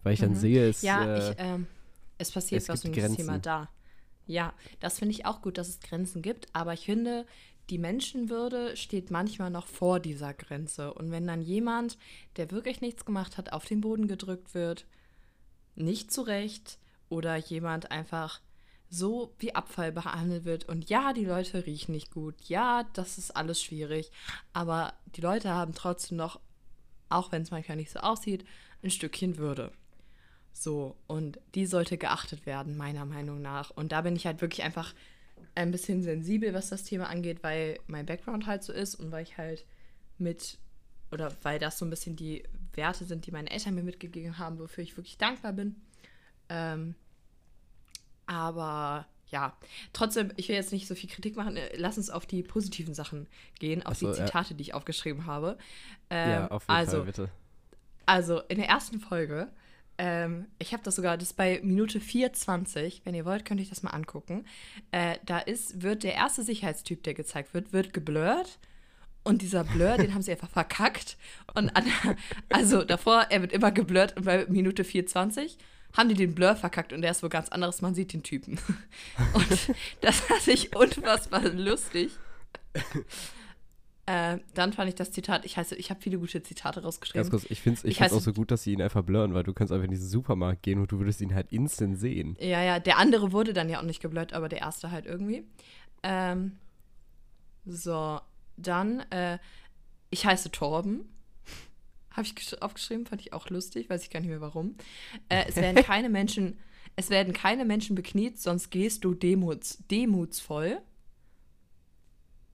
Weil 0.03 0.15
ich 0.15 0.21
dann 0.21 0.31
Mhm. 0.31 0.37
sehe, 0.37 0.69
es. 0.69 0.83
ja 0.83 1.05
äh, 1.05 1.31
ich, 1.31 1.37
ähm, 1.39 1.67
es 2.19 2.31
passiert 2.31 2.63
es 2.63 2.69
was 2.69 2.85
um 2.85 2.93
das 2.93 3.13
Thema 3.17 3.39
da. 3.39 3.69
Ja, 4.29 4.55
das 4.81 4.99
finde 4.99 5.13
ich 5.13 5.27
auch 5.27 5.43
gut, 5.43 5.59
dass 5.59 5.69
es 5.69 5.81
Grenzen 5.81 6.23
gibt, 6.23 6.47
aber 6.53 6.73
ich 6.73 6.85
finde, 6.85 7.27
die 7.71 7.79
Menschenwürde 7.79 8.77
steht 8.77 9.11
manchmal 9.11 9.51
noch 9.51 9.67
vor 9.67 10.01
dieser 10.01 10.35
Grenze. 10.35 10.95
Und 10.95 11.11
wenn 11.11 11.27
dann 11.27 11.43
jemand, 11.43 11.99
der 12.37 12.51
wirklich 12.51 12.81
nichts 12.81 13.05
gemacht 13.05 13.37
hat, 13.37 13.53
auf 13.53 13.65
den 13.65 13.81
Boden 13.81 14.09
gedrückt 14.09 14.55
wird, 14.55 14.87
nicht 15.75 16.13
zurecht 16.13 16.79
oder 17.09 17.37
jemand 17.37 17.91
einfach 17.91 18.41
so 18.89 19.35
wie 19.39 19.55
Abfall 19.55 19.91
behandelt 19.91 20.45
wird 20.45 20.69
und 20.69 20.89
ja, 20.89 21.13
die 21.13 21.25
Leute 21.25 21.67
riechen 21.67 21.93
nicht 21.93 22.13
gut, 22.13 22.37
ja, 22.45 22.85
das 22.93 23.19
ist 23.19 23.37
alles 23.37 23.61
schwierig, 23.61 24.13
aber 24.53 24.95
die 25.17 25.21
Leute 25.21 25.51
haben 25.51 25.75
trotzdem 25.75 26.17
noch, 26.19 26.39
auch 27.09 27.33
wenn 27.33 27.43
es 27.43 27.51
manchmal 27.51 27.77
nicht 27.77 27.91
so 27.91 27.99
aussieht, 27.99 28.45
ein 28.83 28.91
Stückchen 28.91 29.39
Würde. 29.39 29.73
So, 30.53 30.97
und 31.07 31.39
die 31.55 31.67
sollte 31.67 31.99
geachtet 31.99 32.47
werden, 32.47 32.77
meiner 32.77 33.05
Meinung 33.05 33.43
nach. 33.43 33.71
Und 33.71 33.93
da 33.93 34.01
bin 34.01 34.17
ich 34.17 34.25
halt 34.25 34.41
wirklich 34.41 34.63
einfach 34.63 34.95
ein 35.55 35.71
bisschen 35.71 36.03
sensibel, 36.03 36.53
was 36.55 36.69
das 36.69 36.85
Thema 36.85 37.09
angeht, 37.09 37.43
weil 37.43 37.79
mein 37.87 38.07
Background 38.07 38.47
halt 38.47 38.63
so 38.63 38.73
ist 38.73 38.95
und 38.95 39.11
weil 39.11 39.23
ich 39.23 39.39
halt 39.39 39.65
mit, 40.19 40.59
oder 41.11 41.33
weil 41.43 41.59
das 41.59 41.79
so 41.79 41.85
ein 41.85 41.91
bisschen 41.91 42.17
die 42.17 42.45
Werte 42.75 43.05
sind, 43.05 43.27
die 43.27 43.33
meine 43.33 43.51
Eltern 43.51 43.75
mir 43.75 43.83
mitgegeben 43.83 44.39
haben, 44.39 44.59
wofür 44.59 44.85
ich 44.85 44.97
wirklich 44.97 45.19
dankbar 45.19 45.53
bin. 45.53 45.77
Ähm, 46.49 46.95
aber 48.27 49.07
ja, 49.29 49.57
trotzdem, 49.93 50.33
ich 50.37 50.49
will 50.49 50.57
jetzt 50.57 50.73
nicht 50.73 50.87
so 50.87 50.95
viel 50.95 51.11
Kritik 51.11 51.37
machen. 51.37 51.57
äh, 51.57 51.77
Lass 51.77 51.97
uns 51.97 52.11
auf 52.11 52.27
die 52.27 52.43
positiven 52.43 52.95
Sachen 52.95 53.27
gehen, 53.59 53.85
auf 53.85 53.97
so, 53.97 54.13
die 54.13 54.19
ja. 54.19 54.27
Zitate, 54.27 54.55
die 54.55 54.63
ich 54.63 54.75
aufgeschrieben 54.75 55.27
habe. 55.27 55.59
Ähm, 56.11 56.31
ja, 56.31 56.51
auf 56.51 56.65
jeden 56.65 56.77
also, 56.77 56.97
Fall, 56.99 57.07
bitte. 57.07 57.31
also 58.05 58.41
in 58.43 58.59
der 58.59 58.69
ersten 58.69 59.01
Folge, 59.01 59.49
ähm, 59.99 60.47
ich 60.59 60.73
habe 60.73 60.83
das 60.83 60.97
sogar, 60.97 61.17
das 61.17 61.31
ist 61.31 61.37
bei 61.37 61.61
Minute 61.63 61.99
4,20, 61.99 63.01
wenn 63.05 63.15
ihr 63.15 63.25
wollt, 63.25 63.45
könnt 63.45 63.61
ihr 63.61 63.67
das 63.67 63.83
mal 63.83 63.91
angucken. 63.91 64.45
Äh, 64.91 65.17
da 65.25 65.39
ist, 65.39 65.83
wird 65.83 66.03
der 66.03 66.15
erste 66.15 66.43
Sicherheitstyp, 66.43 67.03
der 67.03 67.15
gezeigt 67.15 67.55
wird, 67.55 67.73
wird 67.73 67.93
geblurrt. 67.93 68.59
Und 69.25 69.43
dieser 69.43 69.65
Blur, 69.65 69.97
den 69.97 70.15
haben 70.15 70.23
sie 70.23 70.31
einfach 70.31 70.51
verkackt. 70.51 71.17
Und 71.55 71.71
an, 71.71 71.85
also 72.49 72.85
davor, 72.85 73.27
er 73.31 73.41
wird 73.43 73.53
immer 73.53 73.73
geblurrt 73.73 74.17
und 74.17 74.25
bei 74.25 74.47
Minute 74.47 74.85
4,20 74.85 75.57
haben 75.97 76.09
die 76.09 76.15
den 76.15 76.35
Blur 76.35 76.55
verkackt 76.55 76.93
und 76.93 77.03
der 77.03 77.11
ist 77.11 77.23
wo 77.23 77.29
ganz 77.29 77.49
anderes, 77.49 77.81
man 77.81 77.95
sieht 77.95 78.13
den 78.13 78.23
Typen. 78.23 78.59
Und 79.33 79.75
das 80.03 80.21
fand 80.21 80.47
ich 80.47 80.77
unfassbar 80.77 81.43
lustig. 81.49 82.11
Äh, 84.09 84.39
dann 84.55 84.73
fand 84.73 84.89
ich 84.89 84.95
das 84.95 85.11
Zitat, 85.11 85.45
ich 85.45 85.57
heiße, 85.57 85.75
ich 85.75 85.91
habe 85.91 86.01
viele 86.01 86.19
gute 86.19 86.41
Zitate 86.41 86.83
rausgeschrieben. 86.83 87.29
Ganz 87.29 87.43
kurz, 87.43 87.51
ich 87.51 87.61
finde 87.61 87.79
es 87.79 87.85
ich 87.85 88.01
Ich 88.01 88.13
auch 88.13 88.21
so 88.21 88.33
gut, 88.33 88.53
dass 88.53 88.63
sie 88.63 88.73
ihn 88.73 88.81
einfach 88.81 89.03
blurren, 89.03 89.35
weil 89.35 89.43
du 89.43 89.53
kannst 89.53 89.73
einfach 89.73 89.85
in 89.85 89.91
diesen 89.91 90.09
Supermarkt 90.09 90.63
gehen 90.63 90.79
und 90.79 90.93
du 90.93 90.99
würdest 91.01 91.21
ihn 91.21 91.35
halt 91.35 91.51
instant 91.53 91.99
sehen. 91.99 92.37
Ja, 92.41 92.63
ja, 92.63 92.79
der 92.79 92.99
andere 92.99 93.33
wurde 93.33 93.53
dann 93.53 93.69
ja 93.69 93.81
auch 93.81 93.85
nicht 93.85 94.01
geblurrt, 94.01 94.33
aber 94.33 94.49
der 94.49 94.61
erste 94.61 94.93
halt 94.93 95.07
irgendwie. 95.07 95.45
Ähm, 96.05 96.53
so, 97.65 98.21
dann, 98.57 99.01
äh, 99.11 99.39
ich 100.11 100.25
heiße 100.25 100.53
Torben. 100.53 101.09
Habe 102.13 102.23
ich 102.29 102.35
gesch- 102.35 102.61
aufgeschrieben, 102.61 103.07
fand 103.07 103.21
ich 103.23 103.33
auch 103.33 103.51
lustig, 103.51 103.91
weiß 103.91 104.05
ich 104.05 104.11
gar 104.11 104.21
nicht 104.21 104.29
mehr 104.29 104.41
warum. 104.41 104.77
Äh, 105.29 105.47
es 105.49 105.57
werden 105.57 105.83
keine 105.85 106.11
Menschen, 106.11 106.59
es 106.95 107.11
werden 107.11 107.33
keine 107.33 107.65
Menschen 107.65 107.97
bekniet, 107.97 108.39
sonst 108.41 108.71
gehst 108.71 109.05
du 109.05 109.15
demuts, 109.15 109.79
demutsvoll. 109.91 110.79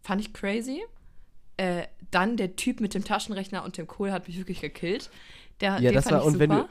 Fand 0.03 0.23
ich 0.23 0.33
crazy. 0.33 0.81
Äh, 1.57 1.85
dann 2.11 2.37
der 2.37 2.57
Typ 2.57 2.81
mit 2.81 2.95
dem 2.95 3.05
Taschenrechner 3.05 3.65
und 3.65 3.79
dem 3.79 3.87
Kohl 3.87 4.13
hat 4.13 4.29
mich 4.29 4.39
wirklich 4.39 4.61
gekillt. 4.61 5.11
Der, 5.61 5.81
Ja, 5.81 5.93
das 5.93 6.11
war, 6.11 6.25
und 6.25 6.39
wenn 6.39 6.51
du, 6.51 6.57
super. 6.57 6.69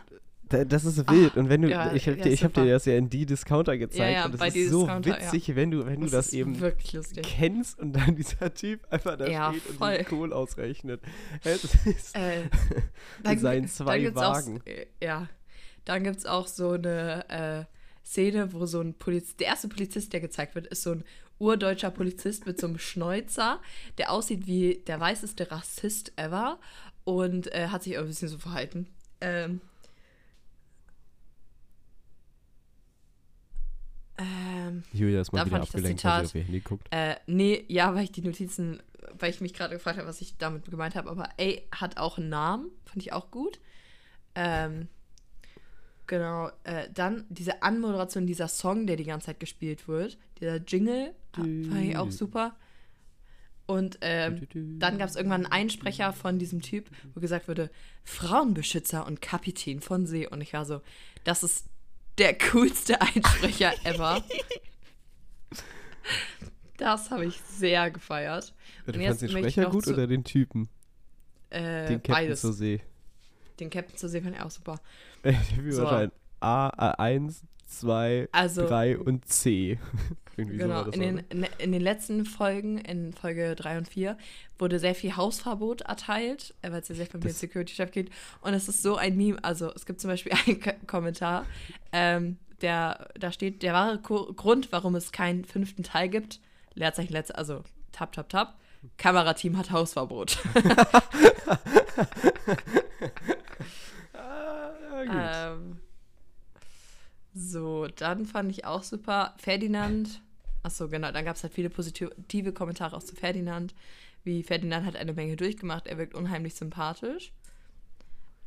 da, 0.50 0.66
das 0.66 0.86
ist 0.86 1.10
wild. 1.10 1.38
Und 1.38 1.50
wenn 1.50 1.62
du, 1.62 1.70
ja, 1.70 1.94
ich 1.94 2.08
habe 2.08 2.18
ja, 2.18 2.24
dir, 2.26 2.32
ich 2.32 2.44
hab 2.44 2.54
dir 2.54 2.62
super. 2.62 2.74
das 2.74 2.86
ja 2.86 2.96
in 2.96 3.10
die 3.10 3.26
Discounter 3.26 3.78
gezeigt. 3.78 4.14
ja, 4.14 4.26
und 4.26 4.40
das 4.40 4.56
ist 4.56 4.70
so 4.70 4.88
witzig, 4.88 5.56
wenn 5.56 5.72
du, 5.72 5.86
wenn 5.86 6.02
du 6.02 6.08
das, 6.08 6.34
eben 6.34 6.62
kennst 7.24 7.80
und 7.80 7.94
dann 7.94 8.16
dieser 8.18 8.54
Typ 8.54 8.82
einfach 8.92 9.18
da 9.18 9.26
steht 9.26 9.66
und 9.68 9.78
voll. 9.78 9.98
den 9.98 10.06
Kohl 10.06 10.34
ausrechnet. 10.34 11.02
Es 11.44 11.64
ist 11.86 12.16
Äh, 12.16 12.50
seinen 13.38 13.68
zwei 13.68 14.00
gibt's 14.00 14.20
Wagen. 14.20 14.62
Auch, 14.62 14.68
äh, 14.68 14.88
ja, 15.02 15.28
dann 15.86 16.04
gibt 16.04 16.18
es 16.18 16.26
auch 16.26 16.48
so 16.48 16.72
eine 16.72 17.30
äh, 17.30 17.66
Szene, 18.06 18.54
wo 18.54 18.66
so 18.66 18.82
ein 18.82 18.94
Polizist, 18.96 19.40
der 19.40 19.48
erste 19.48 19.68
Polizist, 19.68 20.12
der 20.14 20.20
gezeigt 20.20 20.56
wird, 20.56 20.68
ist 20.68 20.84
so 20.84 20.92
ein 20.92 21.04
urdeutscher 21.42 21.92
Polizist 21.92 22.46
mit 22.46 22.60
so 22.60 22.68
einem 22.68 22.78
Schnäuzer, 22.78 23.60
der 23.98 24.12
aussieht 24.12 24.48
wie 24.48 24.84
der 24.88 25.00
weißeste 25.00 25.52
Rassist 25.52 26.14
ever 26.16 26.60
und 27.04 27.54
äh, 27.54 27.68
hat 27.68 27.84
sich 27.84 27.98
auch 27.98 28.04
ein 28.04 28.08
bisschen 28.08 28.30
so 28.30 28.38
verhalten. 28.38 28.88
Ähm, 29.20 29.60
ähm, 34.18 34.84
Julia 34.94 35.22
ist 35.22 35.34
mal 35.34 35.46
wieder 35.46 35.62
abgelenkt, 35.62 36.04
weil 36.04 36.22
sie 36.22 36.26
auf 36.26 36.36
ihr 36.36 36.44
Handy 36.44 36.60
guckt. 36.60 36.88
Äh, 36.92 37.16
nee, 37.26 37.66
ja, 37.68 37.94
weil 37.96 38.04
ich 38.04 38.12
die 38.12 38.22
Notizen, 38.22 38.82
weil 39.18 39.32
ich 39.32 39.42
mich 39.42 39.54
gerade 39.54 39.74
gefragt 39.74 39.98
habe, 39.98 40.08
was 40.08 40.22
ich 40.22 40.38
damit 40.38 40.70
gemeint 40.70 40.96
habe, 40.96 41.10
aber 41.10 41.28
ey, 41.38 41.68
hat 41.74 41.98
auch 41.98 42.18
einen 42.18 42.30
Namen, 42.30 42.70
fand 42.86 43.02
ich 43.02 43.14
auch 43.14 43.32
gut. 43.32 43.60
Ähm, 44.36 44.88
genau, 46.06 46.52
äh, 46.64 46.88
dann 46.94 47.26
diese 47.30 47.64
Anmoderation, 47.64 48.28
dieser 48.28 48.48
Song, 48.48 48.86
der 48.86 48.96
die 48.96 49.06
ganze 49.06 49.28
Zeit 49.28 49.40
gespielt 49.40 49.88
wird, 49.88 50.18
dieser 50.40 50.58
Jingle, 50.58 51.14
ha- 51.38 51.42
fand 51.44 51.84
ich 51.86 51.98
auch 51.98 52.12
super. 52.12 52.56
Und 53.68 54.00
ähm, 54.02 54.48
dann 54.80 54.98
gab 54.98 55.08
es 55.08 55.16
irgendwann 55.16 55.46
einen 55.46 55.52
Einsprecher 55.54 56.12
von 56.12 56.40
diesem 56.40 56.62
Typ, 56.62 56.90
wo 57.14 57.22
gesagt 57.22 57.48
wurde, 57.48 57.70
Frauenbeschützer 58.04 59.06
und 59.06 59.22
Kapitän 59.22 59.80
von 59.80 60.06
See. 60.06 60.28
Und 60.28 60.42
ich 60.42 60.52
war 60.54 60.66
so, 60.66 60.82
das 61.24 61.44
ist 61.44 61.68
der 62.18 62.38
coolste 62.38 63.00
Einsprecher 63.02 63.72
ever. 63.86 64.22
Das 66.78 67.12
habe 67.12 67.26
ich 67.26 67.40
sehr 67.42 67.92
gefeiert. 67.92 68.54
Du 68.86 68.94
Und 68.94 69.04
fandst 69.04 69.22
den 69.22 69.30
ich 69.30 69.32
Sprecher 69.38 69.70
gut 69.70 69.86
zu- 69.86 69.94
oder 69.94 70.08
den 70.08 70.24
Typen? 70.24 70.68
Äh, 71.50 71.88
Den 71.88 71.98
Captain 71.98 72.14
beides. 72.14 72.42
zur 72.42 72.54
See. 72.54 72.82
Den 73.60 73.70
Captain 73.70 73.96
zu 73.98 74.10
sehen 74.10 74.24
fand 74.24 74.36
ich 74.36 74.42
auch 74.42 74.52
super. 74.52 74.80
Der 75.24 75.34
So. 75.34 75.40
Führerschein 75.62 76.12
A, 76.40 76.94
A1, 76.96 77.42
2, 77.68 78.28
Also, 78.32 78.68
3 78.68 78.98
und 78.98 79.26
C. 79.28 79.78
Irgendwie 80.42 80.60
so 80.60 80.68
genau, 80.68 80.84
das 80.84 80.96
in 80.96 81.02
den, 81.02 81.16
ne? 81.16 81.26
in, 81.30 81.48
in 81.60 81.72
den 81.72 81.82
letzten 81.82 82.26
Folgen, 82.26 82.78
in 82.78 83.14
Folge 83.14 83.56
3 83.56 83.80
und 83.80 83.88
4, 83.88 84.18
wurde 84.58 84.80
sehr 84.80 84.96
viel 84.96 85.16
Hausverbot 85.16 85.82
erteilt, 85.82 86.54
äh, 86.62 86.72
weil 86.72 86.82
es 86.82 86.88
ja 86.88 86.96
sehr 86.96 87.06
viel 87.06 87.16
um 87.16 87.22
den 87.22 87.32
Security-Chef 87.32 87.92
geht. 87.92 88.10
Und 88.42 88.54
es 88.54 88.68
ist 88.68 88.82
so 88.82 88.96
ein 88.96 89.18
Meme, 89.18 89.44
also 89.44 89.72
es 89.74 89.86
gibt 89.86 90.02
zum 90.02 90.10
Beispiel 90.10 90.34
einen 90.46 90.60
K 90.60 90.74
Kommentar, 90.88 91.46
ähm, 91.92 92.38
der, 92.62 93.10
da 93.20 93.32
steht, 93.32 93.64
der 93.64 93.74
wahre 93.74 94.00
Ko 94.00 94.34
Grund, 94.34 94.72
warum 94.72 94.96
es 94.96 95.12
keinen 95.12 95.46
fünften 95.46 95.84
Teil 95.84 96.10
gibt, 96.10 96.40
Leerzeichen, 96.74 97.14
Leerzeichen, 97.14 97.38
also 97.38 97.64
tap, 97.92 98.12
tap, 98.12 98.30
tap, 98.30 98.58
Kamerateam 98.98 99.58
hat 99.58 99.72
Hausverbot. 99.72 100.38
Ah. 105.08 105.54
Ähm, 105.54 105.80
so, 107.34 107.88
dann 107.88 108.26
fand 108.26 108.52
ich 108.52 108.66
auch 108.66 108.84
super. 108.84 109.34
Ferdinand. 109.38 110.22
Achso, 110.64 110.88
genau. 110.90 111.12
Dann 111.12 111.26
gab 111.26 111.36
es 111.36 111.44
halt 111.44 111.54
viele 111.54 111.70
positive 111.70 112.54
Kommentare 112.54 112.96
auch 112.96 113.04
zu 113.04 113.16
Ferdinand. 113.16 113.74
Wie 114.24 114.44
Ferdinand 114.44 114.86
hat 114.86 114.96
eine 114.96 115.14
Menge 115.14 115.36
durchgemacht. 115.36 115.88
Er 115.88 115.98
wirkt 115.98 116.14
unheimlich 116.14 116.54
sympathisch. 116.56 117.34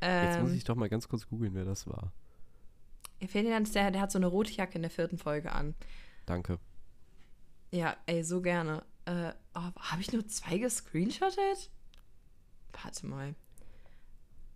Jetzt 0.00 0.40
muss 0.40 0.50
Ähm, 0.50 0.56
ich 0.56 0.64
doch 0.64 0.76
mal 0.76 0.88
ganz 0.88 1.08
kurz 1.08 1.26
googeln, 1.26 1.54
wer 1.54 1.64
das 1.64 1.86
war. 1.86 2.12
Ferdinand 3.26 3.66
ist 3.66 3.74
der, 3.74 3.90
der 3.90 4.02
hat 4.02 4.12
so 4.12 4.18
eine 4.18 4.26
rote 4.26 4.52
Jacke 4.52 4.74
in 4.74 4.82
der 4.82 4.90
vierten 4.90 5.18
Folge 5.18 5.50
an. 5.52 5.74
Danke. 6.26 6.58
Ja, 7.72 7.96
ey, 8.06 8.22
so 8.22 8.40
gerne. 8.42 8.84
Äh, 9.06 9.32
oh, 9.54 9.60
Habe 9.76 10.00
ich 10.00 10.12
nur 10.12 10.26
zwei 10.28 10.58
gescreenshottet? 10.58 11.70
Warte 12.82 13.06
mal. 13.06 13.34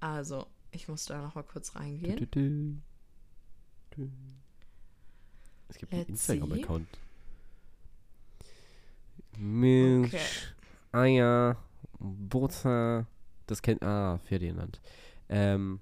Also, 0.01 0.47
ich 0.71 0.87
muss 0.87 1.07
da 1.07 1.21
noch 1.21 1.35
mal 1.35 1.43
kurz 1.43 1.75
reingehen. 1.75 2.17
Du, 2.17 2.27
du, 2.27 2.81
du. 3.97 4.11
Es 5.69 5.79
gibt 5.79 5.93
einen 5.93 6.07
Let's 6.07 6.27
see. 6.27 6.35
Instagram-Account. 6.35 6.87
Milch, 9.39 10.15
Okay. 10.15 10.21
Eier, 10.93 11.57
Butter. 11.99 13.07
Das 13.47 13.63
kennt. 13.63 13.83
Ah, 13.83 14.19
Ferdinand. 14.25 14.81
Ähm, 15.29 15.81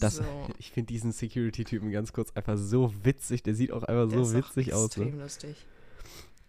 das, 0.00 0.16
So. 0.16 0.24
Ich 0.58 0.70
finde 0.72 0.88
diesen 0.88 1.12
Security-Typen 1.12 1.90
ganz 1.90 2.12
kurz 2.12 2.32
einfach 2.32 2.56
so 2.56 2.92
witzig. 3.04 3.42
Der 3.42 3.54
sieht 3.54 3.72
auch 3.72 3.82
einfach 3.84 4.08
Der 4.10 4.24
so 4.24 4.34
witzig 4.34 4.72
aus. 4.74 4.96
Ne? 4.96 5.04
Extrem 5.04 5.20
lustig. 5.20 5.66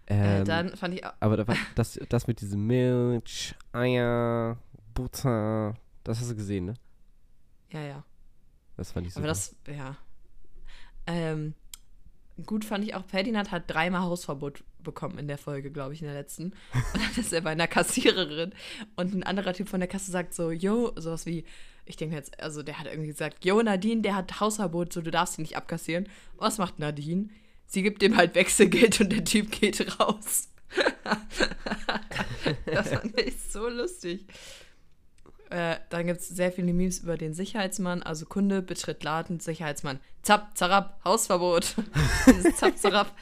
Ähm, 0.08 0.42
äh, 0.42 0.44
dann 0.44 0.76
fand 0.76 0.96
ich 0.96 1.06
auch. 1.06 1.14
aber 1.20 1.38
da 1.38 1.54
das, 1.76 2.00
das 2.10 2.26
mit 2.28 2.42
diesem 2.42 2.66
Milch, 2.66 3.54
Eier, 3.72 4.58
Butter, 4.96 5.76
das 6.04 6.20
hast 6.20 6.32
du 6.32 6.36
gesehen, 6.36 6.66
ne? 6.66 6.74
Ja, 7.72 7.82
ja. 7.82 8.04
Das 8.76 8.92
fand 8.92 9.06
ich 9.06 9.14
super. 9.14 9.22
Aber 9.26 9.28
das, 9.28 9.56
ja. 9.68 9.96
Ähm, 11.06 11.54
gut 12.46 12.66
fand 12.66 12.84
ich 12.86 12.96
auch, 12.96 13.06
Ferdinand 13.06 13.52
hat 13.52 13.64
dreimal 13.68 14.02
Hausverbot 14.02 14.64
bekommen 14.84 15.18
in 15.18 15.28
der 15.28 15.38
Folge, 15.38 15.72
glaube 15.72 15.94
ich, 15.94 16.02
in 16.02 16.08
der 16.08 16.16
letzten. 16.16 16.44
Und 16.74 17.02
dann 17.02 17.16
ist 17.18 17.34
er 17.34 17.42
bei 17.42 17.52
einer 17.52 17.68
Kassiererin 17.68 18.54
und 18.96 19.14
ein 19.14 19.24
anderer 19.24 19.54
Typ 19.54 19.70
von 19.70 19.80
der 19.80 19.90
Kasse 19.90 20.12
sagt 20.12 20.34
so, 20.34 20.52
yo, 20.52 20.92
sowas 20.96 21.26
wie, 21.26 21.46
ich 21.86 21.98
denke 21.98 22.16
jetzt, 22.16 22.40
also 22.42 22.64
der 22.64 22.80
hat 22.80 22.88
irgendwie 22.88 23.08
gesagt, 23.08 23.44
yo, 23.46 23.62
Nadine, 23.62 24.02
der 24.02 24.16
hat 24.16 24.40
Hausverbot, 24.40 24.94
so 24.94 25.02
du 25.02 25.12
darfst 25.12 25.38
ihn 25.38 25.44
nicht 25.44 25.58
abkassieren. 25.58 26.08
Was 26.38 26.58
macht 26.58 26.80
Nadine? 26.80 27.30
Sie 27.66 27.84
gibt 27.84 28.02
ihm 28.02 28.18
halt 28.18 28.36
Wechselgeld 28.36 29.00
und 29.02 29.12
der 29.12 29.24
Typ 29.24 29.52
geht 29.52 30.00
raus. 30.00 30.50
das 32.66 32.90
fand 32.90 33.20
ich 33.20 33.36
so 33.42 33.68
lustig. 33.68 34.26
Äh, 35.50 35.78
dann 35.90 36.06
gibt 36.06 36.20
es 36.20 36.30
sehr 36.30 36.52
viele 36.52 36.74
Memes 36.74 37.00
über 37.00 37.18
den 37.18 37.34
Sicherheitsmann. 37.34 38.04
Also 38.04 38.26
Kunde 38.26 38.62
betritt 38.62 39.04
Laden, 39.04 39.40
Sicherheitsmann. 39.40 40.00
Zapp, 40.22 40.56
zarab, 40.56 41.00
Hausverbot. 41.04 41.76
Dieses 42.28 42.58
Zapp, 42.58 42.78
zarab. 42.78 43.16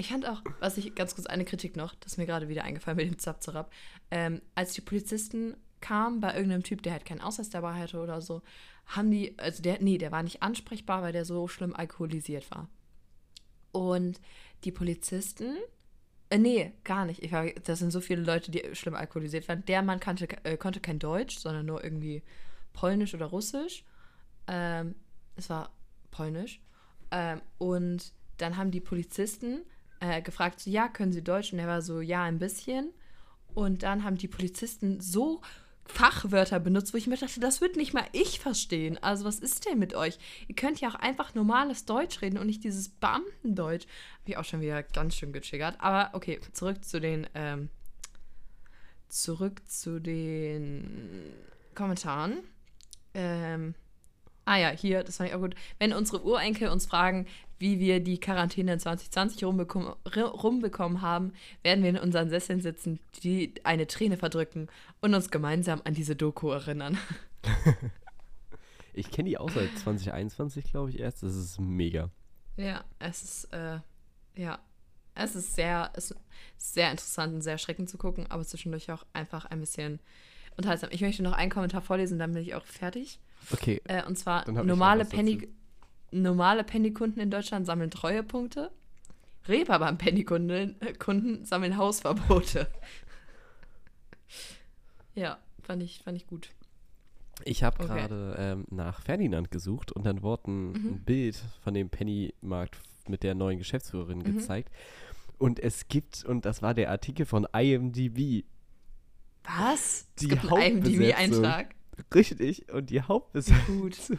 Ich 0.00 0.08
fand 0.08 0.26
auch, 0.26 0.40
was 0.60 0.78
ich 0.78 0.94
ganz 0.94 1.14
kurz 1.14 1.26
eine 1.26 1.44
Kritik 1.44 1.76
noch, 1.76 1.94
das 1.96 2.12
ist 2.12 2.16
mir 2.16 2.24
gerade 2.24 2.48
wieder 2.48 2.64
eingefallen 2.64 2.96
mit 2.96 3.06
dem 3.06 3.18
Zapp, 3.18 3.42
zarab. 3.42 3.70
Ähm, 4.10 4.40
als 4.54 4.72
die 4.72 4.80
Polizisten 4.80 5.58
kam 5.82 6.20
bei 6.20 6.34
irgendeinem 6.34 6.62
Typ, 6.62 6.82
der 6.82 6.92
halt 6.92 7.04
keinen 7.04 7.20
Ausweis 7.20 7.50
dabei 7.50 7.74
hatte 7.74 8.00
oder 8.00 8.22
so, 8.22 8.40
haben 8.86 9.10
die, 9.10 9.38
also 9.38 9.62
der, 9.62 9.82
nee, 9.82 9.98
der 9.98 10.10
war 10.10 10.22
nicht 10.22 10.42
ansprechbar, 10.42 11.02
weil 11.02 11.12
der 11.12 11.26
so 11.26 11.48
schlimm 11.48 11.76
alkoholisiert 11.76 12.50
war. 12.50 12.70
Und 13.72 14.22
die 14.64 14.72
Polizisten, 14.72 15.58
äh, 16.30 16.38
nee, 16.38 16.72
gar 16.82 17.04
nicht. 17.04 17.22
Ich 17.22 17.32
war, 17.32 17.44
das 17.50 17.80
sind 17.80 17.90
so 17.90 18.00
viele 18.00 18.22
Leute, 18.22 18.50
die 18.50 18.74
schlimm 18.74 18.94
alkoholisiert 18.94 19.48
waren. 19.48 19.66
Der 19.66 19.82
Mann 19.82 20.00
kannte, 20.00 20.28
äh, 20.44 20.56
konnte 20.56 20.80
kein 20.80 20.98
Deutsch, 20.98 21.36
sondern 21.36 21.66
nur 21.66 21.84
irgendwie 21.84 22.22
Polnisch 22.72 23.12
oder 23.12 23.26
Russisch. 23.26 23.84
Ähm, 24.46 24.94
es 25.36 25.50
war 25.50 25.74
Polnisch. 26.10 26.62
Ähm, 27.10 27.42
und 27.58 28.14
dann 28.38 28.56
haben 28.56 28.70
die 28.70 28.80
Polizisten 28.80 29.60
äh, 30.00 30.22
gefragt, 30.22 30.60
so, 30.60 30.70
ja, 30.70 30.88
können 30.88 31.12
Sie 31.12 31.22
Deutsch? 31.22 31.52
Und 31.52 31.58
er 31.58 31.68
war 31.68 31.82
so, 31.82 32.00
ja, 32.00 32.24
ein 32.24 32.38
bisschen. 32.38 32.90
Und 33.54 33.82
dann 33.82 34.04
haben 34.04 34.16
die 34.16 34.28
Polizisten 34.28 35.00
so 35.00 35.40
Fachwörter 35.84 36.60
benutzt, 36.60 36.92
wo 36.92 36.98
ich 36.98 37.06
mir 37.06 37.16
dachte, 37.16 37.40
das 37.40 37.60
wird 37.60 37.76
nicht 37.76 37.92
mal 37.92 38.06
ich 38.12 38.38
verstehen. 38.38 38.98
Also 39.02 39.24
was 39.24 39.40
ist 39.40 39.66
denn 39.66 39.78
mit 39.78 39.94
euch? 39.94 40.18
Ihr 40.46 40.54
könnt 40.54 40.80
ja 40.80 40.88
auch 40.88 40.94
einfach 40.94 41.34
normales 41.34 41.84
Deutsch 41.84 42.22
reden 42.22 42.38
und 42.38 42.46
nicht 42.46 42.64
dieses 42.64 42.88
Beamtendeutsch. 42.88 43.86
Habe 44.20 44.30
ich 44.30 44.36
auch 44.36 44.44
schon 44.44 44.60
wieder 44.60 44.82
ganz 44.82 45.16
schön 45.16 45.32
getriggert. 45.32 45.76
Aber 45.80 46.10
okay, 46.12 46.40
zurück 46.52 46.84
zu 46.84 47.00
den 47.00 47.26
ähm, 47.34 47.70
zurück 49.08 49.60
zu 49.68 50.00
den 50.00 51.32
Kommentaren. 51.74 52.38
Ähm, 53.14 53.74
ah 54.44 54.56
ja, 54.56 54.70
hier, 54.70 55.02
das 55.02 55.16
fand 55.16 55.30
ich 55.30 55.34
auch 55.34 55.40
gut. 55.40 55.56
Wenn 55.78 55.92
unsere 55.92 56.24
Urenkel 56.24 56.68
uns 56.68 56.86
fragen, 56.86 57.26
wie 57.60 57.78
wir 57.78 58.00
die 58.00 58.18
Quarantäne 58.18 58.72
in 58.72 58.80
2020 58.80 59.44
rumbekommen, 59.44 59.92
rumbekommen 60.16 61.02
haben, 61.02 61.34
werden 61.62 61.84
wir 61.84 61.90
in 61.90 61.98
unseren 61.98 62.30
Sesseln 62.30 62.60
sitzen, 62.60 62.98
die 63.22 63.54
eine 63.64 63.86
Träne 63.86 64.16
verdrücken 64.16 64.68
und 65.00 65.14
uns 65.14 65.30
gemeinsam 65.30 65.82
an 65.84 65.92
diese 65.92 66.16
Doku 66.16 66.50
erinnern. 66.50 66.98
ich 68.94 69.10
kenne 69.10 69.28
die 69.28 69.38
auch 69.38 69.50
seit 69.50 69.78
2021, 69.78 70.64
glaube 70.70 70.90
ich, 70.90 71.00
erst. 71.00 71.22
Das 71.22 71.36
ist 71.36 71.60
mega. 71.60 72.10
Ja, 72.56 72.82
es 72.98 73.22
ist, 73.22 73.44
äh, 73.52 73.78
ja, 74.36 74.58
es 75.14 75.36
ist 75.36 75.54
sehr, 75.54 75.90
es 75.94 76.12
ist 76.12 76.20
sehr 76.56 76.90
interessant 76.90 77.34
und 77.34 77.42
sehr 77.42 77.52
erschreckend 77.52 77.90
zu 77.90 77.98
gucken, 77.98 78.26
aber 78.30 78.42
zwischendurch 78.42 78.90
auch 78.90 79.04
einfach 79.12 79.44
ein 79.44 79.60
bisschen 79.60 80.00
unterhaltsam. 80.56 80.88
Ich 80.92 81.02
möchte 81.02 81.22
noch 81.22 81.34
einen 81.34 81.50
Kommentar 81.50 81.82
vorlesen, 81.82 82.18
dann 82.18 82.32
bin 82.32 82.42
ich 82.42 82.54
auch 82.54 82.64
fertig. 82.64 83.20
Okay. 83.52 83.82
Äh, 83.84 84.04
und 84.04 84.16
zwar 84.16 84.50
normale 84.50 85.04
Penny, 85.04 85.48
normale 86.10 86.64
Penny-Kunden 86.64 87.20
in 87.20 87.30
Deutschland 87.30 87.66
sammeln 87.66 87.90
Treuepunkte. 87.90 88.70
Reeperbahn-Penny-Kunden 89.48 90.76
Kunden 90.98 91.44
sammeln 91.44 91.76
Hausverbote. 91.76 92.68
ja, 95.14 95.38
fand 95.62 95.82
ich, 95.82 96.00
fand 96.02 96.16
ich 96.16 96.26
gut. 96.26 96.50
Ich 97.44 97.62
habe 97.62 97.82
okay. 97.82 97.94
gerade 97.94 98.36
ähm, 98.38 98.64
nach 98.70 99.00
Ferdinand 99.00 99.50
gesucht 99.50 99.92
und 99.92 100.04
dann 100.04 100.22
wurde 100.22 100.50
ein, 100.50 100.72
mhm. 100.72 100.74
ein 100.74 101.00
Bild 101.04 101.42
von 101.62 101.74
dem 101.74 101.88
Pennymarkt 101.88 102.76
mit 103.08 103.22
der 103.22 103.34
neuen 103.34 103.58
Geschäftsführerin 103.58 104.18
mhm. 104.18 104.36
gezeigt. 104.36 104.70
Und 105.38 105.58
es 105.58 105.88
gibt, 105.88 106.24
und 106.24 106.44
das 106.44 106.60
war 106.60 106.74
der 106.74 106.90
Artikel 106.90 107.24
von 107.24 107.46
IMDb. 107.52 108.44
Was? 109.44 110.06
Die 110.20 110.24
es 110.26 110.30
gibt 110.30 110.52
einen 110.52 110.84
IMDb-Eintrag. 110.84 111.74
Richtig, 112.14 112.70
und 112.72 112.90
die 112.90 113.00
Hauptbesetzung. 113.00 113.80
Gut. 113.80 113.98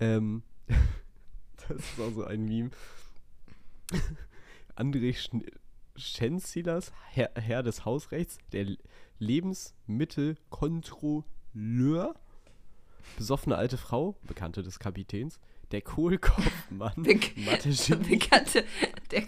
ähm, 0.00 0.42
das 1.68 1.78
ist 1.78 2.00
auch 2.00 2.12
so 2.12 2.24
ein 2.24 2.44
Meme. 2.44 2.70
André 4.76 5.14
Schenzilas, 5.96 6.92
Herr, 7.10 7.30
Herr 7.34 7.62
des 7.62 7.84
Hausrechts, 7.84 8.38
der 8.52 8.66
Lebensmittelkontrolleur, 9.18 12.14
besoffene 13.16 13.56
alte 13.56 13.76
Frau, 13.76 14.16
Bekannte 14.26 14.62
des 14.62 14.78
Kapitäns, 14.78 15.40
der 15.72 15.82
Kohlkopfmann, 15.82 16.94
Be 17.02 17.14
Bekannte, 17.14 18.64
der, 19.10 19.24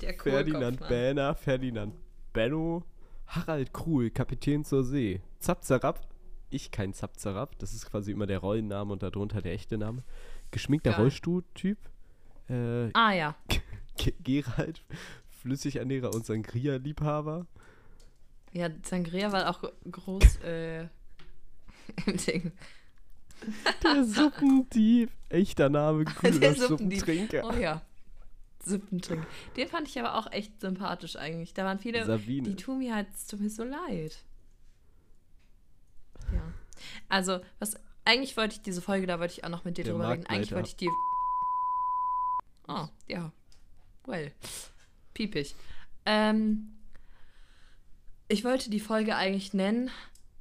der 0.00 0.14
Ferdinand 0.14 0.88
Bähner, 0.88 1.34
Ferdinand 1.34 1.94
Benno, 2.32 2.84
Harald 3.26 3.72
Kruhl, 3.72 4.10
Kapitän 4.10 4.64
zur 4.64 4.84
See, 4.84 5.20
Zapzarab, 5.40 6.06
ich 6.50 6.70
kein 6.70 6.92
Zapzarab, 6.92 7.58
das 7.58 7.74
ist 7.74 7.90
quasi 7.90 8.12
immer 8.12 8.26
der 8.26 8.38
Rollenname 8.38 8.92
und 8.92 9.02
darunter 9.02 9.42
der 9.42 9.52
echte 9.52 9.78
Name, 9.78 10.02
geschminkter 10.50 10.96
Rollstuhltyp, 10.96 11.78
äh, 12.48 12.90
ah 12.92 13.12
ja, 13.12 13.34
Gerald, 14.22 14.84
Flüssigernährer 15.28 16.14
und 16.14 16.24
Sangria-Liebhaber. 16.24 17.46
Ja, 18.52 18.70
Sangria 18.82 19.32
war 19.32 19.50
auch 19.50 19.70
groß 19.90 20.38
äh, 20.44 20.82
im 22.06 22.16
Ding. 22.16 22.52
Der 23.82 24.04
Suppendieb. 24.04 25.10
Echter 25.28 25.68
Name, 25.68 26.04
cooler 26.04 26.54
Suppentrinker. 26.54 27.42
Oh 27.44 27.52
ja. 27.52 27.82
Suppentrinker. 28.64 29.26
Den 29.56 29.68
fand 29.68 29.88
ich 29.88 29.98
aber 29.98 30.16
auch 30.16 30.30
echt 30.32 30.60
sympathisch 30.60 31.16
eigentlich. 31.16 31.54
Da 31.54 31.64
waren 31.64 31.78
viele, 31.78 32.04
Sabine. 32.04 32.48
die 32.48 32.56
tun 32.56 32.78
mir 32.78 32.94
halt, 32.94 33.08
tut 33.28 33.40
mir 33.40 33.50
so 33.50 33.64
leid. 33.64 34.24
Ja. 36.32 36.42
Also, 37.08 37.40
was, 37.58 37.76
eigentlich 38.04 38.36
wollte 38.36 38.54
ich 38.56 38.62
diese 38.62 38.80
Folge, 38.82 39.06
da 39.06 39.18
wollte 39.18 39.34
ich 39.34 39.44
auch 39.44 39.48
noch 39.48 39.64
mit 39.64 39.76
dir 39.78 39.84
Der 39.84 39.92
drüber 39.92 40.10
reden. 40.10 40.26
Eigentlich 40.26 40.52
wollte 40.52 40.68
ich 40.68 40.76
die. 40.76 40.88
Oh, 42.68 42.86
ja. 43.08 43.32
Well. 44.06 44.32
Piepig. 45.14 45.54
Ähm, 46.04 46.76
ich 48.28 48.44
wollte 48.44 48.70
die 48.70 48.80
Folge 48.80 49.16
eigentlich 49.16 49.54
nennen, 49.54 49.90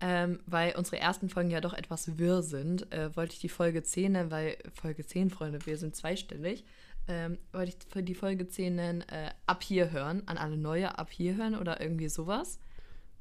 ähm, 0.01 0.39
weil 0.45 0.75
unsere 0.75 0.99
ersten 0.99 1.29
Folgen 1.29 1.49
ja 1.49 1.61
doch 1.61 1.73
etwas 1.73 2.17
wirr 2.17 2.43
sind, 2.43 2.91
äh, 2.91 3.15
wollte 3.15 3.33
ich 3.33 3.39
die 3.39 3.49
Folge 3.49 3.83
10 3.83 4.11
nennen, 4.11 4.31
weil 4.31 4.57
Folge 4.73 5.05
10, 5.05 5.29
Freunde, 5.29 5.65
wir 5.65 5.77
sind 5.77 5.95
zweistellig. 5.95 6.65
Ähm, 7.07 7.37
wollte 7.51 7.71
ich 7.77 7.91
für 7.91 8.03
die 8.03 8.15
Folge 8.15 8.47
10 8.47 8.75
nennen, 8.75 9.01
äh, 9.01 9.31
ab 9.45 9.63
hier 9.63 9.91
hören, 9.91 10.23
an 10.25 10.37
alle 10.37 10.57
neue 10.57 10.97
ab 10.97 11.11
hier 11.11 11.35
hören 11.35 11.55
oder 11.55 11.79
irgendwie 11.79 12.09
sowas. 12.09 12.59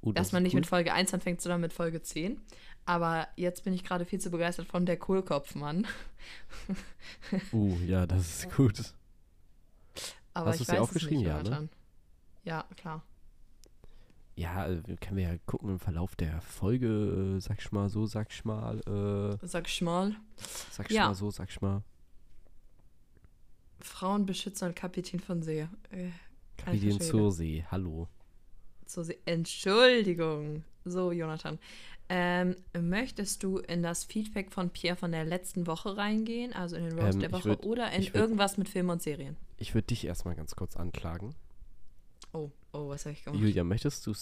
Uh, 0.04 0.12
Dass 0.12 0.32
man 0.32 0.42
nicht 0.42 0.52
cool. 0.52 0.60
mit 0.60 0.66
Folge 0.66 0.92
1 0.92 1.14
anfängt, 1.14 1.40
sondern 1.40 1.62
mit 1.62 1.72
Folge 1.72 2.02
10. 2.02 2.40
Aber 2.84 3.26
jetzt 3.36 3.64
bin 3.64 3.72
ich 3.72 3.84
gerade 3.84 4.04
viel 4.04 4.20
zu 4.20 4.30
begeistert 4.30 4.66
von 4.66 4.84
der 4.84 4.98
Kohlkopfmann. 4.98 5.86
uh, 7.52 7.78
ja, 7.86 8.06
das 8.06 8.44
ist 8.44 8.54
gut. 8.54 8.94
Aber 10.34 10.50
Hast 10.50 10.60
du 10.60 10.64
es 10.64 10.68
dir 10.68 10.82
aufgeschrieben? 10.82 11.18
Nicht, 11.18 11.48
ja, 11.48 11.60
ne? 11.60 11.68
ja, 12.44 12.64
klar. 12.76 13.02
Ja, 14.36 14.54
also 14.56 14.82
können 15.00 15.16
wir 15.16 15.32
ja 15.32 15.38
gucken 15.46 15.70
im 15.70 15.78
Verlauf 15.78 16.16
der 16.16 16.40
Folge, 16.40 17.36
äh, 17.36 17.40
sag 17.40 17.60
ich 17.60 17.72
mal 17.72 17.88
so, 17.88 18.04
sag 18.04 18.30
ich 18.30 18.44
mal. 18.44 18.80
Äh, 18.80 19.46
sag 19.46 19.68
ich 19.68 19.80
mal. 19.80 20.16
Sag 20.70 20.90
ich 20.90 20.96
ja. 20.96 21.06
mal 21.06 21.14
so, 21.14 21.30
sag 21.30 21.48
ich 21.48 21.60
mal. 21.62 21.82
Frauenbeschützer 23.80 24.66
und 24.66 24.76
Kapitän 24.76 25.20
von 25.20 25.42
See. 25.42 25.68
Äh, 25.90 26.10
Kapitän 26.56 27.00
zur 27.00 27.32
See, 27.32 27.64
hallo. 27.70 28.08
Zur 28.86 29.04
See. 29.04 29.18
Entschuldigung. 29.24 30.64
So, 30.84 31.12
Jonathan. 31.12 31.58
Ähm, 32.08 32.56
möchtest 32.78 33.42
du 33.42 33.58
in 33.58 33.82
das 33.82 34.04
Feedback 34.04 34.52
von 34.52 34.68
Pierre 34.68 34.96
von 34.96 35.10
der 35.10 35.24
letzten 35.24 35.66
Woche 35.66 35.96
reingehen, 35.96 36.52
also 36.52 36.76
in 36.76 36.84
den 36.84 36.98
Roast 36.98 37.14
ähm, 37.14 37.20
der 37.20 37.32
Woche, 37.32 37.44
würd, 37.44 37.64
oder 37.64 37.90
in 37.92 38.02
würd, 38.02 38.14
irgendwas 38.14 38.58
mit 38.58 38.68
Filmen 38.68 38.90
und 38.90 39.02
Serien? 39.02 39.36
Ich 39.56 39.74
würde 39.74 39.86
dich 39.86 40.04
erstmal 40.04 40.34
ganz 40.34 40.54
kurz 40.54 40.76
anklagen. 40.76 41.34
Oh, 42.34 42.50
oh, 42.72 42.88
was 42.88 43.06
habe 43.06 43.14
ich 43.14 43.24
gemacht? 43.24 43.40
Julia, 43.40 43.64
möchtest 43.64 44.06
du 44.06 44.12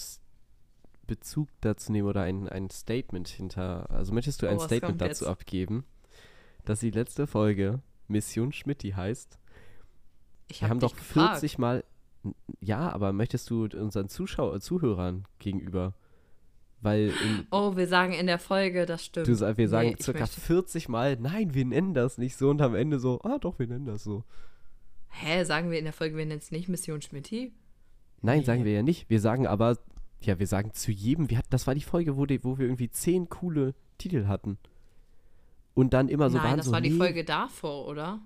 Bezug 1.08 1.48
dazu 1.60 1.90
nehmen 1.90 2.06
oder 2.06 2.22
ein, 2.22 2.48
ein 2.48 2.70
Statement 2.70 3.28
hinter, 3.28 3.90
also 3.90 4.12
möchtest 4.12 4.42
du 4.42 4.46
ein 4.46 4.58
oh, 4.58 4.60
Statement 4.64 5.00
dazu 5.00 5.24
jetzt? 5.24 5.30
abgeben, 5.30 5.84
dass 6.64 6.80
die 6.80 6.90
letzte 6.90 7.26
Folge 7.26 7.80
Mission 8.06 8.52
Schmidti 8.52 8.90
heißt? 8.90 9.38
Ich 10.48 10.60
Wir 10.60 10.68
hab 10.68 10.70
haben 10.70 10.80
doch 10.80 10.94
40 10.94 11.52
gefragt. 11.52 11.58
Mal, 11.58 11.84
ja, 12.61 12.91
aber 12.91 13.12
möchtest 13.12 13.51
du 13.51 13.64
unseren 13.64 14.09
Zuschauer, 14.09 14.61
Zuhörern 14.61 15.25
gegenüber 15.39 15.95
weil 16.83 17.12
oh, 17.51 17.77
wir 17.77 17.87
sagen 17.87 18.12
in 18.12 18.27
der 18.27 18.39
Folge, 18.39 18.87
das 18.87 19.05
stimmt. 19.05 19.29
Du, 19.29 19.57
wir 19.57 19.68
sagen 19.68 19.91
nee, 19.91 20.03
circa 20.03 20.27
40 20.27 20.89
Mal, 20.89 21.16
nein, 21.16 21.55
wir 21.55 21.64
nennen 21.64 21.95
das 21.95 22.18
nicht 22.18 22.37
so 22.37 22.51
und 22.51 22.61
am 22.61 22.75
Ende 22.75 22.99
so, 22.99 23.20
ah 23.23 23.39
doch, 23.39 23.59
wir 23.59 23.68
nennen 23.68 23.87
das 23.87 24.03
so. 24.03 24.25
Hä, 25.09 25.45
sagen 25.45 25.70
wir 25.70 25.79
in 25.79 25.85
der 25.85 25.93
Folge, 25.93 26.16
wir 26.16 26.27
nennen 26.27 26.41
es 26.41 26.51
nicht 26.51 26.68
Mission 26.68 27.01
Schmitti? 27.01 27.53
Nein, 28.20 28.41
nee. 28.41 28.45
sagen 28.45 28.64
wir 28.64 28.73
ja 28.73 28.83
nicht. 28.83 29.09
Wir 29.09 29.20
sagen 29.20 29.47
aber, 29.47 29.79
ja, 30.20 30.39
wir 30.39 30.47
sagen 30.47 30.73
zu 30.75 30.91
jedem, 30.91 31.31
wir 31.31 31.39
hatten, 31.39 31.51
das 31.51 31.66
war 31.66 31.75
die 31.75 31.83
Folge, 31.83 32.16
wo, 32.16 32.27
die, 32.27 32.43
wo 32.43 32.59
wir 32.59 32.66
irgendwie 32.66 32.91
zehn 32.91 33.29
coole 33.29 33.75
Titel 33.99 34.27
hatten. 34.27 34.59
Und 35.75 35.95
dann 35.95 36.09
immer 36.09 36.31
so 36.31 36.39
Nein, 36.39 36.47
waren 36.47 36.57
das 36.57 36.66
so, 36.66 36.73
war 36.73 36.81
die 36.81 36.91
nee. 36.91 36.99
Folge 36.99 37.25
davor, 37.25 37.87
oder? 37.87 38.20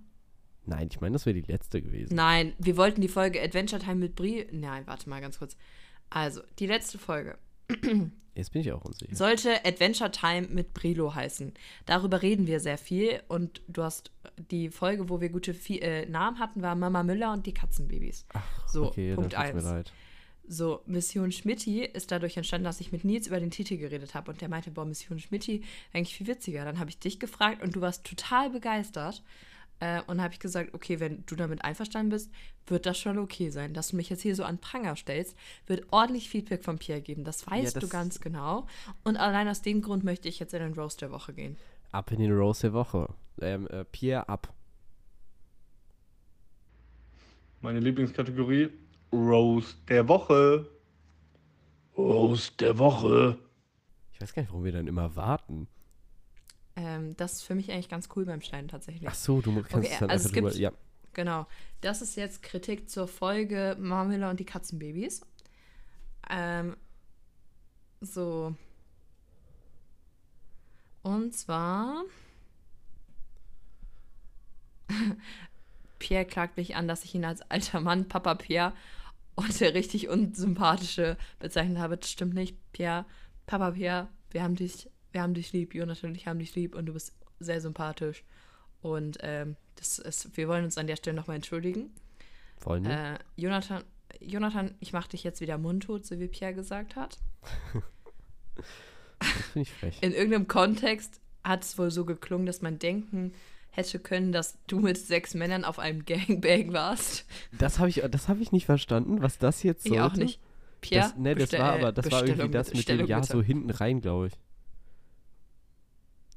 Nein, 0.67 0.89
ich 0.91 1.01
meine, 1.01 1.15
das 1.15 1.27
wäre 1.27 1.41
die 1.41 1.51
letzte 1.51 1.81
gewesen. 1.81 2.15
Nein, 2.15 2.55
wir 2.59 2.77
wollten 2.77 3.01
die 3.01 3.09
Folge 3.09 3.43
Adventure 3.43 3.81
Time 3.81 3.97
mit 3.97 4.17
Brie. 4.17 4.47
Nein, 4.53 4.87
warte 4.87 5.09
mal 5.09 5.21
ganz 5.21 5.39
kurz. 5.39 5.57
Also, 6.11 6.43
die 6.59 6.67
letzte 6.67 6.99
Folge. 6.99 7.39
Jetzt 8.37 8.53
bin 8.53 8.61
ich 8.61 8.71
auch 8.71 8.85
unsicher. 8.85 9.17
Sollte 9.17 9.65
Adventure 9.65 10.11
Time 10.11 10.49
mit 10.49 10.75
Brilo 10.75 11.15
heißen. 11.15 11.55
Darüber 11.87 12.21
reden 12.21 12.47
wir 12.47 12.61
sehr 12.61 12.77
viel 12.77 13.23
und 13.29 13.63
du 13.67 13.83
hast 13.83 14.11
die 14.51 14.69
Folge, 14.69 15.09
wo 15.09 15.23
wir 15.23 15.31
gute 15.31 15.53
äh, 15.53 16.05
Namen 16.07 16.39
hatten, 16.39 16.61
war 16.61 16.75
Mama 16.75 17.03
Müller 17.03 17.33
und 17.33 17.47
die 17.47 17.55
Katzenbabys. 17.55 18.27
Ach, 18.35 18.69
so, 18.69 18.89
okay, 18.89 19.15
Punkt 19.15 19.35
1. 19.35 19.91
So, 20.49 20.83
Mission 20.87 21.33
Schmitti 21.33 21.83
ist 21.83 22.13
dadurch 22.13 22.37
entstanden, 22.37 22.65
dass 22.65 22.81
ich 22.81 22.93
mit 22.93 23.05
Nils 23.05 23.27
über 23.27 23.41
den 23.41 23.51
Titel 23.51 23.79
geredet 23.79 24.15
habe. 24.15 24.31
Und 24.31 24.41
der 24.41 24.49
meinte, 24.49 24.71
boah, 24.71 24.85
Mission 24.85 25.19
Schmitti, 25.19 25.65
eigentlich 25.93 26.15
viel 26.15 26.27
witziger. 26.27 26.65
Dann 26.65 26.79
habe 26.79 26.91
ich 26.91 26.99
dich 26.99 27.19
gefragt 27.19 27.63
und 27.63 27.75
du 27.75 27.81
warst 27.81 28.05
total 28.05 28.51
begeistert. 28.51 29.23
Äh, 29.79 30.01
und 30.07 30.23
habe 30.23 30.33
ich 30.33 30.41
gesagt, 30.41 30.73
okay, 30.73 31.01
wenn 31.01 31.25
du 31.27 31.37
damit 31.37 31.63
einverstanden 31.65 32.09
bist, 32.11 32.31
wird 32.67 32.87
das 32.87 32.99
schon 32.99 33.19
okay 33.19 33.51
sein. 33.51 33.75
Dass 33.75 33.89
du 33.89 33.97
mich 33.97 34.09
jetzt 34.09 34.23
hier 34.23 34.35
so 34.35 34.43
an 34.45 34.59
Pranger 34.59 34.97
stellst, 34.97 35.37
wird 35.67 35.87
ordentlich 35.93 36.31
Feedback 36.31 36.65
von 36.65 36.79
Pierre 36.79 37.03
geben. 37.03 37.25
Das 37.25 37.47
weißt 37.47 37.75
Ja, 37.75 37.81
du 37.81 37.87
das- 37.87 37.91
ganz 37.91 38.21
genau. 38.21 38.67
Und 39.05 39.17
allein 39.19 39.49
aus 39.49 39.61
dem 39.63 39.83
Grund 39.83 40.03
möchte 40.03 40.29
ich 40.29 40.39
jetzt 40.39 40.55
in 40.55 40.61
den 40.61 40.73
Roast 40.75 41.03
der 41.03 41.11
Woche 41.11 41.35
gehen. 41.35 41.57
Ab 41.93 42.11
in 42.11 42.19
den 42.21 42.33
Rose 42.33 42.63
der 42.63 42.73
Woche. 42.73 43.09
Ähm, 43.41 43.67
äh, 43.69 43.85
Pierre 43.85 44.29
ab. 44.29 44.53
Meine 47.61 47.81
Lieblingskategorie, 47.81 48.71
Roast 49.13 49.77
der 49.89 50.07
Woche. 50.09 50.69
Roast 51.97 52.61
der 52.61 52.79
Woche. 52.79 53.39
Ich 54.13 54.21
weiß 54.21 54.35
gar 54.35 54.43
nicht, 54.43 54.51
warum 54.51 54.65
wir 54.65 54.73
dann 54.73 54.87
immer 54.87 55.15
warten. 55.17 55.67
Ähm, 56.77 57.17
das 57.17 57.35
ist 57.35 57.43
für 57.43 57.55
mich 57.55 57.73
eigentlich 57.73 57.89
ganz 57.89 58.09
cool 58.15 58.27
beim 58.27 58.43
Schneiden 58.43 58.69
tatsächlich. 58.69 59.09
Ach 59.09 59.15
so, 59.15 59.41
du 59.41 59.55
kannst 59.63 59.75
Okay, 59.75 59.89
es 59.93 59.99
dann 59.99 60.11
also 60.11 60.29
einfach 60.29 60.41
drüber. 60.41 60.55
Ja, 60.55 60.73
Genau. 61.17 61.47
Das 61.81 62.03
ist 62.03 62.15
jetzt 62.17 62.43
Kritik 62.43 62.91
zur 62.91 63.09
Folge 63.09 63.75
Marmilla 63.81 64.29
und 64.29 64.39
die 64.39 64.45
Katzenbabys. 64.45 65.23
Ähm, 66.29 66.77
so. 68.03 68.55
Und 71.03 71.35
zwar. 71.35 72.05
Pierre 75.99 76.27
klagt 76.27 76.59
mich 76.59 76.77
an, 76.77 76.87
dass 76.87 77.05
ich 77.05 77.15
ihn 77.15 77.25
als 77.25 77.41
alter 77.51 77.81
Mann, 77.81 78.09
Papa 78.09 78.35
Pierre, 78.35 78.75
und 79.37 79.59
der 79.59 79.73
richtig 79.73 80.09
unsympathische 80.09 81.17
bezeichnet 81.39 81.79
habe. 81.79 81.97
Das 81.97 82.11
stimmt 82.11 82.35
nicht. 82.35 82.59
Pierre, 82.73 83.07
Papa 83.47 83.71
Pierre, 83.71 84.09
wir 84.31 84.43
haben 84.43 84.55
dich, 84.57 84.91
wir 85.13 85.23
haben 85.23 85.35
dich 85.35 85.53
lieb. 85.53 85.75
Jonathan 85.75 86.11
und 86.11 86.17
ich 86.17 86.27
haben 86.27 86.39
dich 86.39 86.55
lieb 86.55 86.75
und 86.75 86.87
du 86.87 86.93
bist 86.93 87.15
sehr 87.39 87.61
sympathisch. 87.61 88.25
Und 88.83 89.19
ähm, 89.21 89.57
das 89.77 89.99
ist, 89.99 90.37
wir 90.37 90.49
wollen 90.49 90.65
uns 90.65 90.79
an 90.79 90.87
der 90.87 90.97
Stelle 90.97 91.17
nochmal 91.17 91.37
entschuldigen. 91.37 91.91
wollen 92.61 92.85
wir? 92.85 92.91
Äh, 92.91 93.19
Jonathan, 93.37 93.83
Jonathan, 94.21 94.75
ich 94.81 94.93
mache 94.93 95.11
dich 95.11 95.25
jetzt 95.25 95.41
wieder 95.41 95.59
mundtot, 95.59 96.07
so 96.07 96.19
wie 96.19 96.29
Pierre 96.29 96.55
gesagt 96.55 96.97
hat. 96.97 97.19
das 99.19 99.29
finde 99.53 99.63
ich 99.63 99.73
frech. 99.73 99.99
In 100.01 100.13
irgendeinem 100.13 100.49
Kontext 100.49 101.21
hat 101.45 101.63
es 101.63 101.79
wohl 101.79 101.91
so 101.91 102.05
geklungen, 102.05 102.47
dass 102.47 102.63
man 102.63 102.79
denken 102.79 103.33
hätte 103.71 103.99
können, 103.99 104.33
dass 104.33 104.59
du 104.67 104.81
mit 104.81 104.97
sechs 104.99 105.35
Männern 105.35 105.65
auf 105.65 105.79
einem 105.79 106.05
Gangbang 106.05 106.73
warst. 106.73 107.27
Das 107.53 107.79
habe 107.79 107.91
ich, 107.91 108.03
das 108.11 108.29
hab 108.29 108.41
ich 108.41 108.53
nicht 108.53 108.67
verstanden, 108.67 109.23
was 109.23 109.39
das 109.39 109.63
jetzt 109.63 109.87
Ich 109.87 110.01
auch 110.01 110.15
nicht. 110.15 110.41
Pierre, 110.81 111.09
das, 111.09 111.17
nee, 111.17 111.35
das 111.35 111.53
war 111.53 111.75
aber, 111.75 111.93
das 111.93 112.11
war 112.11 112.27
irgendwie 112.27 112.51
das 112.51 112.73
mit 112.73 112.89
dem 112.89 113.07
Ja 113.07 113.23
so 113.23 113.43
hinten 113.43 113.71
rein, 113.71 114.01
glaube 114.01 114.29
ich. 114.29 114.33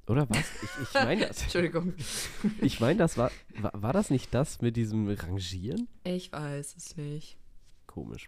Oder 0.09 0.27
was? 0.27 0.39
Ich, 0.63 0.69
ich 0.81 0.93
meine 1.05 1.27
das. 1.27 1.43
Entschuldigung. 1.43 1.93
Ich 2.61 2.79
meine, 2.79 2.97
das 2.97 3.17
war, 3.17 3.31
war. 3.59 3.71
War 3.73 3.93
das 3.93 4.09
nicht 4.09 4.33
das 4.33 4.59
mit 4.59 4.75
diesem 4.75 5.07
Rangieren? 5.07 5.87
Ich 6.03 6.31
weiß 6.31 6.75
es 6.75 6.97
nicht. 6.97 7.37
Komisch. 7.85 8.27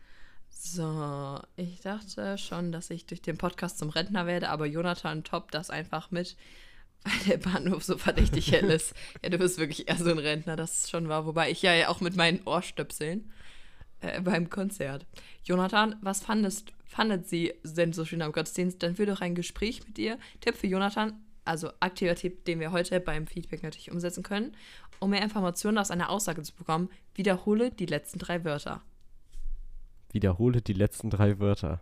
So, 0.52 1.40
ich 1.56 1.82
dachte 1.82 2.38
schon, 2.38 2.72
dass 2.72 2.92
ich 2.92 3.08
durch 3.08 3.24
den 3.24 3.38
Podcast 3.38 3.80
zum 3.80 3.90
Rentner 3.90 4.28
werde, 4.28 4.50
aber 4.50 4.68
Jonathan 4.68 5.24
toppt 5.24 5.56
das 5.56 5.72
einfach 5.72 6.12
mit, 6.12 6.36
weil 7.04 7.20
der 7.28 7.38
Bahnhof 7.38 7.84
so 7.84 7.98
verdächtig 7.98 8.52
hell 8.52 8.70
ist. 8.70 8.94
Ja, 9.24 9.30
du 9.30 9.40
bist 9.40 9.58
wirklich 9.58 9.88
eher 9.88 9.98
so 9.98 10.12
ein 10.12 10.20
Rentner, 10.20 10.56
das 10.56 10.88
schon 10.88 11.10
wahr. 11.10 11.26
Wobei 11.26 11.50
ich 11.50 11.64
ja 11.64 11.88
auch 11.88 12.00
mit 12.00 12.16
meinen 12.16 12.44
Ohrstöpseln 12.46 13.32
äh, 14.02 14.22
beim 14.22 14.52
Konzert. 14.52 15.08
Jonathan, 15.44 15.96
was 16.02 16.22
fandest, 16.22 16.74
fandet 16.86 17.28
sie 17.28 17.54
denn 17.64 17.92
so 17.92 18.06
schön 18.06 18.22
am 18.22 18.34
Gottesdienst? 18.34 18.84
Dann 18.84 18.98
führ 18.98 19.08
doch 19.08 19.22
ein 19.22 19.34
Gespräch 19.34 19.88
mit 19.88 19.98
ihr. 19.98 20.20
Tipp 20.42 20.56
für 20.56 20.68
Jonathan, 20.68 21.20
also 21.46 21.72
aktiver 21.80 22.16
Tipp, 22.16 22.46
den 22.46 22.60
wir 22.60 22.72
heute 22.72 23.00
beim 23.00 23.28
Feedback 23.28 23.64
natürlich 23.64 23.92
umsetzen 23.92 24.24
können. 24.24 24.56
Um 25.00 25.10
mehr 25.10 25.24
Informationen 25.24 25.78
aus 25.78 25.92
einer 25.92 26.10
Aussage 26.10 26.42
zu 26.44 26.54
bekommen, 26.54 26.90
wiederhole 27.16 27.72
die 27.72 27.88
letzten 27.88 28.20
drei 28.20 28.44
Wörter. 28.46 28.82
Wiederhole 30.12 30.62
die 30.62 30.74
letzten 30.74 31.10
drei 31.10 31.40
Wörter. 31.40 31.82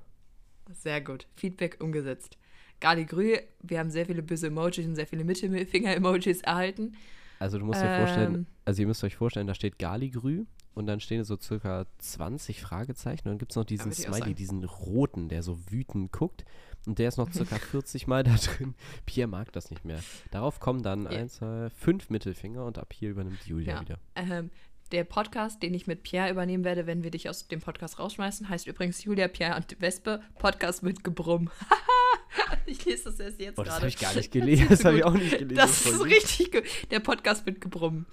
Sehr 0.72 1.02
gut. 1.02 1.28
Feedback 1.36 1.78
umgesetzt. 1.82 2.38
Galigrü, 2.80 3.38
wir 3.62 3.80
haben 3.80 3.90
sehr 3.90 4.06
viele 4.06 4.22
böse 4.22 4.48
Emojis 4.48 4.86
und 4.86 4.96
sehr 4.96 5.08
viele 5.08 5.24
Mittelfinger-Emojis 5.26 6.42
erhalten. 6.42 6.96
Also 7.40 7.58
du 7.58 7.66
musst 7.66 7.82
dir 7.82 7.98
vorstellen, 7.98 8.36
Ähm. 8.36 8.46
also 8.66 8.82
ihr 8.82 8.88
müsst 8.88 9.04
euch 9.04 9.16
vorstellen, 9.16 9.48
da 9.48 9.54
steht 9.56 9.80
Galigrü 9.80 10.46
und 10.76 10.86
dann 10.88 11.00
stehen 11.00 11.24
so 11.24 11.38
circa 11.38 11.86
20 11.98 12.62
Fragezeichen 12.62 13.28
und 13.28 13.32
dann 13.34 13.38
gibt 13.40 13.52
es 13.52 13.56
noch 13.56 13.66
diesen 13.66 13.92
auch 13.92 13.96
Smiley, 13.96 14.34
diesen 14.34 14.64
roten, 14.64 15.28
der 15.30 15.44
so 15.44 15.58
wütend 15.72 16.12
guckt 16.12 16.46
und 16.86 17.00
der 17.00 17.10
ist 17.10 17.18
noch 17.18 17.32
circa 17.32 17.56
40 17.72 18.08
Mal 18.08 18.24
da 18.24 18.36
drin. 18.36 18.76
Pierre 19.06 19.28
mag 19.28 19.52
das 19.52 19.70
nicht 19.72 19.84
mehr. 19.86 20.00
Darauf 20.32 20.60
kommen 20.60 20.82
dann 20.84 21.04
Ja. 21.04 21.10
eins, 21.20 21.36
zwei, 21.36 21.70
fünf 21.70 22.10
Mittelfinger 22.10 22.66
und 22.66 22.78
ab 22.78 22.94
hier 22.94 23.10
übernimmt 23.10 23.46
Julia 23.46 23.76
Ja. 23.76 23.82
wieder. 23.82 24.00
Ähm, 24.16 24.50
der 24.92 25.04
Podcast, 25.04 25.62
den 25.62 25.74
ich 25.76 25.86
mit 25.86 26.02
Pierre 26.02 26.32
übernehmen 26.32 26.64
werde, 26.64 26.88
wenn 26.88 27.04
wir 27.04 27.12
dich 27.12 27.30
aus 27.30 27.48
dem 27.48 27.62
Podcast 27.62 28.00
rausschmeißen, 28.00 28.50
heißt 28.50 28.66
übrigens 28.66 29.04
Julia, 29.04 29.28
Pierre 29.28 29.56
und 29.56 29.80
Wespe. 29.82 30.22
Podcast 30.40 30.82
mit 30.82 31.04
Gebrumm. 31.04 31.52
ich 32.66 32.84
lese 32.86 33.06
das 33.06 33.20
erst 33.20 33.40
jetzt 33.40 33.60
Oh, 33.60 33.64
das 33.64 33.74
gerade. 33.74 33.82
habe 33.82 33.88
ich 33.90 34.00
gar 34.00 34.16
nicht 34.16 34.32
gelesen. 34.32 34.68
Das 34.70 34.86
habe 34.86 34.98
ich 34.98 35.04
auch 35.04 35.14
nicht 35.14 35.38
gelesen. 35.38 35.56
Das 35.58 35.86
ist 35.86 36.04
richtig. 36.04 36.66
Der 36.90 37.00
Podcast 37.02 37.46
mit 37.46 37.62
Gebrumm. 37.62 38.06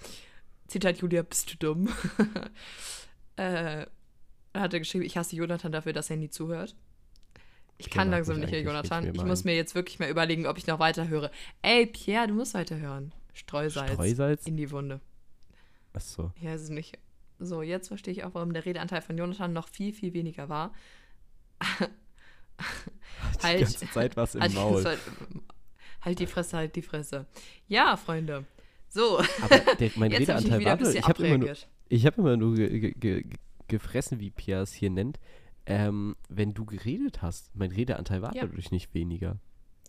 Zitat 0.66 0.98
Julia, 0.98 1.22
bist 1.22 1.52
du 1.52 1.56
dumm? 1.56 1.88
äh, 3.36 3.86
er 4.52 4.60
hatte 4.60 4.78
geschrieben, 4.78 5.04
ich 5.04 5.16
hasse 5.16 5.36
Jonathan 5.36 5.72
dafür, 5.72 5.92
dass 5.92 6.10
er 6.10 6.16
nie 6.16 6.30
zuhört. 6.30 6.74
Ich 7.78 7.86
Pierre 7.86 7.98
kann 7.98 8.10
langsam 8.10 8.40
nicht 8.40 8.50
mehr, 8.50 8.62
Jonathan. 8.62 9.14
Ich, 9.14 9.22
muss 9.22 9.44
mir 9.44 9.54
jetzt 9.54 9.74
wirklich 9.74 9.98
mal 9.98 10.08
überlegen, 10.08 10.46
ob 10.46 10.56
ich 10.56 10.66
noch 10.66 10.78
weiterhöre. 10.78 11.30
Ey, 11.60 11.86
Pierre, 11.86 12.26
du 12.26 12.34
musst 12.34 12.54
weiterhören. 12.54 13.12
Streusalz, 13.34 13.92
Streusalz? 13.92 14.46
in 14.46 14.56
die 14.56 14.70
Wunde. 14.70 15.00
Achso. 15.92 16.32
Ja, 16.40 16.54
ist 16.54 16.70
nicht. 16.70 16.98
So, 17.38 17.60
jetzt 17.60 17.88
verstehe 17.88 18.12
ich 18.12 18.24
auch, 18.24 18.32
warum 18.32 18.54
der 18.54 18.64
Redeanteil 18.64 19.02
von 19.02 19.18
Jonathan 19.18 19.52
noch 19.52 19.68
viel, 19.68 19.92
viel 19.92 20.14
weniger 20.14 20.48
war. 20.48 20.72
Die 23.38 23.42
Halt. 23.42 23.60
ganze 23.60 23.90
Zeit 23.90 24.16
was 24.16 24.34
im 24.34 24.40
Halt, 24.40 24.54
Maul. 24.54 24.84
halt, 24.84 24.98
halt 26.00 26.18
die 26.18 26.26
Fresse, 26.26 26.56
halt 26.56 26.74
die 26.74 26.82
Fresse. 26.82 27.26
Ja, 27.68 27.96
Freunde. 27.96 28.44
So, 28.89 29.18
Aber 29.43 29.74
der, 29.76 29.91
mein 29.97 30.11
jetzt 30.11 30.20
Redeanteil 30.22 30.64
war, 30.64 30.76
bisschen 30.76 30.97
ich 30.97 31.09
habe 31.09 31.26
immer, 31.26 31.39
nur- 31.39 31.55
ich 31.89 32.07
hab 32.07 32.18
immer 32.18 32.37
nur 32.37 32.55
ge 32.55 32.78
ge 32.80 32.93
ge 32.95 33.24
gefressen, 33.68 34.20
wie 34.20 34.30
Pierre 34.30 34.62
es 34.62 34.72
hier 34.72 34.91
nennt, 34.91 35.18
ähm, 35.66 36.14
wenn 36.28 36.55
du 36.55 36.64
geredet 36.64 37.20
hast. 37.22 37.55
Mein 37.55 37.72
Redeanteil 37.72 38.22
war 38.22 38.34
Ja. 38.34 38.43
dadurch 38.47 38.70
nicht 38.70 38.95
weniger. 38.95 39.39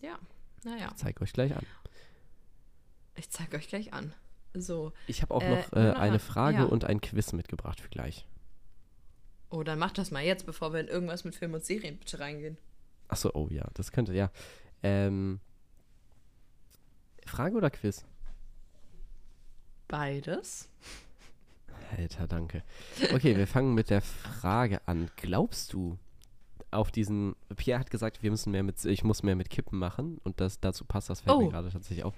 Ja, 0.01 0.17
naja, 0.63 0.87
Ich 0.89 0.95
zeige 0.95 1.21
euch 1.21 1.31
gleich 1.33 1.55
an. 1.55 1.63
ich 3.15 3.29
zeige 3.29 3.57
euch 3.57 3.67
gleich 3.67 3.93
an. 3.93 4.13
So, 4.53 4.91
Ich 5.05 5.21
habe 5.21 5.33
auch 5.35 5.43
Äh, 5.43 5.49
noch 5.55 5.73
äh, 5.73 5.91
eine 5.93 6.17
Frage 6.19 6.57
ja. 6.59 6.63
und 6.63 6.85
ein 6.85 6.99
Quiz 7.01 7.33
mitgebracht 7.33 7.79
für 7.79 7.89
gleich. 7.89 8.25
oh, 9.49 9.61
dann 9.63 9.77
mach 9.79 9.91
das 9.91 10.09
mal 10.11 10.23
jetzt, 10.23 10.45
bevor 10.47 10.73
wir 10.73 10.79
in 10.81 10.87
irgendwas 10.87 11.23
mit 11.23 11.35
Film 11.35 11.53
und 11.53 11.63
Serien 11.63 11.97
bitte 11.97 12.19
reingehen. 12.19 12.57
Achso, 13.07 13.29
oh 13.33 13.47
ja, 13.51 13.65
das 13.75 13.91
könnte, 13.91 14.13
ja. 14.13 14.31
Ähm, 14.83 15.39
Frage 17.25 17.55
oder 17.55 17.69
Quiz? 17.69 18.05
Beides. 19.87 20.69
Alter, 21.97 22.27
danke. 22.27 22.63
Okay, 23.13 23.37
wir 23.37 23.47
fangen 23.47 23.73
mit 23.73 23.89
der 23.89 24.01
Frage 24.01 24.85
an. 24.87 25.09
Glaubst 25.15 25.73
du 25.73 25.97
auf 26.71 26.91
diesen. 26.91 27.35
Pierre 27.55 27.79
hat 27.79 27.89
gesagt, 27.89 28.21
wir 28.23 28.31
müssen 28.31 28.51
mehr 28.51 28.63
mit, 28.63 28.83
ich 28.83 29.03
muss 29.03 29.23
mehr 29.23 29.35
mit 29.35 29.49
Kippen 29.49 29.79
machen 29.79 30.17
und 30.23 30.41
das, 30.41 30.59
dazu 30.59 30.83
passt 30.83 31.09
das 31.09 31.21
fällt 31.21 31.37
mir 31.37 31.45
Oh. 31.45 31.49
gerade 31.49 31.69
tatsächlich 31.71 32.03
auf. 32.03 32.15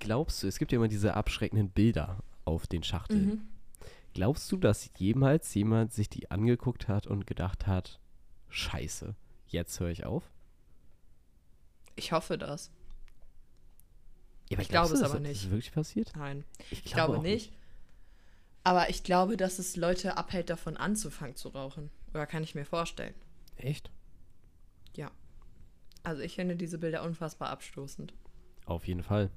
Glaubst 0.00 0.42
du, 0.42 0.48
es 0.48 0.58
gibt 0.58 0.72
ja 0.72 0.76
immer 0.76 0.88
diese 0.88 1.14
abschreckenden 1.14 1.70
Bilder 1.70 2.18
auf 2.44 2.66
den 2.66 2.82
Schachteln. 2.82 3.26
Mhm. 3.26 3.48
Glaubst 4.12 4.50
du, 4.50 4.56
dass 4.56 4.90
jemals 4.98 5.52
jemand 5.54 5.92
sich 5.92 6.08
die 6.08 6.30
angeguckt 6.30 6.88
hat 6.88 7.06
und 7.06 7.26
gedacht 7.26 7.66
hat, 7.66 8.00
Scheiße, 8.48 9.14
jetzt 9.48 9.78
höre 9.78 9.90
ich 9.90 10.04
auf? 10.04 10.24
Ich 11.96 12.12
hoffe 12.12 12.38
das. 12.38 12.70
Ja, 14.48 14.56
aber 14.56 14.62
Ich 14.62 14.68
glaube 14.68 14.94
es 14.94 15.02
aber 15.02 15.14
das 15.14 15.22
nicht. 15.22 15.42
ist 15.44 15.50
wirklich 15.50 15.72
passiert? 15.72 16.12
Nein, 16.16 16.44
Ich 16.70 16.84
ich 16.86 16.92
glaube 16.92 17.18
auch 17.18 17.22
nicht. 17.22 17.52
Aber 18.64 18.88
ich 18.90 19.02
glaube, 19.04 19.36
dass 19.36 19.58
es 19.58 19.76
Leute 19.76 20.16
abhält, 20.16 20.50
davon 20.50 20.76
anzufangen 20.76 21.36
zu 21.36 21.48
rauchen. 21.50 21.90
Oder 22.14 22.26
kann 22.26 22.42
ich 22.42 22.54
mir 22.54 22.64
vorstellen. 22.64 23.14
Echt? 23.56 23.90
Ja. 24.94 25.10
Also 26.02 26.22
ich 26.22 26.34
finde 26.36 26.56
diese 26.56 26.78
Bilder 26.78 27.02
unfassbar 27.02 27.50
abstoßend. 27.50 28.12
Auf 28.64 28.86
jeden 28.86 29.02
Fall. 29.02 29.30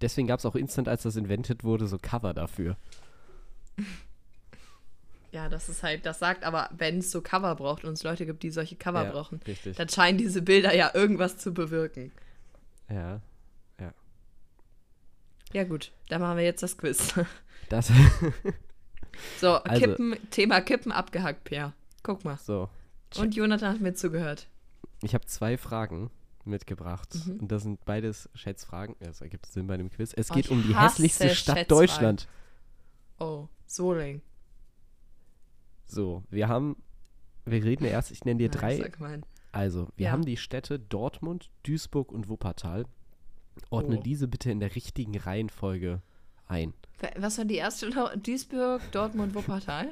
Deswegen 0.00 0.26
gab 0.26 0.38
es 0.40 0.46
auch 0.46 0.54
instant, 0.56 0.88
als 0.88 1.02
das 1.02 1.16
invented 1.16 1.64
wurde, 1.64 1.86
so 1.86 1.98
Cover 1.98 2.34
dafür. 2.34 2.76
Ja, 5.32 5.48
das 5.48 5.68
ist 5.68 5.82
halt, 5.82 6.06
das 6.06 6.20
sagt 6.20 6.44
aber, 6.44 6.70
wenn 6.76 6.98
es 6.98 7.10
so 7.10 7.20
Cover 7.20 7.54
braucht 7.56 7.84
und 7.84 7.94
es 7.94 8.04
Leute 8.04 8.24
gibt, 8.24 8.42
die 8.44 8.50
solche 8.50 8.76
Cover 8.76 9.04
Ja, 9.04 9.10
brauchen, 9.10 9.40
Richtig. 9.46 9.76
dann 9.76 9.88
scheinen 9.88 10.16
diese 10.16 10.42
Bilder 10.42 10.74
ja 10.74 10.92
irgendwas 10.94 11.38
zu 11.38 11.52
bewirken. 11.52 12.12
ja. 12.88 13.20
Ja 15.54 15.64
gut, 15.64 15.92
dann 16.10 16.20
machen 16.20 16.36
wir 16.36 16.44
jetzt 16.44 16.62
das 16.62 16.76
Quiz. 16.76 17.14
Das, 17.70 17.90
So, 19.40 19.54
Also- 19.54 19.80
Kippen, 19.80 20.16
Thema 20.30 20.60
Kippen 20.60 20.92
abgehackt, 20.92 21.44
Pierre. 21.44 21.72
Guck 22.02 22.24
mal. 22.26 22.36
So, 22.36 22.68
Und 23.16 23.34
Jonathan 23.34 23.72
hat 23.74 23.80
mir 23.80 23.94
zugehört. 23.94 24.48
ich 25.02 25.14
habe 25.14 25.24
zwei 25.24 25.56
Fragen 25.56 26.10
mitgebracht. 26.44 27.14
Mhm. 27.26 27.40
Und 27.40 27.50
das 27.52 27.62
sind 27.62 27.82
beides 27.86 28.28
Schätzfragen. 28.34 28.96
Das 29.00 29.22
ergibt 29.22 29.46
Sinn 29.46 29.66
bei 29.66 29.78
dem 29.78 29.88
Quiz. 29.90 30.12
Es 30.14 30.30
Oh, 30.30 30.34
geht 30.34 30.50
um 30.50 30.62
die 30.62 30.76
hässlichste 30.78 31.34
Stadt. 31.34 31.70
Deutschland. 31.70 32.28
Oh, 33.18 33.48
Soling. 33.66 34.20
So, 35.86 36.22
wir 36.28 36.48
haben, 36.48 36.76
wir 37.46 37.64
reden 37.64 37.84
erst, 37.86 38.10
ich 38.10 38.24
nenne 38.26 38.38
dir 38.38 38.50
drei. 38.50 38.90
Also, 39.52 39.88
wir 39.96 40.06
Ja. 40.06 40.12
haben 40.12 40.24
die 40.26 40.36
Städte 40.36 40.78
Dortmund, 40.78 41.50
Duisburg 41.62 42.12
und 42.12 42.28
Wuppertal. 42.28 42.84
Ordne 43.70 43.98
Oh. 43.98 44.02
diese 44.02 44.28
bitte 44.28 44.50
in 44.50 44.60
der 44.60 44.74
richtigen 44.74 45.16
Reihenfolge 45.18 46.00
ein. 46.48 46.74
Was 47.16 47.38
war 47.38 47.44
die 47.44 47.56
erste? 47.56 47.90
Duisburg, 48.16 48.80
Dortmund, 48.92 49.34
Wuppertal? 49.34 49.88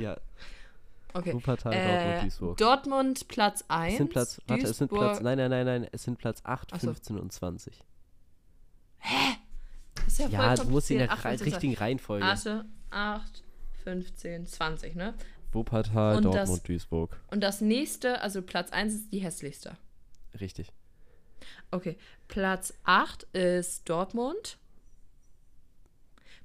Ja, 0.00 0.16
Okay. 1.14 1.34
Wuppertal, 1.34 1.74
Äh, 1.74 1.86
Dortmund, 1.86 2.22
Duisburg. 2.24 2.56
Dortmund 2.56 3.28
Platz 3.28 3.64
1. 3.68 3.92
Es 3.92 3.98
sind 3.98 4.10
Platz, 4.10 4.40
warte, 4.46 4.66
es 4.66 4.78
sind 4.78 4.88
Platz, 4.88 5.18
Duisburg- 5.18 5.22
nein, 5.24 5.36
nein, 5.38 5.50
nein, 5.50 5.66
nein, 5.66 5.88
es 5.92 6.02
sind 6.04 6.18
Platz 6.18 6.40
8, 6.44 6.70
Ach 6.72 6.80
so. 6.80 6.86
15 6.86 7.18
und 7.18 7.32
20. 7.32 7.78
Das 9.94 10.06
ist 10.06 10.18
ja, 10.18 10.24
voll 10.26 10.32
Ja, 10.34 10.54
du 10.54 10.64
musst 10.70 10.90
in 10.90 10.98
der 10.98 11.08
kompliziert. 11.08 11.40
Rei- 11.40 11.44
richtigen 11.44 11.74
Reihenfolge. 11.74 12.24
Warte, 12.24 12.64
8, 12.90 13.42
15, 13.84 14.46
20, 14.46 14.94
ne? 14.94 15.14
Wuppertal, 15.52 16.16
Und 16.16 16.24
das- 16.24 16.34
Dortmund, 16.34 16.66
Duisburg. 16.68 17.20
Und 17.30 17.40
das 17.42 17.60
nächste, 17.60 18.20
also 18.22 18.40
Platz 18.42 18.72
1 18.72 18.94
ist 18.94 19.12
die 19.12 19.18
hässlichste. 19.18 19.76
Richtig. 20.40 20.72
Okay, 21.70 21.96
Platz 22.28 22.74
8 22.84 23.24
ist 23.34 23.88
Dortmund. 23.88 24.58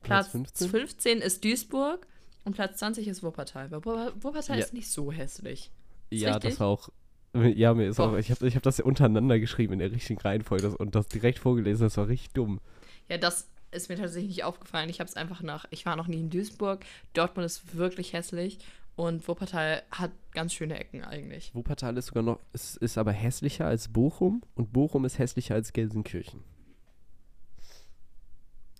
Platz 0.03 0.29
Platz 0.29 0.31
15? 0.31 0.69
15 0.69 1.17
ist 1.19 1.43
Duisburg. 1.43 2.07
Und 2.45 2.53
Platz 2.53 2.77
20 2.79 3.07
ist 3.07 3.23
Wuppertal. 3.23 3.71
Weil 3.71 3.83
Wu- 3.83 4.11
Wuppertal 4.23 4.57
Ja. 4.57 4.63
ist 4.63 4.73
nicht 4.73 4.89
so 4.89 5.11
hässlich. 5.11 5.69
Ist 6.09 6.21
ja, 6.21 6.33
richtig? 6.33 6.51
das 6.51 6.59
war 6.61 6.67
auch. 6.67 6.89
Ja, 7.33 7.73
mir 7.73 7.87
ist 7.89 7.97
Boah. 7.97 8.11
auch. 8.13 8.17
Ich 8.17 8.31
habe 8.31 8.47
ich 8.47 8.55
hab 8.55 8.63
das 8.63 8.77
ja 8.77 8.85
untereinander 8.85 9.37
geschrieben 9.39 9.73
in 9.73 9.79
der 9.79 9.91
richtigen 9.91 10.19
Reihenfolge 10.19 10.75
und 10.77 10.95
das 10.95 11.07
direkt 11.07 11.39
vorgelesen. 11.39 11.83
Das 11.85 11.97
war 11.97 12.07
richtig 12.07 12.31
dumm. 12.31 12.61
Ja, 13.09 13.17
das 13.17 13.47
ist 13.71 13.89
mir 13.89 13.97
tatsächlich 13.97 14.29
nicht 14.29 14.43
aufgefallen. 14.45 14.89
Ich 14.89 14.99
habe 15.01 15.09
es 15.09 15.15
einfach 15.17 15.41
nach. 15.41 15.65
Ich 15.69 15.85
war 15.85 15.97
noch 15.97 16.07
nie 16.07 16.21
in 16.21 16.29
Duisburg. 16.29 16.85
Dortmund 17.13 17.45
ist 17.45 17.75
wirklich 17.75 18.13
hässlich. 18.13 18.59
Und 18.97 19.25
Wuppertal 19.27 19.83
hat 19.91 20.11
ganz 20.31 20.53
schöne 20.53 20.77
Ecken 20.79 21.05
eigentlich. 21.05 21.53
Wuppertal 21.53 21.95
ist 21.97 22.07
sogar 22.07 22.23
noch. 22.23 22.39
Es 22.51 22.75
ist 22.75 22.97
aber 22.97 23.11
hässlicher 23.13 23.65
als 23.67 23.87
Bochum 23.89 24.41
und 24.55 24.73
Bochum 24.73 25.05
ist 25.05 25.19
hässlicher 25.19 25.53
als 25.55 25.71
Gelsenkirchen. 25.71 26.43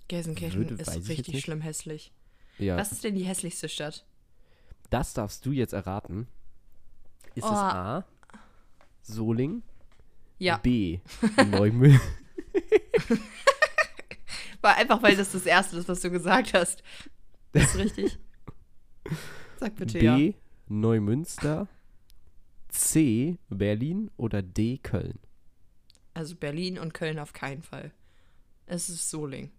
Gelsenkirchen 0.07 0.67
Würde- 0.69 0.81
ist 0.81 1.07
richtig 1.07 1.41
schlimm 1.41 1.61
hässlich. 1.61 2.11
Ja. 2.57 2.77
Was 2.77 2.91
ist 2.91 3.03
denn 3.03 3.13
die 3.13 3.25
hässlichste 3.25 3.69
Stadt? 3.69 4.05
Das 4.89 5.13
darfst 5.13 5.45
du 5.45 5.51
jetzt 5.51 5.73
erraten. 5.73 6.27
Ist 7.35 7.43
Oh. 7.43 7.49
es 7.49 7.53
A. 7.53 8.03
Soling? 9.03 9.61
Ja, 10.39 10.57
B. 10.57 10.99
Neumüll? 11.51 11.99
war 14.61 14.75
einfach, 14.77 15.03
weil 15.03 15.15
das 15.15 15.31
das 15.31 15.45
Erste 15.45 15.77
ist, 15.77 15.87
was 15.87 16.01
du 16.01 16.09
gesagt 16.09 16.53
hast. 16.55 16.81
Das 17.51 17.63
ist 17.63 17.77
richtig. 17.77 18.17
Sag 19.59 19.75
bitte 19.75 19.99
ja. 19.99 20.15
B. 20.15 20.33
Neumünster? 20.67 21.67
C. 22.69 23.37
Berlin? 23.49 24.11
Oder 24.17 24.41
D. 24.41 24.77
Köln? 24.77 25.19
Also 26.13 26.35
Berlin 26.35 26.79
und 26.79 26.93
Köln 26.93 27.19
auf 27.19 27.33
keinen 27.33 27.61
Fall. 27.61 27.91
Es 28.65 28.89
ist 28.89 29.09
Soling. 29.09 29.51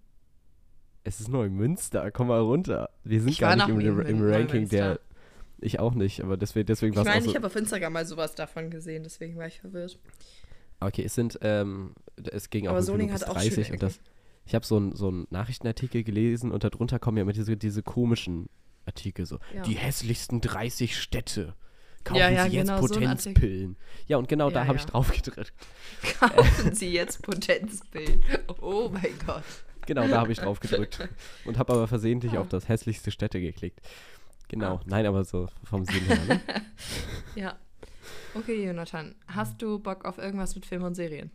Es 1.05 1.21
ist 1.21 1.29
Neumünster, 1.29 2.11
komm 2.11 2.29
mal 2.29 2.41
runter. 2.41 2.91
Wir 3.05 3.21
sind 3.21 3.31
Ich 3.31 3.39
gar 3.39 3.57
nicht 3.57 3.69
im, 3.69 3.81
in 3.81 4.01
im 4.01 4.23
Ranking 4.23 4.69
der. 4.69 5.01
Ich 5.61 5.81
auch 5.81 5.95
nicht, 5.95 6.23
aber 6.23 6.37
deswegen, 6.37 6.67
deswegen 6.67 6.93
Ich 6.93 6.97
war 6.97 7.03
es 7.03 7.09
meine, 7.09 7.21
auch 7.21 7.25
so. 7.25 7.31
ich 7.31 7.37
habe 7.37 7.47
auf 7.47 7.57
Instagram 7.57 7.93
mal 7.93 8.07
sowas 8.07 8.35
davon 8.35 8.71
gesehen, 8.71 9.03
deswegen 9.03 9.37
war 9.37 9.47
ich 9.47 9.61
verwirrt. 9.61 9.99
Okay, 10.81 11.03
es 11.05 11.15
sind, 11.15 11.39
ähm, 11.43 11.95
es 12.31 12.51
ging 12.51 12.67
auch 12.67 12.71
Aber 12.71 12.79
irgendwie 12.79 12.93
Soling 12.93 13.13
bis 13.13 13.23
hat 13.23 13.29
auch 13.29 13.35
30 13.35 13.67
schöne 13.67 13.73
und 13.73 13.83
das. 13.83 14.01
Ich 14.45 14.55
habe 14.55 14.65
so 14.65 14.77
einen 14.77 14.95
so 14.95 15.11
Nachrichtenartikel 15.31 16.05
gelesen 16.05 16.53
und 16.53 16.63
darunter 16.63 16.99
kommen 16.99 17.17
ja 17.17 17.23
immer 17.23 17.33
diese, 17.33 17.57
diese 17.57 17.83
komischen 17.83 18.49
Artikel 18.89 19.25
so. 19.27 19.39
Ja. 19.55 19.63
Die 19.63 19.75
hässlichsten 19.75 20.41
30 20.41 21.01
Städte. 21.01 21.55
Kaufen 22.05 22.19
Ja, 22.21 22.29
ja, 22.31 22.45
Sie 22.49 22.57
jetzt 22.57 22.67
genau, 22.69 22.81
so. 22.87 22.95
Potenzpillen. 22.95 23.77
ja, 24.07 24.17
und 24.17 24.29
genau 24.29 24.51
da 24.51 24.63
Ja, 24.63 24.67
habe 24.69 24.79
ich 24.79 24.87
drauf 24.87 25.11
gedrückt. 25.13 25.53
Kaufen 26.21 26.75
Sie 26.75 26.91
jetzt 26.93 27.23
Potenzbild. 27.23 28.21
Oh 28.61 28.89
mein 28.93 29.13
Gott. 29.27 29.43
Genau, 29.87 30.07
da 30.07 30.21
habe 30.21 30.33
ich 30.33 30.39
drauf 30.39 30.61
gedrückt. 30.61 31.09
Und 31.45 31.59
habe 31.59 31.73
aber 31.73 31.87
versehentlich 31.89 32.33
Ah. 32.35 32.41
auf 32.41 32.49
das 32.49 32.69
hässlichste 32.69 33.11
Städte 33.11 33.41
geklickt. 33.41 33.81
Genau, 34.49 34.77
Ah. 34.77 34.81
nein, 34.87 35.07
aber 35.07 35.25
so 35.25 35.49
vom 35.65 35.85
Sinn 35.85 36.05
her. 36.07 36.25
Ne? 36.27 36.41
Ja. 37.35 37.59
Okay, 38.35 38.65
Jonathan, 38.67 39.15
hast 39.27 39.61
du 39.63 39.79
Bock 39.79 40.05
auf 40.05 40.19
irgendwas 40.19 40.55
mit 40.55 40.65
Film 40.67 40.83
und 40.85 40.95
Serien? 40.95 41.31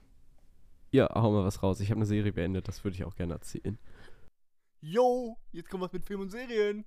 Ja, 0.92 1.10
hau 1.14 1.32
mal 1.32 1.44
was 1.44 1.62
raus. 1.64 1.80
Ich 1.80 1.90
habe 1.90 1.98
eine 2.00 2.06
Serie 2.06 2.32
beendet, 2.32 2.68
das 2.68 2.84
würde 2.84 2.96
ich 2.96 3.04
auch 3.04 3.16
gerne 3.16 3.34
erzählen. 3.34 3.78
Yo, 4.82 5.38
jetzt 5.52 5.70
kommt 5.70 5.84
was 5.84 5.94
mit 5.94 6.06
Film 6.06 6.22
und 6.22 6.30
Serien. 6.30 6.86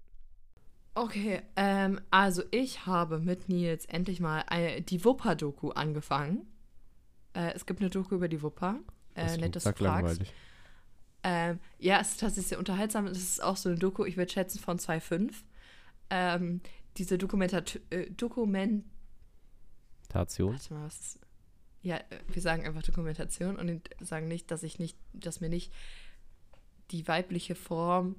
Okay, 0.96 1.42
ähm, 1.56 2.00
also 2.10 2.42
ich 2.50 2.86
habe 2.86 3.18
mit 3.18 3.50
Nils 3.50 3.84
endlich 3.84 4.18
mal 4.18 4.44
eine, 4.46 4.80
die 4.80 5.04
Wupper-Doku 5.04 5.68
angefangen. 5.72 6.46
Äh, 7.34 7.52
es 7.52 7.66
gibt 7.66 7.80
eine 7.80 7.90
Doku 7.90 8.14
über 8.14 8.28
die 8.28 8.40
Wupper. 8.40 8.80
Äh, 9.14 9.26
Das 9.26 9.36
nett, 9.36 9.56
dass 9.56 9.64
du 9.64 9.74
fragst. 9.74 10.22
Ähm, 11.22 11.60
ja, 11.78 12.00
es 12.00 12.12
ist 12.12 12.20
tatsächlich 12.20 12.46
sehr 12.46 12.58
unterhaltsam. 12.58 13.06
Es 13.08 13.18
ist 13.18 13.42
auch 13.42 13.58
so 13.58 13.68
eine 13.68 13.78
Doku, 13.78 14.06
ich 14.06 14.16
würde 14.16 14.32
schätzen, 14.32 14.58
von 14.58 14.78
2.5. 14.78 15.34
Ähm, 16.08 16.62
diese 16.96 17.18
Dokumentat 17.18 17.78
äh, 17.90 18.10
Dokument... 18.12 18.86
Tation. 20.08 20.54
Warte 20.54 20.72
mal, 20.72 20.86
was 20.86 20.98
ist... 20.98 21.20
Ja, 21.82 21.96
äh, 21.96 22.20
wir 22.28 22.40
sagen 22.40 22.64
einfach 22.64 22.82
Dokumentation 22.82 23.56
und 23.56 23.90
sagen 24.00 24.28
nicht, 24.28 24.50
dass 24.50 24.62
ich 24.62 24.78
nicht, 24.78 24.96
dass 25.12 25.42
mir 25.42 25.50
nicht 25.50 25.74
die 26.90 27.06
weibliche 27.06 27.54
Form 27.54 28.16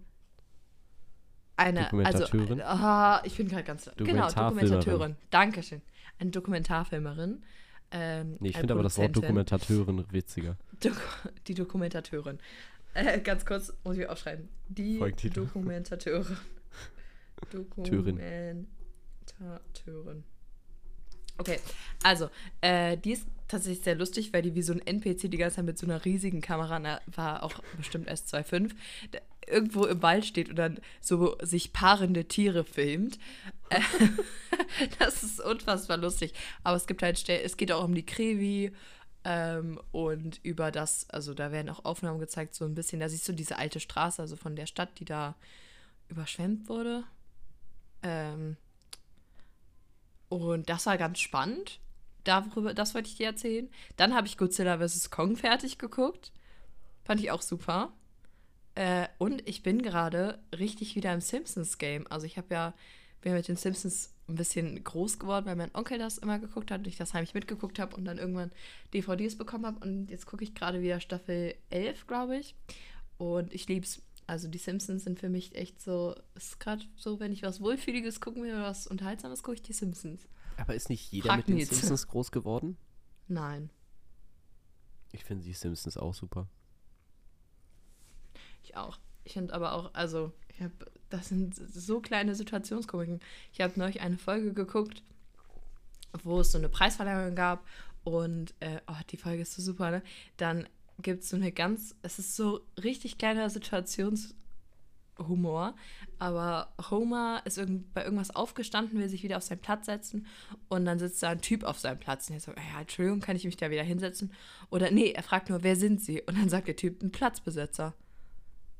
einer... 1.57 1.83
Dokumentateurin? 1.83 2.61
Also, 2.61 2.83
ah, 2.83 3.21
ich 3.25 3.35
bin 3.35 3.47
gerade 3.47 3.63
ganz... 3.63 3.85
Genau, 3.85 3.95
Dokumentarfilmerin. 3.97 4.69
Dokumentateurin. 4.69 5.15
Dankeschön. 5.29 5.81
Eine 6.19 6.31
Dokumentarfilmerin. 6.31 7.43
Ähm, 7.91 8.37
Nee, 8.39 8.49
ich 8.49 8.55
eine 8.55 8.61
finde 8.61 8.73
aber 8.73 8.83
das 8.83 8.97
Wort. 8.97 9.15
Dokumentateurin 9.15 10.05
witziger. 10.11 10.57
Doku 10.81 10.97
die 11.47 11.53
Dokumentateurin. 11.53 12.39
Äh, 12.93 13.19
ganz 13.21 13.45
kurz, 13.45 13.73
muss 13.83 13.97
ich 13.97 14.07
aufschreiben. 14.07 14.49
Die. 14.67 14.99
Dokumentateurin. 15.29 16.37
Dokumentateurin. 17.51 20.23
Okay, 21.37 21.59
also, 22.03 22.29
äh, 22.61 22.97
die 22.97 23.11
ist 23.11 23.27
tatsächlich 23.47 23.83
sehr 23.83 23.95
lustig, 23.95 24.33
weil 24.33 24.41
die 24.41 24.55
wie 24.55 24.63
so 24.63 24.73
ein 24.73 24.85
NPC 24.85 25.29
die 25.29 25.37
ganze 25.37 25.57
Zeit 25.57 25.65
mit 25.65 25.77
so 25.77 25.85
einer 25.85 26.03
riesigen 26.03 26.41
Kamera, 26.41 26.79
na, 26.79 26.99
war 27.05 27.43
auch 27.43 27.53
bestimmt 27.77 28.09
S25, 28.09 28.71
da 29.11 29.19
irgendwo 29.47 29.85
im 29.85 30.01
Wald 30.01 30.25
steht 30.25 30.49
und 30.49 30.55
dann 30.57 30.79
so 31.01 31.37
sich 31.41 31.73
paarende 31.73 32.25
Tiere 32.27 32.63
filmt. 32.63 33.17
Äh, 33.69 33.79
das 34.99 35.23
ist 35.23 35.39
unfassbar 35.41 35.97
lustig. 35.97 36.33
Aber 36.63 36.77
es 36.77 36.87
gibt 36.87 37.01
halt, 37.03 37.17
Stell- 37.19 37.41
es 37.43 37.57
geht 37.57 37.71
auch 37.71 37.83
um 37.83 37.95
die 37.95 38.05
Krevi 38.05 38.71
ähm, 39.23 39.79
und 39.91 40.39
über 40.43 40.71
das, 40.71 41.09
also 41.09 41.33
da 41.33 41.51
werden 41.51 41.69
auch 41.69 41.85
Aufnahmen 41.85 42.19
gezeigt, 42.19 42.55
so 42.55 42.65
ein 42.65 42.75
bisschen, 42.75 42.99
da 42.99 43.09
siehst 43.09 43.27
du 43.27 43.33
diese 43.33 43.57
alte 43.57 43.79
Straße, 43.79 44.21
also 44.21 44.35
von 44.35 44.55
der 44.55 44.67
Stadt, 44.67 44.99
die 44.99 45.05
da 45.05 45.35
überschwemmt 46.09 46.69
wurde. 46.69 47.03
Ähm, 48.03 48.57
und 50.29 50.69
das 50.69 50.85
war 50.85 50.97
ganz 50.97 51.19
spannend. 51.19 51.79
Darüber, 52.23 52.73
das 52.73 52.93
wollte 52.93 53.09
ich 53.09 53.15
dir 53.15 53.27
erzählen. 53.27 53.69
Dann 53.95 54.13
habe 54.13 54.27
ich 54.27 54.37
Godzilla 54.37 54.77
vs. 54.85 55.09
Kong 55.09 55.37
fertig 55.37 55.77
geguckt. 55.77 56.31
Fand 57.05 57.21
ich 57.21 57.31
auch 57.31 57.41
super. 57.41 57.93
Äh, 58.77 59.07
und 59.17 59.41
ich 59.49 59.63
bin 59.63 59.81
gerade 59.81 60.37
richtig 60.55 60.95
wieder 60.95 61.11
im 61.11 61.19
Simpsons-Game. 61.19 62.05
Also 62.11 62.27
ich 62.27 62.37
habe 62.37 62.53
ja, 62.53 62.73
bin 63.21 63.33
mit 63.33 63.47
den 63.47 63.55
Simpsons 63.55 64.13
ein 64.27 64.35
bisschen 64.35 64.83
groß 64.83 65.17
geworden, 65.17 65.47
weil 65.47 65.55
mein 65.55 65.73
Onkel 65.73 65.97
das 65.97 66.19
immer 66.19 66.37
geguckt 66.37 66.69
hat 66.69 66.81
und 66.81 66.87
ich 66.87 66.95
das 66.95 67.15
heimlich 67.15 67.33
mitgeguckt 67.33 67.79
habe 67.79 67.95
und 67.95 68.05
dann 68.05 68.19
irgendwann 68.19 68.51
DVDs 68.93 69.35
bekommen 69.35 69.65
habe. 69.65 69.79
Und 69.79 70.11
jetzt 70.11 70.27
gucke 70.27 70.43
ich 70.43 70.53
gerade 70.53 70.83
wieder 70.83 70.99
Staffel 70.99 71.55
11, 71.71 72.05
glaube 72.05 72.37
ich. 72.37 72.55
Und 73.17 73.51
ich 73.51 73.67
liebe 73.67 73.83
es. 73.83 74.03
Also 74.27 74.47
die 74.47 74.59
Simpsons 74.59 75.05
sind 75.05 75.19
für 75.19 75.29
mich 75.29 75.55
echt 75.55 75.81
so, 75.81 76.13
es 76.35 76.49
ist 76.49 76.59
gerade 76.59 76.83
so, 76.97 77.19
wenn 77.19 77.31
ich 77.31 77.41
was 77.41 77.61
Wohlfühliges 77.61 78.21
gucken 78.21 78.43
will 78.43 78.53
oder 78.53 78.63
was 78.63 78.85
Unterhaltsames, 78.85 79.41
gucke 79.41 79.55
ich 79.55 79.63
die 79.63 79.73
Simpsons. 79.73 80.27
Aber 80.57 80.75
ist 80.75 80.89
nicht 80.89 81.11
jeder 81.11 81.29
Frag 81.29 81.37
mit 81.37 81.47
den. 81.47 81.65
Simpsons 81.65 82.07
groß 82.07 82.31
geworden? 82.31 82.77
Nein. 83.27 83.71
Ich 85.13 85.23
finde 85.23 85.45
die 85.45 85.53
Simpsons 85.53 85.97
auch 85.97 86.13
super. 86.13 86.47
Ich 88.67 88.75
auch. 88.75 88.99
Ich 89.23 89.33
finde 89.33 89.53
aber 89.53 89.73
auch, 89.73 89.93
also, 89.93 90.33
hab, 90.59 90.71
das 91.09 91.29
sind 91.29 91.55
so 91.55 92.01
kleine 92.01 92.35
Situationskomiken. 92.35 93.21
Ich 93.53 93.61
habe 93.61 93.79
neulich 93.79 94.01
eine 94.01 94.17
Folge 94.17 94.53
geguckt, 94.53 95.03
wo 96.23 96.41
es 96.41 96.51
so 96.51 96.57
eine 96.57 96.67
Preisverleihung 96.67 97.35
gab 97.35 97.65
und, 98.03 98.53
äh, 98.59 98.81
oh, 98.87 98.99
die 99.09 99.17
Folge 99.17 99.43
ist 99.43 99.53
so 99.53 99.61
super, 99.61 99.91
ne? 99.91 100.03
Dann 100.35 100.67
gibt 101.01 101.23
es 101.23 101.29
so 101.29 101.37
eine 101.37 101.53
ganz, 101.53 101.95
es 102.01 102.19
ist 102.19 102.35
so 102.35 102.61
richtig 102.81 103.17
kleiner 103.17 103.49
Situationskomik 103.49 104.35
Humor. 105.19 105.75
Aber 106.19 106.73
Homer 106.89 107.41
ist 107.45 107.57
irgend, 107.57 107.93
bei 107.93 108.03
irgendwas 108.03 108.35
aufgestanden, 108.35 108.99
will 108.99 109.09
sich 109.09 109.23
wieder 109.23 109.37
auf 109.37 109.43
seinen 109.43 109.61
Platz 109.61 109.85
setzen 109.85 110.25
und 110.69 110.85
dann 110.85 110.99
sitzt 110.99 111.21
da 111.21 111.29
ein 111.29 111.41
Typ 111.41 111.63
auf 111.63 111.79
seinem 111.79 111.99
Platz 111.99 112.29
und 112.29 112.35
er 112.35 112.39
sagt, 112.39 112.57
ja, 112.57 112.81
Entschuldigung, 112.81 113.19
kann 113.19 113.35
ich 113.35 113.45
mich 113.45 113.57
da 113.57 113.69
wieder 113.69 113.83
hinsetzen? 113.83 114.33
Oder 114.69 114.91
nee, 114.91 115.11
er 115.11 115.23
fragt 115.23 115.49
nur, 115.49 115.63
wer 115.63 115.75
sind 115.75 116.01
sie? 116.01 116.21
Und 116.23 116.37
dann 116.37 116.49
sagt 116.49 116.67
der 116.67 116.75
Typ, 116.75 117.01
ein 117.01 117.11
Platzbesetzer. 117.11 117.93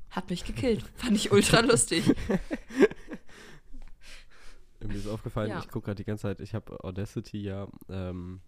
Hat 0.10 0.30
mich 0.30 0.44
gekillt. 0.46 0.84
Fand 0.96 1.16
ich 1.16 1.32
ultra 1.32 1.60
lustig. 1.60 2.04
Mir 4.80 4.96
ist 4.96 5.08
aufgefallen, 5.08 5.50
Ja. 5.50 5.60
ich 5.60 5.68
gucke 5.70 5.86
gerade 5.88 5.96
die 5.98 6.06
ganze 6.06 6.24
Zeit, 6.24 6.40
ich 6.40 6.54
habe 6.54 6.82
Audacity 6.84 7.40
ja, 7.42 7.68
ähm, 7.90 8.42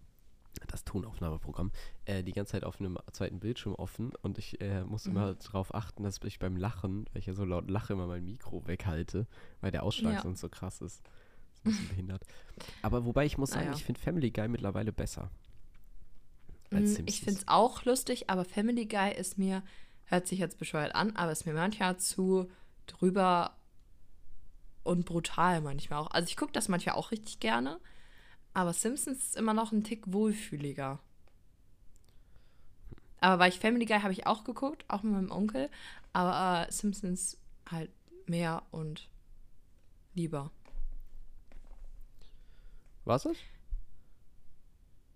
das 0.68 0.84
Tonaufnahmeprogramm, 0.84 1.70
äh, 2.06 2.22
die 2.22 2.32
ganze 2.32 2.52
Zeit 2.52 2.64
auf 2.64 2.80
einem 2.80 2.98
zweiten 3.12 3.40
Bildschirm 3.40 3.74
offen 3.74 4.12
und 4.22 4.38
ich 4.38 4.60
äh, 4.60 4.84
muss 4.84 5.04
Mhm. 5.06 5.10
immer 5.12 5.34
darauf 5.34 5.74
achten, 5.74 6.02
dass 6.04 6.18
ich 6.24 6.38
beim 6.38 6.56
Lachen, 6.56 7.06
weil 7.12 7.20
ich 7.20 7.26
ja 7.26 7.34
so 7.34 7.44
laut 7.44 7.68
lache, 7.68 7.92
immer 7.92 8.06
mein 8.06 8.24
Mikro 8.24 8.66
weghalte, 8.66 9.26
weil 9.60 9.70
der 9.70 9.82
Ausschlag 9.82 10.14
Ja. 10.14 10.22
sonst 10.22 10.40
so 10.40 10.48
krass 10.48 10.80
ist. 10.80 11.02
Das 11.02 11.10
ist 11.12 11.64
ein 11.64 11.72
bisschen 11.72 11.88
behindert. 11.96 12.22
Aber 12.82 13.04
wobei 13.04 13.26
ich 13.26 13.36
muss 13.36 13.50
sagen, 13.50 13.66
Naja. 13.66 13.76
ich 13.76 13.84
finde 13.84 14.00
Family 14.00 14.30
Guy 14.30 14.48
mittlerweile 14.48 14.92
besser. 14.92 15.30
Als 16.72 16.90
Ich 16.90 16.96
Simpsons. 16.96 17.18
finde 17.18 17.40
es 17.40 17.48
auch 17.48 17.84
lustig, 17.84 18.30
aber 18.30 18.44
Family 18.44 18.86
Guy 18.86 19.12
ist 19.12 19.36
mir, 19.36 19.62
hört 20.10 20.26
sich 20.26 20.40
jetzt 20.40 20.58
bescheuert 20.58 20.94
an, 20.94 21.16
aber 21.16 21.32
ist 21.32 21.46
mir 21.46 21.54
manchmal 21.54 21.96
zu 21.96 22.50
drüber 22.86 23.56
und 24.82 25.06
brutal 25.06 25.60
manchmal 25.60 26.00
auch. 26.00 26.10
Also 26.10 26.28
ich 26.28 26.36
gucke 26.36 26.52
das 26.52 26.68
manchmal 26.68 26.96
auch 26.96 27.12
richtig 27.12 27.38
gerne, 27.38 27.80
aber 28.52 28.72
Simpsons 28.72 29.18
ist 29.18 29.36
immer 29.36 29.54
noch 29.54 29.72
ein 29.72 29.84
Tick 29.84 30.12
wohlfühliger. 30.12 30.98
Aber 33.20 33.38
weil 33.38 33.50
ich 33.50 33.60
Family 33.60 33.84
Guy 33.84 34.00
habe 34.00 34.12
ich 34.12 34.26
auch 34.26 34.44
geguckt, 34.44 34.84
auch 34.88 35.02
mit 35.02 35.12
meinem 35.12 35.30
Onkel, 35.30 35.70
aber 36.12 36.66
äh, 36.66 36.72
Simpsons 36.72 37.38
halt 37.70 37.90
mehr 38.26 38.62
und 38.72 39.08
lieber. 40.14 40.50
Was 43.04 43.26
ist? 43.26 43.40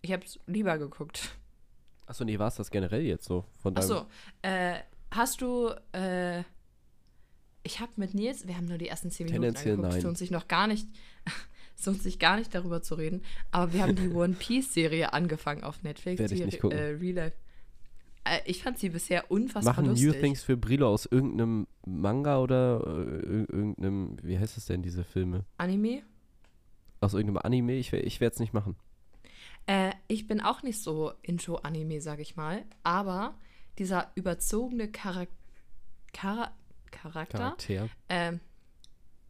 Ich 0.02 0.12
habe 0.12 0.24
es 0.24 0.38
lieber 0.46 0.78
geguckt. 0.78 1.36
Achso, 2.06 2.24
nee, 2.24 2.38
war 2.38 2.48
es 2.48 2.56
das 2.56 2.70
generell 2.70 3.02
jetzt 3.02 3.24
so? 3.24 3.44
Von 3.62 3.76
Achso, 3.76 4.06
äh, 4.42 4.76
hast 5.10 5.40
du, 5.40 5.70
äh, 5.92 6.40
ich 7.62 7.80
habe 7.80 7.92
mit 7.96 8.14
Nils, 8.14 8.46
wir 8.46 8.56
haben 8.56 8.66
nur 8.66 8.78
die 8.78 8.88
ersten 8.88 9.10
zehn 9.10 9.26
Minuten 9.26 9.56
angeguckt, 9.56 9.88
es 9.88 9.94
nein. 9.94 10.02
lohnt 10.02 10.18
sich 10.18 10.30
noch 10.30 10.48
gar 10.48 10.66
nicht, 10.66 10.86
es 11.78 11.86
lohnt 11.86 12.02
sich 12.02 12.18
gar 12.18 12.36
nicht 12.36 12.54
darüber 12.54 12.82
zu 12.82 12.94
reden, 12.96 13.22
aber 13.50 13.72
wir 13.72 13.82
haben 13.82 13.96
die 13.96 14.08
One 14.14 14.34
Piece 14.34 14.74
Serie 14.74 15.12
angefangefangen 15.12 15.64
auf 15.64 15.82
Netflix. 15.82 16.18
Werd 16.20 16.32
ich 16.32 16.40
die, 16.40 16.44
nicht 16.46 16.60
gucken. 16.60 16.78
Äh, 16.78 16.82
Real 16.90 17.14
Life. 17.14 17.36
Äh, 18.24 18.40
ich 18.46 18.62
fand 18.62 18.78
sie 18.78 18.90
bisher 18.90 19.30
unfassbar 19.30 19.74
Machen 19.74 19.86
lustig. 19.86 20.06
New 20.06 20.12
Things 20.14 20.42
für 20.42 20.56
Brillo 20.56 20.88
aus 20.88 21.06
irgendeinem 21.06 21.66
Manga 21.86 22.38
oder 22.38 22.80
äh, 22.86 23.26
ir- 23.26 23.50
irgendeinem, 23.50 24.16
wie 24.22 24.38
heißt 24.38 24.56
es 24.58 24.66
denn, 24.66 24.82
diese 24.82 25.04
Filme? 25.04 25.44
Anime. 25.58 26.02
Aus 27.00 27.12
irgendeinem 27.14 27.42
Anime? 27.44 27.74
Ich, 27.74 27.92
ich 27.92 28.20
werde 28.20 28.34
es 28.34 28.40
nicht 28.40 28.52
machen. 28.54 28.76
Äh, 29.66 29.92
ich 30.08 30.26
bin 30.26 30.40
auch 30.40 30.62
nicht 30.62 30.82
so 30.82 31.12
into 31.22 31.56
Anime, 31.56 32.00
sag 32.00 32.18
ich 32.20 32.36
mal, 32.36 32.64
aber 32.82 33.34
dieser 33.78 34.10
überzogene 34.14 34.90
Charak 34.92 35.28
Chara 36.14 36.52
Charakter, 36.90 37.38
Charakter. 37.38 37.88
ähm, 38.08 38.40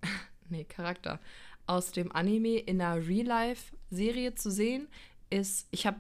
nee, 0.51 0.64
Charakter 0.64 1.20
aus 1.66 1.93
dem 1.93 2.12
Anime 2.12 2.59
in 2.59 2.80
einer 2.80 3.07
Real-Life-Serie 3.07 4.35
zu 4.35 4.51
sehen, 4.51 4.87
ist, 5.30 5.66
ich 5.70 5.87
habe 5.87 5.99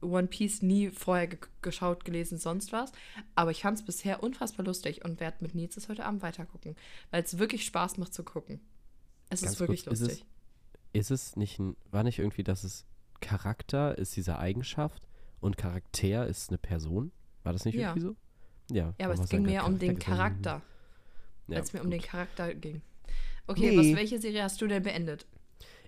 One 0.00 0.26
Piece 0.26 0.60
nie 0.60 0.90
vorher 0.90 1.28
ge 1.28 1.38
geschaut, 1.62 2.04
gelesen, 2.04 2.36
sonst 2.38 2.72
was, 2.72 2.90
aber 3.36 3.52
ich 3.52 3.62
fand 3.62 3.78
es 3.78 3.84
bisher 3.84 4.22
unfassbar 4.24 4.66
lustig 4.66 5.04
und 5.04 5.20
werde 5.20 5.36
mit 5.40 5.54
Nils 5.54 5.76
das 5.76 5.88
heute 5.88 6.04
Abend 6.04 6.20
weitergucken, 6.22 6.74
weil 7.10 7.22
es 7.22 7.38
wirklich 7.38 7.64
Spaß 7.64 7.96
macht 7.98 8.12
zu 8.12 8.24
gucken. 8.24 8.60
Es 9.30 9.40
Ganz 9.42 9.52
ist 9.54 9.60
wirklich 9.60 9.84
kurz, 9.84 10.00
ist 10.00 10.00
es- 10.02 10.08
lustig. 10.08 10.26
Ist 10.92 11.10
es 11.10 11.36
nicht 11.36 11.58
ein, 11.58 11.76
war 11.90 12.02
nicht 12.04 12.18
irgendwie, 12.18 12.44
dass 12.44 12.62
es 12.64 12.84
Charakter 13.24 13.96
ist 13.98 14.16
diese 14.16 14.38
Eigenschaft 14.38 15.02
und 15.40 15.56
Charakter 15.56 16.26
ist 16.26 16.50
eine 16.50 16.58
Person? 16.58 17.10
War 17.42 17.52
das 17.52 17.64
nicht 17.64 17.74
Ja. 17.74 17.88
irgendwie 17.90 18.00
so? 18.00 18.16
Ja. 18.70 18.94
Ja, 18.98 19.06
aber 19.10 19.14
es 19.14 19.28
ging 19.28 19.42
mir 19.42 19.64
um 19.64 19.78
den 19.78 19.98
Charakter. 19.98 20.62
Ja, 21.48 21.58
als 21.58 21.68
es 21.68 21.72
mir 21.74 21.82
um 21.82 21.90
den 21.90 22.00
gut. 22.00 22.08
Charakter 22.08 22.54
ging. 22.54 22.80
Okay, 23.46 23.70
Nee. 23.70 23.76
was, 23.92 23.96
welche 23.98 24.18
Serie 24.20 24.42
hast 24.42 24.60
du 24.62 24.66
denn 24.66 24.82
beendet? 24.82 25.26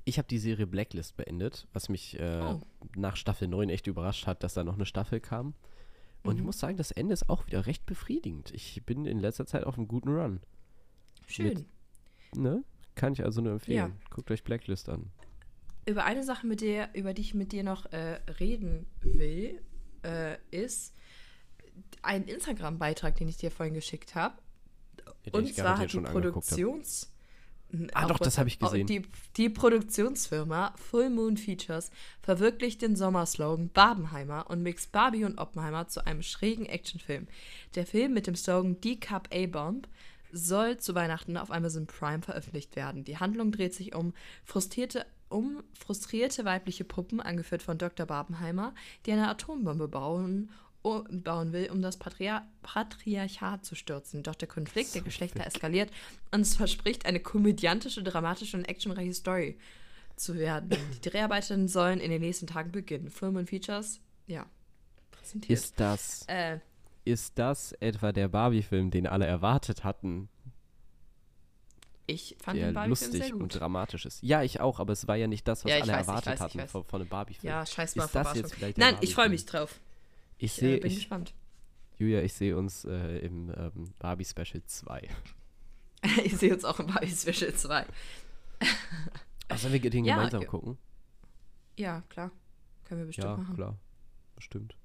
Ich 0.05 0.19
habe 0.19 0.29
die 0.29 0.39
Serie 0.39 0.67
Blacklist 0.67 1.17
beendet, 1.17 1.67
was 1.73 1.89
mich 1.89 2.19
äh, 2.21 2.41
Oh. 2.43 2.61
nach 2.95 3.17
Staffel 3.17 3.49
9 3.49 3.71
echt 3.71 3.87
überrascht 3.87 4.27
hat, 4.27 4.43
dass 4.43 4.55
da 4.55 4.63
noch 4.65 4.75
eine 4.75 4.87
Staffel 4.87 5.21
kam. 5.21 5.55
Und 6.23 6.35
ich 6.37 6.41
Mhm. 6.41 6.47
muss 6.47 6.59
sagen, 6.59 6.77
das 6.77 6.91
Ende 6.91 7.13
ist 7.15 7.29
auch 7.31 7.47
wieder 7.47 7.67
recht 7.67 7.87
befriedigend. 7.87 8.53
Ich 8.53 8.83
bin 8.85 9.07
in 9.07 9.19
letzter 9.19 9.47
Zeit 9.47 9.65
auf 9.65 9.79
einem 9.79 9.89
guten 9.89 10.09
Run. 10.11 10.41
Schön. 11.27 11.65
Ne? 12.35 12.63
Kann 12.95 13.13
ich 13.15 13.25
also 13.25 13.41
nur 13.41 13.53
empfehlen. 13.53 13.77
Ja. 13.77 13.91
Guckt 14.11 14.31
euch 14.31 14.45
Blacklist 14.45 14.89
an. 14.89 15.11
Über 15.87 16.05
eine 16.05 16.25
Sache, 16.25 16.47
mit 16.47 16.61
der, 16.61 16.95
über 16.95 17.15
die 17.15 17.23
ich 17.23 17.35
mit 17.35 17.53
dir 17.53 17.63
noch 17.63 17.87
äh, 17.93 18.21
reden 18.41 18.87
will, 19.01 19.63
äh, 20.03 20.37
ist 20.51 20.95
ein 22.03 22.25
Instagram-Beitrag, 22.25 23.17
den 23.17 23.29
ich 23.29 23.37
dir 23.37 23.51
vorhin 23.51 23.75
geschickt 23.75 24.15
habe. 24.15 24.35
Den 25.25 25.33
Und 25.35 25.55
zwar 25.55 25.79
hat 25.79 25.93
die. 25.93 26.01
Produktions... 26.01 27.13
Ah, 27.95 28.07
doch, 28.07 28.19
das 28.19 28.39
hab 28.39 28.47
ich 28.47 28.61
WhatsApp. 28.61 28.87
gesehen. 28.87 29.03
Die, 29.03 29.09
die 29.37 29.49
Produktionsfirma 29.49 30.73
Full 30.77 31.11
Moon 31.11 31.37
Features 31.37 31.91
verwirklicht 32.23 32.81
den 32.81 32.95
Sommerslogan 32.95 33.71
Barbenheimer 33.71 34.49
und 34.49 34.63
mixt 34.63 34.93
Barbie 34.93 35.25
und 35.25 35.39
Oppenheimer 35.39 35.89
zu 35.89 36.07
einem 36.07 36.23
schrägen 36.23 36.67
Actionfilm. 36.67 37.27
Der 37.75 37.85
Film 37.85 38.15
mit 38.15 38.29
dem 38.29 38.37
Slogan 38.37 38.81
D-Cup 38.81 39.29
A-Bomb 39.35 39.89
soll 40.31 40.79
zu 40.79 40.95
Weihnachten 40.95 41.37
auf 41.37 41.51
Amazon 41.51 41.87
Prime 41.87 42.23
veröffentlicht 42.23 42.77
werden. 42.77 43.05
Die 43.05 43.19
Handlung 43.19 43.51
dreht 43.51 43.75
sich 43.75 43.97
um 43.97 44.15
frustrierte, 44.45 45.05
um 45.29 45.63
frustrierte 45.73 46.45
weibliche 46.45 46.85
Puppen, 46.85 47.21
angeführt 47.21 47.63
von 47.63 47.79
Dr. 47.79 48.07
Barbenheimer, 48.07 48.75
die 49.05 49.13
eine 49.13 49.29
Atombombe 49.29 49.89
bauen, 49.89 50.51
bauen 50.83 51.53
will, 51.53 51.71
um 51.71 51.83
das 51.83 51.97
Patria 51.97 52.47
Patriarchat 52.63 53.65
zu 53.65 53.75
stürzen. 53.75 54.23
Doch 54.23 54.37
der 54.37 54.49
Konflikt 54.49 54.95
der 54.95 55.03
Geschlechter 55.03 55.45
eskaliert 55.45 55.91
und 56.31 56.43
es 56.43 56.55
verspricht, 56.55 57.07
eine 57.07 57.21
komödiantische, 57.21 58.03
dramatische 58.03 58.57
und 58.57 58.65
actionreiche 58.65 59.15
Story 59.15 59.59
zu 60.15 60.37
werden. 60.37 60.77
Die 60.95 61.11
Dreharbeiten 61.11 61.69
sollen 61.69 62.01
in 62.01 62.11
den 62.11 62.21
nächsten 62.21 62.47
Tagen 62.47 62.73
beginnen. 62.73 63.11
Film 63.11 63.37
und 63.37 63.49
Features, 63.51 64.01
ja, 64.27 64.47
präsentiert. 65.11 65.59
Ist 65.59 65.81
das, 65.81 66.25
äh, 66.29 66.61
ist 67.05 67.39
das 67.39 67.73
etwa 67.73 68.13
der 68.13 68.29
Barbie-Film, 68.29 68.91
den 68.91 69.07
alle 69.07 69.27
erwartet 69.27 69.85
hatten, 69.85 70.29
ich 72.07 72.37
fand 72.41 72.59
der 72.59 72.67
den 72.69 72.75
Barbie-Film 72.75 73.11
sehr 73.11 73.21
lustig 73.21 73.35
und 73.35 73.53
gut. 73.53 73.61
dramatisch 73.61 74.07
ist? 74.07 74.23
Ja, 74.23 74.43
ich 74.43 74.61
auch, 74.61 74.79
aber 74.81 74.93
es 74.93 75.07
war 75.09 75.17
ja 75.17 75.27
nicht 75.27 75.47
das, 75.49 75.65
was 75.65 75.71
Ja, 75.71 75.77
ich 75.79 75.83
alle 75.85 75.93
weiß, 75.93 76.03
ich 76.03 76.09
erwartet 76.09 76.27
weiß, 76.27 76.35
ich 76.53 76.59
hatten 76.59 76.69
von, 76.69 76.85
von 76.85 77.01
einem 77.01 77.09
Barbie-Film. 77.11 77.51
Ja, 77.53 77.67
scheiß 77.67 77.97
mal 77.97 78.05
Ist 78.05 78.15
das 78.15 78.35
jetzt 78.35 78.55
vielleicht 78.55 78.79
Nein, 78.79 78.97
ich 79.01 79.15
freue 79.15 79.29
mich 79.29 79.45
drauf. 79.47 79.81
Ich 80.39 80.59
Ich 80.59 80.63
äh, 80.63 80.77
bin 80.79 80.91
ich, 80.91 80.97
gespannt. 80.97 81.35
Julia, 81.99 82.23
ich 82.23 82.35
sehe 82.35 82.57
uns 82.57 82.85
äh, 82.85 83.19
im 83.19 83.51
ähm, 83.57 83.93
Barbie-Special 83.99 84.63
2. 84.65 85.09
ich 86.25 86.37
sehe 86.37 86.53
uns 86.55 86.65
auch 86.65 86.79
im 86.79 86.87
Barbie 86.87 87.09
Special 87.09 87.53
2. 87.55 87.87
Ach, 89.49 89.59
sollen 89.59 89.73
wir 89.73 89.91
den 89.91 90.05
Ja, 90.05 90.17
gemeinsam 90.17 90.41
ge- 90.41 90.49
gucken? 90.49 90.79
Ja, 91.79 92.03
klar. 92.09 92.31
Können 92.85 93.01
wir 93.01 93.07
bestimmt 93.07 93.27
ja, 93.27 93.37
machen. 93.37 93.55
klar. 93.55 93.79
Bestimmt. 94.35 94.77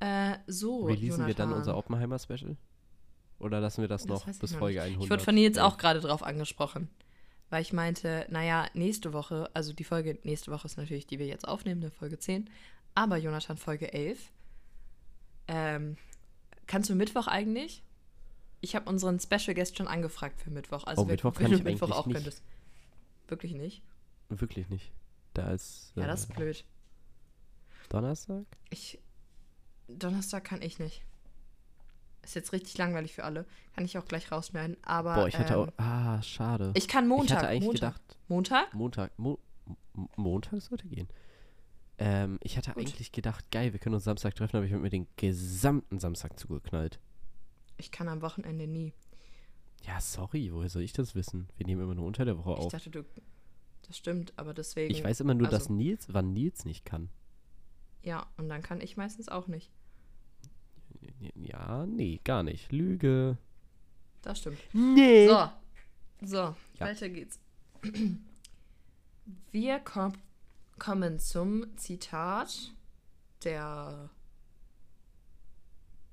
Äh, 0.00 0.36
so, 0.46 0.84
Releasen 0.84 1.26
wir 1.26 1.34
dann 1.34 1.52
unser 1.52 1.76
Oppenheimer-Special? 1.76 2.56
Oder 3.38 3.60
lassen 3.60 3.82
wir 3.82 3.88
das, 3.88 4.02
Das 4.02 4.08
noch 4.08 4.24
bis 4.38 4.52
noch 4.52 4.58
Folge 4.58 4.78
nicht. 4.80 4.86
100? 4.92 5.04
Ich 5.04 5.10
wurde 5.10 5.22
von 5.24 5.34
Nils 5.34 5.56
Ja. 5.56 5.66
auch 5.66 5.76
gerade 5.78 6.00
drauf 6.00 6.22
angesprochen. 6.22 6.88
Weil 7.50 7.62
ich 7.62 7.72
meinte, 7.72 8.26
naja, 8.30 8.66
nächste 8.74 9.12
Woche, 9.12 9.48
also 9.54 9.72
die 9.72 9.84
Folge 9.84 10.18
nächste 10.24 10.50
Woche 10.50 10.66
ist 10.66 10.76
natürlich, 10.78 11.06
die 11.06 11.18
wir 11.18 11.26
jetzt 11.26 11.46
aufnehmen, 11.46 11.80
eine 11.82 11.90
Folge 11.92 12.18
10. 12.18 12.50
Aber 12.94 13.18
Jonathan, 13.18 13.56
Folge 13.56 13.92
11. 13.92 14.32
Ähm, 15.48 15.96
kannst 16.66 16.90
du 16.90 16.94
Mittwoch 16.94 17.26
eigentlich? 17.28 17.82
Ich 18.62 18.74
habe 18.74 18.88
unseren 18.88 19.20
Special 19.20 19.54
Guest 19.54 19.76
schon 19.76 19.86
angefragt 19.86 20.40
für 20.40 20.50
Mittwoch. 20.50 20.84
Also 20.84 21.02
Oh, 21.02 21.04
wenn- 21.06 21.12
Mittwoch 21.12 21.34
kann 21.34 21.50
du 21.50 21.56
ich 21.58 21.62
Mittwoch 21.62 21.86
eigentlich 21.88 21.96
auch 21.98 22.06
nicht. 22.06 22.14
könntest. 22.16 22.42
Wirklich 23.28 23.52
nicht? 23.52 23.82
Wirklich 24.28 24.68
nicht. 24.70 24.90
Da 25.34 25.52
ist 25.52 25.92
Ja, 25.94 26.04
äh, 26.04 26.06
das 26.08 26.20
ist 26.24 26.34
blöd. 26.34 26.64
Donnerstag? 27.90 28.44
Ich. 28.70 28.98
Donnerstag 29.88 30.42
kann 30.44 30.62
ich 30.62 30.78
nicht. 30.80 31.02
Ist 32.26 32.34
jetzt 32.34 32.52
richtig 32.52 32.76
langweilig 32.76 33.14
für 33.14 33.22
alle. 33.22 33.46
Kann 33.76 33.84
ich 33.84 33.96
auch 33.98 34.04
gleich 34.04 34.32
rausschneiden. 34.32 34.76
Aber. 34.82 35.14
Boah, 35.14 35.28
ich 35.28 35.38
hätte 35.38 35.54
ähm, 35.54 35.60
auch. 35.60 35.68
Ah, 35.76 36.20
schade. 36.22 36.72
Ich 36.74 36.88
kann 36.88 37.06
Montag. 37.06 37.26
Ich 37.26 37.36
hatte 37.36 37.48
eigentlich 37.48 37.64
Montag. 37.66 37.94
gedacht, 37.94 38.18
Montag? 38.26 38.74
Montag. 38.74 39.16
Mo 39.16 39.38
Montag 40.16 40.60
sollte 40.60 40.88
gehen. 40.88 41.06
Ähm, 41.98 42.38
ich 42.42 42.56
hatte 42.56 42.72
Gut. 42.72 42.82
eigentlich 42.82 43.12
gedacht, 43.12 43.48
geil, 43.52 43.72
wir 43.72 43.78
können 43.78 43.94
uns 43.94 44.02
Samstag 44.04 44.34
treffen, 44.34 44.56
aber 44.56 44.66
ich 44.66 44.72
habe 44.72 44.82
mir 44.82 44.90
den 44.90 45.06
gesamten 45.16 46.00
Samstag 46.00 46.36
zugeknallt. 46.38 46.98
Ich 47.76 47.92
kann 47.92 48.08
am 48.08 48.22
Wochenende 48.22 48.66
nie. 48.66 48.92
Ja, 49.86 50.00
sorry, 50.00 50.52
woher 50.52 50.68
soll 50.68 50.82
ich 50.82 50.92
das 50.92 51.14
wissen? 51.14 51.48
Wir 51.56 51.64
nehmen 51.64 51.82
immer 51.82 51.94
nur 51.94 52.06
unter 52.06 52.24
der 52.24 52.36
Woche 52.38 52.52
Ich 52.54 52.58
auf. 52.66 52.72
dachte, 52.72 52.90
du. 52.90 53.04
Das 53.86 53.96
stimmt, 53.96 54.32
aber 54.36 54.52
deswegen. 54.52 54.92
Ich 54.92 55.04
weiß 55.04 55.20
immer 55.20 55.34
nur, 55.34 55.46
dass 55.46 55.64
also- 55.64 55.74
Nils, 55.74 56.08
wann 56.10 56.32
Nils 56.32 56.64
nicht 56.64 56.84
kann. 56.84 57.08
Ja, 58.02 58.26
und 58.36 58.48
dann 58.48 58.62
kann 58.62 58.80
ich 58.80 58.96
meistens 58.96 59.28
auch 59.28 59.46
nicht. 59.46 59.70
Ja, 61.34 61.86
nee, 61.86 62.20
gar 62.24 62.42
nicht. 62.42 62.72
Lüge. 62.72 63.36
das 64.22 64.38
stimmt. 64.40 64.58
Nee. 64.72 65.28
So. 65.28 65.48
So, 66.22 66.36
Ja. 66.36 66.56
weiter 66.80 67.08
geht's. 67.08 67.38
Wir 69.52 69.78
kom 69.80 70.12
kommen 70.78 71.18
zum 71.18 71.76
Zitat 71.76 72.72
der. 73.44 74.10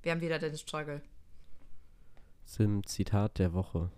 Wir 0.01 0.11
haben 0.11 0.21
wieder 0.21 0.39
den 0.39 0.57
Struggle. 0.57 1.01
Zum 2.45 2.85
Zitat 2.85 3.39
der 3.39 3.53
Woche. 3.53 3.89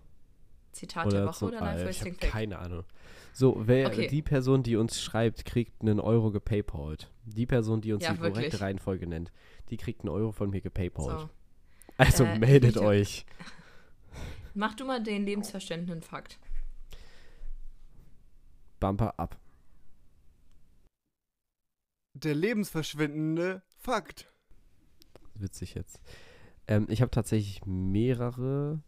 Zitat 0.76 1.10
der 1.12 1.26
Woche 1.26 1.38
zum- 1.38 1.48
oder 1.48 1.62
Ah, 1.62 1.76
Ich 1.78 1.86
Wasting 1.86 2.12
habe 2.12 2.20
Fact? 2.20 2.32
keine 2.32 2.58
Ahnung. 2.58 2.84
So, 3.32 3.66
wer, 3.66 3.88
Okay. 3.88 4.06
die 4.06 4.22
Person, 4.22 4.62
die 4.62 4.76
uns 4.76 5.00
schreibt, 5.00 5.44
kriegt 5.44 5.82
einen 5.82 6.00
Euro 6.00 6.30
gepaypalt. 6.30 7.10
Die 7.24 7.44
Person, 7.46 7.80
die 7.82 7.92
uns 7.92 8.02
Ja, 8.04 8.12
die 8.12 8.18
korrekte 8.18 8.40
wirklich. 8.42 8.60
Reihenfolge 8.62 9.06
nennt, 9.06 9.30
die 9.70 9.76
kriegt 9.76 10.00
einen 10.02 10.08
Euro 10.10 10.32
von 10.32 10.48
mir 10.50 10.60
gepaypalt. 10.62 11.20
So. 11.20 11.30
Also 11.98 12.24
Äh, 12.24 12.38
meldet 12.38 12.76
euch. 12.78 13.26
Mach 14.54 14.74
du 14.74 14.84
mal 14.86 15.02
den 15.02 15.26
lebensverständlichen 15.26 16.02
Fakt. 16.02 16.38
Bumper 18.80 19.18
ab. 19.18 19.38
Der 22.14 22.34
lebensverschwendende 22.34 23.62
Fakt. 23.78 24.30
Witzig 25.34 25.74
jetzt. 25.74 26.00
Ähm, 26.66 26.86
ich 26.88 27.02
habe 27.02 27.10
tatsächlich 27.10 27.66
mehrere, 27.66 28.80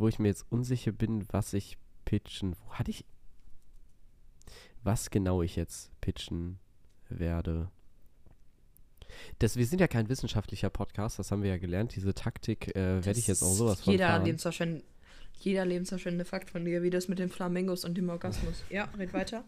wo 0.00 0.08
ich 0.08 0.18
mir 0.18 0.28
jetzt 0.28 0.46
unsicher 0.50 0.92
bin, 0.92 1.26
was 1.30 1.52
ich 1.52 1.78
pitchen. 2.04 2.56
Wo 2.64 2.72
hatte 2.72 2.90
ich. 2.90 3.04
Was 4.82 5.10
genau 5.10 5.42
ich 5.42 5.56
jetzt 5.56 5.90
pitchen 6.00 6.58
werde. 7.08 7.70
Das, 9.38 9.56
wir 9.56 9.66
sind 9.66 9.80
ja 9.80 9.88
kein 9.88 10.08
wissenschaftlicher 10.08 10.70
Podcast, 10.70 11.18
das 11.18 11.30
haben 11.30 11.42
wir 11.42 11.50
ja 11.50 11.58
gelernt. 11.58 11.94
Diese 11.96 12.14
Taktik 12.14 12.74
äh, 12.74 13.04
werde 13.04 13.18
ich 13.18 13.26
jetzt 13.26 13.42
auch 13.42 13.52
sowas 13.52 13.82
von 13.82 13.92
jeder 13.92 14.22
jeder 15.42 15.64
lebensverständende 15.64 16.24
Fakt 16.24 16.50
von 16.50 16.64
dir, 16.64 16.82
wie 16.82 16.90
das 16.90 17.08
mit 17.08 17.18
den 17.18 17.30
Flamingos 17.30 17.84
und 17.84 17.96
dem 17.96 18.08
Orgasmus. 18.08 18.62
Ja, 18.70 18.84
red 18.98 19.12
weiter. 19.12 19.44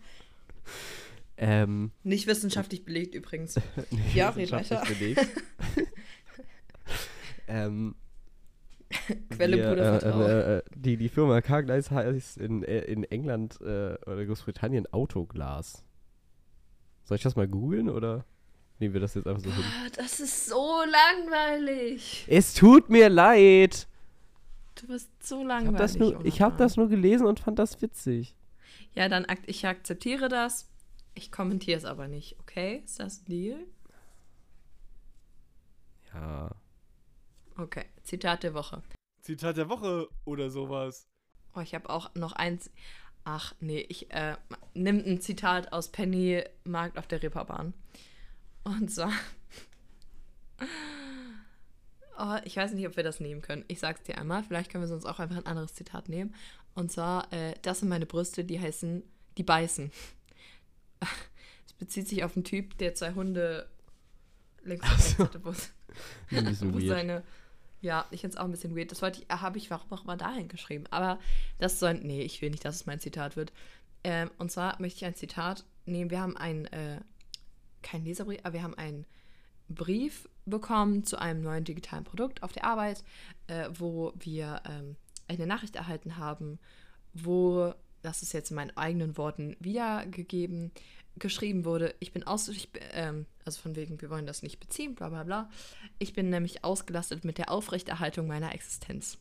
Ähm, 1.36 1.92
Nicht 2.02 2.26
wissenschaftlich 2.26 2.84
belegt 2.84 3.14
übrigens. 3.14 3.60
Ja, 4.14 4.30
red 4.30 4.50
wissenschaftlich 4.50 4.98
belegt. 4.98 5.26
ähm, 7.48 7.94
Quelle 9.30 9.56
wir, 9.56 9.68
Bruder 9.68 9.94
äh, 9.96 10.00
Vertrauen. 10.00 10.22
äh, 10.30 10.56
äh, 10.58 10.62
die, 10.74 10.96
die 10.96 11.08
Firma 11.08 11.40
Carglass 11.40 11.90
heißt 11.90 12.38
in, 12.38 12.62
äh, 12.64 12.80
in 12.80 13.04
England 13.04 13.60
äh, 13.60 13.94
oder 14.06 14.24
Großbritannien 14.26 14.92
Autoglas. 14.92 15.84
Soll 17.04 17.16
ich 17.16 17.22
das 17.22 17.36
mal 17.36 17.48
googeln 17.48 17.88
oder 17.88 18.24
nehmen 18.78 18.94
wir 18.94 19.00
das 19.00 19.14
jetzt 19.14 19.26
einfach 19.26 19.42
so 19.42 19.50
hin? 19.52 19.64
Ah, 19.64 19.88
Das 19.96 20.20
ist 20.20 20.46
so 20.46 20.82
langweilig. 20.84 22.24
Es 22.28 22.54
tut 22.54 22.88
mir 22.90 23.08
leid. 23.08 23.88
Du 24.74 24.86
bist 24.86 25.10
so 25.22 25.36
Ich 25.36 25.40
habe 25.40 25.48
langweilig. 25.48 25.78
das, 25.78 25.98
nur, 25.98 26.24
ich 26.24 26.40
hab 26.42 26.56
das 26.58 26.76
nur 26.76 26.88
gelesen 26.88 27.26
und 27.26 27.40
fand 27.40 27.58
das 27.58 27.82
witzig. 27.82 28.34
Ja, 28.94 29.08
dann 29.08 29.24
ak 29.24 29.38
ich 29.46 29.66
akzeptiere 29.66 30.28
das. 30.28 30.68
Ich 31.14 31.30
kommentiere 31.30 31.76
es 31.78 31.84
aber 31.84 32.08
nicht, 32.08 32.38
okay? 32.40 32.82
Ist 32.84 32.98
das 33.00 33.20
ein 33.20 33.24
Deal? 33.26 33.58
Ja. 36.14 36.50
Okay, 37.62 37.84
Zitat 38.02 38.42
der 38.42 38.54
Woche. 38.54 38.82
Zitat 39.20 39.56
der 39.56 39.68
Woche 39.68 40.08
oder 40.24 40.50
sowas. 40.50 41.08
Oh, 41.54 41.60
ich 41.60 41.74
habe 41.76 41.90
auch 41.90 42.12
noch 42.16 42.32
eins. 42.32 42.70
Ach, 43.22 43.54
nee, 43.60 43.86
ich 43.88 44.10
äh, 44.10 44.36
nimm 44.74 44.98
ein 44.98 45.20
Zitat 45.20 45.72
aus 45.72 45.92
Penny 45.92 46.42
Markt 46.64 46.98
auf 46.98 47.06
der 47.06 47.22
Reeperbahn. 47.22 47.72
Und 48.64 48.90
zwar. 48.90 49.12
Oh, 52.18 52.36
ich 52.44 52.56
weiß 52.56 52.74
nicht, 52.74 52.86
ob 52.86 52.96
wir 52.96 53.02
das 53.02 53.20
nehmen 53.20 53.40
können. 53.40 53.64
Ich 53.68 53.80
sag's 53.80 54.02
dir 54.02 54.18
einmal. 54.18 54.44
Vielleicht 54.44 54.70
können 54.70 54.84
wir 54.84 54.88
sonst 54.88 55.06
auch 55.06 55.18
einfach 55.18 55.38
ein 55.38 55.46
anderes 55.46 55.72
Zitat 55.72 56.10
nehmen. 56.10 56.34
Und 56.74 56.92
zwar, 56.92 57.32
äh, 57.32 57.54
das 57.62 57.80
sind 57.80 57.88
meine 57.88 58.04
Brüste, 58.04 58.44
die 58.44 58.60
heißen, 58.60 59.02
die 59.38 59.42
beißen. 59.42 59.90
Es 61.66 61.72
bezieht 61.72 62.06
sich 62.06 62.22
auf 62.22 62.36
einen 62.36 62.44
Typ, 62.44 62.76
der 62.78 62.94
zwei 62.94 63.14
Hunde 63.14 63.66
links 64.62 64.86
und 64.86 64.92
rechts 64.92 65.18
hatte, 65.18 65.44
wo, 65.44 65.52
wo 66.74 66.80
seine. 66.86 67.24
Ja, 67.82 68.06
ich 68.12 68.20
finde 68.20 68.36
es 68.36 68.40
auch 68.40 68.44
ein 68.44 68.52
bisschen 68.52 68.76
weird. 68.76 68.92
Das 68.92 69.02
wollte 69.02 69.20
ich, 69.20 69.28
habe 69.28 69.58
ich 69.58 69.70
warum 69.70 69.92
auch 69.92 70.04
mal 70.04 70.16
dahin 70.16 70.48
geschrieben. 70.48 70.84
Aber 70.90 71.18
das 71.58 71.78
soll. 71.78 71.94
Nee, 71.94 72.22
ich 72.22 72.40
will 72.40 72.50
nicht, 72.50 72.64
dass 72.64 72.76
es 72.76 72.86
mein 72.86 73.00
Zitat 73.00 73.36
wird. 73.36 73.52
Ähm, 74.04 74.30
und 74.38 74.50
zwar 74.50 74.80
möchte 74.80 74.98
ich 74.98 75.04
ein 75.04 75.16
Zitat 75.16 75.64
nehmen. 75.84 76.10
Wir 76.10 76.20
haben 76.20 76.36
ein, 76.36 76.66
äh, 76.66 77.00
kein 77.82 78.04
Leserbrief, 78.04 78.40
aber 78.44 78.54
wir 78.54 78.62
haben 78.62 78.78
einen 78.78 79.04
Brief 79.68 80.28
bekommen 80.46 81.04
zu 81.04 81.20
einem 81.20 81.42
neuen 81.42 81.64
digitalen 81.64 82.04
Produkt 82.04 82.42
auf 82.44 82.52
der 82.52 82.64
Arbeit, 82.64 83.02
äh, 83.48 83.68
wo 83.72 84.12
wir 84.16 84.62
ähm, 84.68 84.96
eine 85.26 85.46
Nachricht 85.46 85.74
erhalten 85.74 86.16
haben, 86.16 86.60
wo, 87.14 87.74
das 88.02 88.22
ist 88.22 88.32
jetzt 88.32 88.50
in 88.50 88.56
meinen 88.56 88.76
eigenen 88.76 89.16
Worten 89.16 89.56
wiedergegeben, 89.60 90.72
geschrieben 91.16 91.64
wurde, 91.64 91.94
ich 92.00 92.12
bin 92.12 92.22
aus, 92.24 92.48
ich, 92.48 92.70
ähm, 92.92 93.26
also 93.44 93.60
von 93.60 93.76
wegen, 93.76 94.00
wir 94.00 94.10
wollen 94.10 94.26
das 94.26 94.42
nicht 94.42 94.60
beziehen, 94.60 94.94
bla 94.94 95.08
bla 95.08 95.24
bla. 95.24 95.50
Ich 95.98 96.12
bin 96.12 96.30
nämlich 96.30 96.64
ausgelastet 96.64 97.24
mit 97.24 97.38
der 97.38 97.50
Aufrechterhaltung 97.50 98.26
meiner 98.26 98.54
Existenz. 98.54 99.18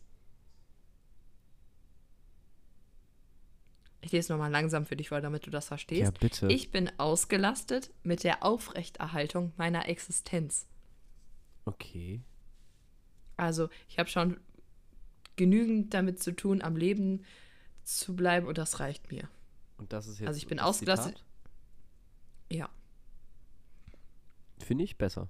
Ich 4.03 4.11
lese 4.11 4.33
nochmal 4.33 4.51
langsam 4.51 4.85
für 4.85 4.95
dich 4.95 5.09
vor, 5.09 5.21
damit 5.21 5.45
du 5.45 5.51
das 5.51 5.67
verstehst. 5.67 6.01
Ja, 6.01 6.19
bitte. 6.19 6.47
Ich 6.47 6.71
bin 6.71 6.89
ausgelastet 6.97 7.91
mit 8.03 8.23
der 8.23 8.43
Aufrechterhaltung 8.43 9.53
meiner 9.57 9.87
Existenz. 9.87 10.67
okay. 11.65 12.21
Also, 13.37 13.69
ich 13.89 13.97
habe 13.97 14.07
schon 14.07 14.39
genügend 15.35 15.95
damit 15.95 16.21
zu 16.21 16.35
tun, 16.35 16.61
am 16.61 16.75
Leben 16.75 17.23
zu 17.83 18.15
bleiben 18.15 18.47
und 18.47 18.57
das 18.57 18.79
reicht 18.79 19.11
mir. 19.11 19.27
Und 19.77 19.91
das 19.93 20.07
ist 20.07 20.19
jetzt 20.19 20.27
Also 20.27 20.37
ich 20.37 20.47
bin 20.47 20.59
ausgelastet-? 20.59 21.23
Ja. 22.51 22.69
Finde 24.59 24.83
ich 24.83 24.97
besser. 24.97 25.27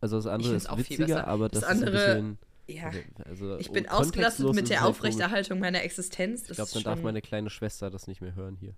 Also 0.00 0.16
das 0.16 0.26
andere 0.26 0.54
ist 0.54 0.68
auch 0.68 0.76
viel 0.76 0.98
witziger, 0.98 1.06
besser. 1.16 1.26
aber 1.28 1.48
Das 1.48 1.60
das, 1.62 1.70
andere- 1.70 1.96
ist 1.96 2.08
ein 2.16 2.38
Ja. 2.66 2.88
bisschen... 2.90 3.16
Also, 3.26 3.58
Ich 3.58 3.70
bin 3.72 3.88
ausgelastet 3.88 4.54
mit 4.54 4.68
der 4.70 4.80
halt. 4.80 4.90
Aufrechterhaltung 4.90 5.58
meiner 5.58 5.82
Existenz. 5.82 6.48
Ich 6.48 6.56
glaube, 6.56 6.70
dann 6.72 6.82
darf 6.82 7.02
meine 7.02 7.20
kleine 7.22 7.50
Schwester 7.50 7.90
das 7.90 8.06
nicht 8.06 8.20
mehr 8.20 8.34
hören 8.34 8.56
hier. 8.56 8.74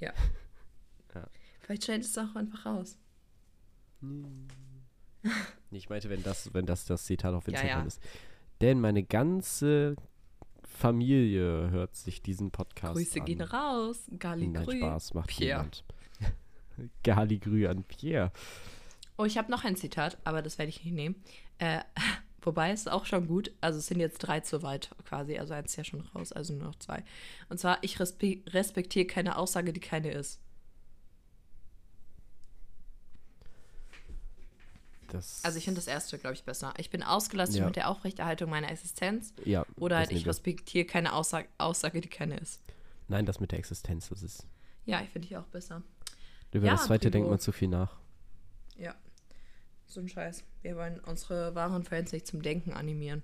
Vielleicht 1.60 1.84
schneidet 1.84 2.04
es 2.06 2.18
auch 2.18 2.34
einfach 2.34 2.66
raus. 2.66 2.98
Nee, 4.00 4.18
Ich 5.70 5.88
meinte, 5.88 6.10
wenn 6.10 6.22
das, 6.24 6.52
wenn 6.52 6.66
das 6.66 6.84
das 6.86 7.04
Zitat 7.04 7.34
auf 7.34 7.44
Ja, 7.46 7.52
Instagram 7.52 7.80
ja. 7.82 7.86
ist. 7.86 8.00
Denn 8.60 8.80
meine 8.80 9.02
ganze 9.04 9.94
Familie 10.82 11.70
hört 11.70 11.94
sich 11.94 12.22
diesen 12.22 12.50
Podcast 12.50 12.96
Grüße 12.96 13.20
an. 13.20 13.26
gehen 13.26 13.40
raus. 13.40 13.98
Gali 14.18 14.48
Nein, 14.48 14.64
Grü. 14.64 14.78
Spaß, 14.78 15.14
macht 15.14 15.28
Pierre. 15.28 15.60
niemand. 15.60 15.84
Gali 17.04 17.38
Grü 17.38 17.68
an 17.68 17.84
Pierre. 17.84 18.32
Oh, 19.16 19.24
ich 19.24 19.38
habe 19.38 19.48
noch 19.48 19.62
ein 19.62 19.76
Zitat, 19.76 20.18
aber 20.24 20.42
das 20.42 20.58
werde 20.58 20.70
ich 20.70 20.82
nicht 20.82 20.92
nehmen. 20.92 21.14
Äh, 21.58 21.82
wobei 22.42 22.72
es 22.72 22.80
ist 22.80 22.88
auch 22.90 23.06
schon 23.06 23.28
gut. 23.28 23.52
Also 23.60 23.78
es 23.78 23.86
sind 23.86 24.00
jetzt 24.00 24.18
drei 24.18 24.40
zu 24.40 24.64
weit 24.64 24.90
quasi. 25.04 25.38
Also 25.38 25.54
eins 25.54 25.70
ist 25.70 25.76
ja 25.76 25.84
schon 25.84 26.00
raus, 26.00 26.32
also 26.32 26.52
nur 26.52 26.64
noch 26.64 26.78
zwei. 26.80 27.04
Und 27.48 27.58
zwar, 27.60 27.78
ich 27.82 28.00
respe 28.00 28.38
respektiere 28.48 29.06
keine 29.06 29.36
Aussage, 29.36 29.72
die 29.72 29.78
keine 29.78 30.10
ist. 30.10 30.40
Das, 35.12 35.44
Also 35.44 35.58
ich 35.58 35.64
finde 35.64 35.78
das 35.78 35.86
erste, 35.88 36.18
glaube 36.18 36.34
ich, 36.34 36.44
besser. 36.44 36.72
Ich 36.78 36.88
bin 36.90 37.02
ausgelastet 37.02 37.58
Ja. 37.58 37.66
mit 37.66 37.76
der 37.76 37.88
Aufrechterhaltung 37.90 38.48
meiner 38.50 38.70
Existenz. 38.70 39.34
ja, 39.44 39.64
Oder 39.76 39.98
halt, 39.98 40.10
ich 40.12 40.26
respektiere 40.26 40.86
keine 40.86 41.12
Aussage, 41.12 41.48
Aussage, 41.58 42.00
die 42.00 42.08
keine 42.08 42.38
ist. 42.38 42.62
Nein, 43.08 43.26
das 43.26 43.38
mit 43.40 43.52
der 43.52 43.58
Existenz, 43.58 44.08
das 44.08 44.22
ist. 44.22 44.46
Ja, 44.86 45.02
ich 45.02 45.10
finde 45.10 45.28
ich 45.28 45.36
auch 45.36 45.44
besser. 45.44 45.82
Über 46.52 46.66
Ja, 46.66 46.72
das 46.72 46.86
zweite 46.86 47.10
denkt 47.10 47.28
man 47.28 47.38
zu 47.38 47.52
viel 47.52 47.68
nach. 47.68 47.96
Ja. 48.78 48.94
So 49.86 50.00
ein 50.00 50.08
Scheiß. 50.08 50.44
Wir 50.62 50.76
wollen 50.76 50.98
unsere 51.00 51.54
wahren 51.54 51.84
Fans 51.84 52.12
nicht 52.12 52.26
zum 52.26 52.40
Denken 52.42 52.72
animieren. 52.72 53.22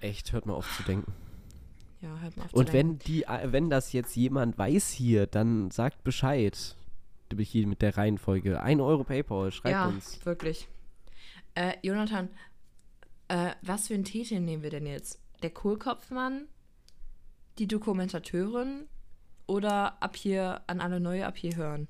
Echt, 0.00 0.32
hört 0.32 0.46
mal 0.46 0.54
auf 0.54 0.76
zu 0.76 0.82
denken. 0.84 1.12
Ja, 2.02 2.20
halt 2.20 2.36
mal 2.36 2.44
auf 2.44 2.52
Und 2.52 2.68
zu 2.68 2.72
wenn 2.72 2.98
denken. 2.98 3.04
die, 3.06 3.24
äh, 3.24 3.50
wenn 3.52 3.70
das 3.70 3.92
jetzt 3.92 4.14
jemand 4.14 4.56
weiß 4.58 4.90
hier, 4.90 5.26
dann 5.26 5.70
sagt 5.70 6.04
Bescheid. 6.04 6.76
Du 7.30 7.36
bist 7.36 7.50
hier 7.50 7.66
mit 7.66 7.82
der 7.82 7.96
Reihenfolge. 7.96 8.60
1 8.62 8.80
Euro 8.80 9.02
PayPal, 9.02 9.50
schreibt 9.50 9.72
ja, 9.72 9.86
uns. 9.88 10.24
wirklich. 10.24 10.68
Äh, 11.54 11.74
Jonathan, 11.82 12.28
äh, 13.28 13.52
was 13.62 13.88
für 13.88 13.94
einen 13.94 14.04
Titel 14.04 14.40
nehmen 14.40 14.62
wir 14.62 14.70
denn 14.70 14.86
jetzt? 14.86 15.20
Der 15.42 15.50
Kohlkopfmann? 15.50 16.48
Die 17.58 17.66
Dokumentateurin? 17.68 18.88
Oder 19.46 20.02
ab 20.02 20.16
hier 20.16 20.62
an 20.66 20.80
alle 20.80 21.00
neue 21.00 21.26
ab 21.26 21.36
hier 21.36 21.54
hören? 21.56 21.86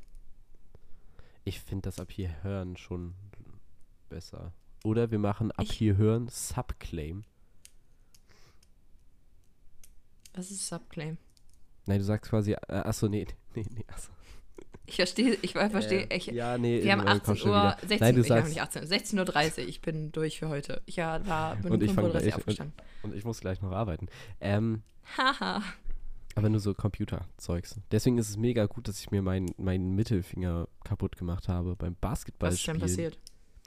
Ich 1.45 1.61
finde 1.61 1.83
das 1.83 2.01
ab 2.01 2.11
hier 2.11 2.43
hören 2.43 2.77
schon 2.77 3.15
besser. 4.09 4.53
Oder 4.83 5.11
wir 5.11 5.19
machen 5.19 5.51
ab 5.53 5.65
Ich- 5.65 5.73
hier 5.73 5.97
hören 5.97 6.29
Subclaim. 6.29 7.25
Was 10.35 10.51
ist 10.51 10.67
Subclaim? 10.67 11.17
Nein, 11.87 11.99
du 11.99 12.05
sagst 12.05 12.31
quasi, 12.31 12.53
äh, 12.53 12.59
achso, 12.69 13.09
nee, 13.09 13.27
nee, 13.55 13.65
nee, 13.71 13.85
achso. 13.89 14.11
Ich 14.95 14.97
verstehe, 14.97 15.37
ich 15.43 15.53
verstehe. 15.53 16.09
Äh, 16.09 16.17
ich, 16.19 16.27
ja, 16.27 16.57
nee, 16.57 16.81
wir 16.85 16.93
haben 16.93 17.01
äh, 17.01 17.05
komm 17.25 17.35
18 17.35 17.37
schon 17.37 17.51
Uhr, 17.51 17.57
wieder. 17.57 17.77
16 17.81 17.99
Nein, 18.01 18.15
du 18.15 18.21
ich, 18.21 18.27
sagst, 18.29 18.49
nicht 18.51 18.63
18 18.63 18.85
16.30 18.85 19.59
Uhr. 19.63 19.69
Ich 19.69 19.81
bin 19.81 20.13
durch 20.13 20.39
für 20.39 20.49
heute. 20.49 20.83
Ja, 20.87 21.19
da 21.19 21.55
bin 21.63 21.73
Und 21.73 21.83
ich 21.83 21.91
ich 21.91 21.95
fang 21.97 22.07
5.30 22.07 22.11
gleich- 22.13 22.27
Uhr 22.29 22.37
aufgestanden. 22.37 22.77
und 23.03 23.15
ich 23.15 23.25
muss 23.25 23.41
gleich 23.41 23.61
noch 23.61 23.73
arbeiten. 23.73 24.07
Ähm, 24.41 24.83
Haha. 25.19 25.63
aber 26.37 26.49
nur 26.49 26.61
so 26.61 26.75
Computerzeugs. 26.75 27.81
Deswegen 27.91 28.19
ist 28.19 28.29
es 28.31 28.37
mega 28.37 28.67
gut, 28.67 28.87
dass 28.87 29.01
ich 29.01 29.11
mir 29.11 29.21
meinen 29.23 29.51
meinen 29.59 29.95
Mittelfinger 29.97 30.69
kaputt 30.85 31.17
gemacht 31.17 31.49
habe 31.49 31.75
beim 31.77 31.97
Basketball 32.01 32.51
Was 32.51 32.55
ist 32.55 32.67
denn 32.69 32.79
passiert? 32.79 33.19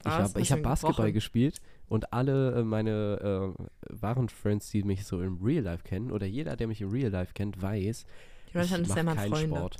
Ich 0.05 0.11
habe 0.11 0.39
ich 0.39 0.51
hab 0.53 0.61
Basketball 0.63 0.93
gebrochen? 1.07 1.13
gespielt 1.13 1.59
und 1.89 2.13
alle 2.13 2.53
äh, 2.59 2.63
meine 2.63 3.53
äh, 3.59 4.01
wahren 4.01 4.29
Friends, 4.29 4.69
die 4.69 4.83
mich 4.83 5.05
so 5.05 5.21
im 5.21 5.39
Real 5.43 5.63
Life 5.63 5.83
kennen, 5.83 6.11
oder 6.11 6.25
jeder, 6.25 6.55
der 6.55 6.67
mich 6.67 6.79
im 6.81 6.89
Real 6.89 7.11
Life 7.11 7.33
kennt, 7.33 7.61
weiß, 7.61 8.05
ich 8.47 8.53
mache 8.53 9.03
mein 9.03 9.15
keinen 9.17 9.29
Freund. 9.33 9.47
Sport. 9.47 9.77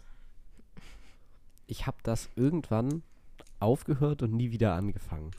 Ich 1.68 1.86
habe 1.88 1.98
das 2.04 2.30
irgendwann 2.36 3.04
aufgehört 3.60 4.22
und 4.24 4.34
nie 4.34 4.52
wieder 4.52 4.74
angefangen. 4.74 5.32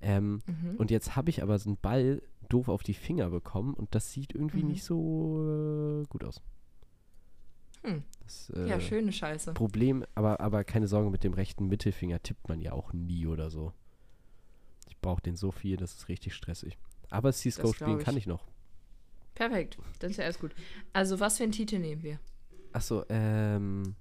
Ähm, 0.00 0.40
Mhm. 0.46 0.76
Und 0.76 0.90
jetzt 0.90 1.16
habe 1.16 1.30
ich 1.30 1.42
aber 1.42 1.58
so 1.58 1.70
einen 1.70 1.78
Ball 1.78 2.22
doof 2.48 2.68
auf 2.68 2.82
die 2.82 2.94
Finger 2.94 3.30
bekommen 3.30 3.74
und 3.74 3.94
das 3.94 4.12
sieht 4.12 4.34
irgendwie 4.34 4.62
Mhm. 4.62 4.68
nicht 4.68 4.84
so 4.84 6.02
äh, 6.02 6.06
gut 6.08 6.22
aus. 6.24 6.40
Hm. 7.82 8.02
Das, 8.22 8.50
äh, 8.50 8.68
Ja, 8.68 8.80
schöne 8.80 9.12
Scheiße. 9.12 9.54
Problem, 9.54 10.04
aber, 10.14 10.40
aber 10.40 10.64
keine 10.64 10.88
Sorge, 10.88 11.10
mit 11.10 11.22
dem 11.24 11.34
rechten 11.34 11.66
Mittelfinger 11.68 12.22
tippt 12.22 12.48
man 12.48 12.60
ja 12.60 12.72
auch 12.72 12.92
nie 12.92 13.26
oder 13.26 13.50
so. 13.50 13.72
Ich 14.88 14.98
brauche 15.00 15.22
den 15.22 15.36
so 15.36 15.50
viel, 15.52 15.76
das 15.76 15.94
ist 15.94 16.08
richtig 16.08 16.34
stressig. 16.34 16.78
Aber 17.10 17.32
CSGO 17.32 17.72
spielen 17.72 17.98
kann 17.98 18.14
ich. 18.16 18.24
ich 18.24 18.26
noch. 18.26 18.44
Perfekt. 19.34 19.78
Dann 20.00 20.10
ist 20.10 20.16
ja 20.16 20.24
alles 20.24 20.38
gut. 20.40 20.52
Also, 20.92 21.20
was 21.20 21.36
für 21.36 21.44
einen 21.44 21.52
Titel 21.52 21.78
nehmen 21.78 22.02
wir? 22.02 22.18
Achso, 22.72 23.04
ähm. 23.08 23.94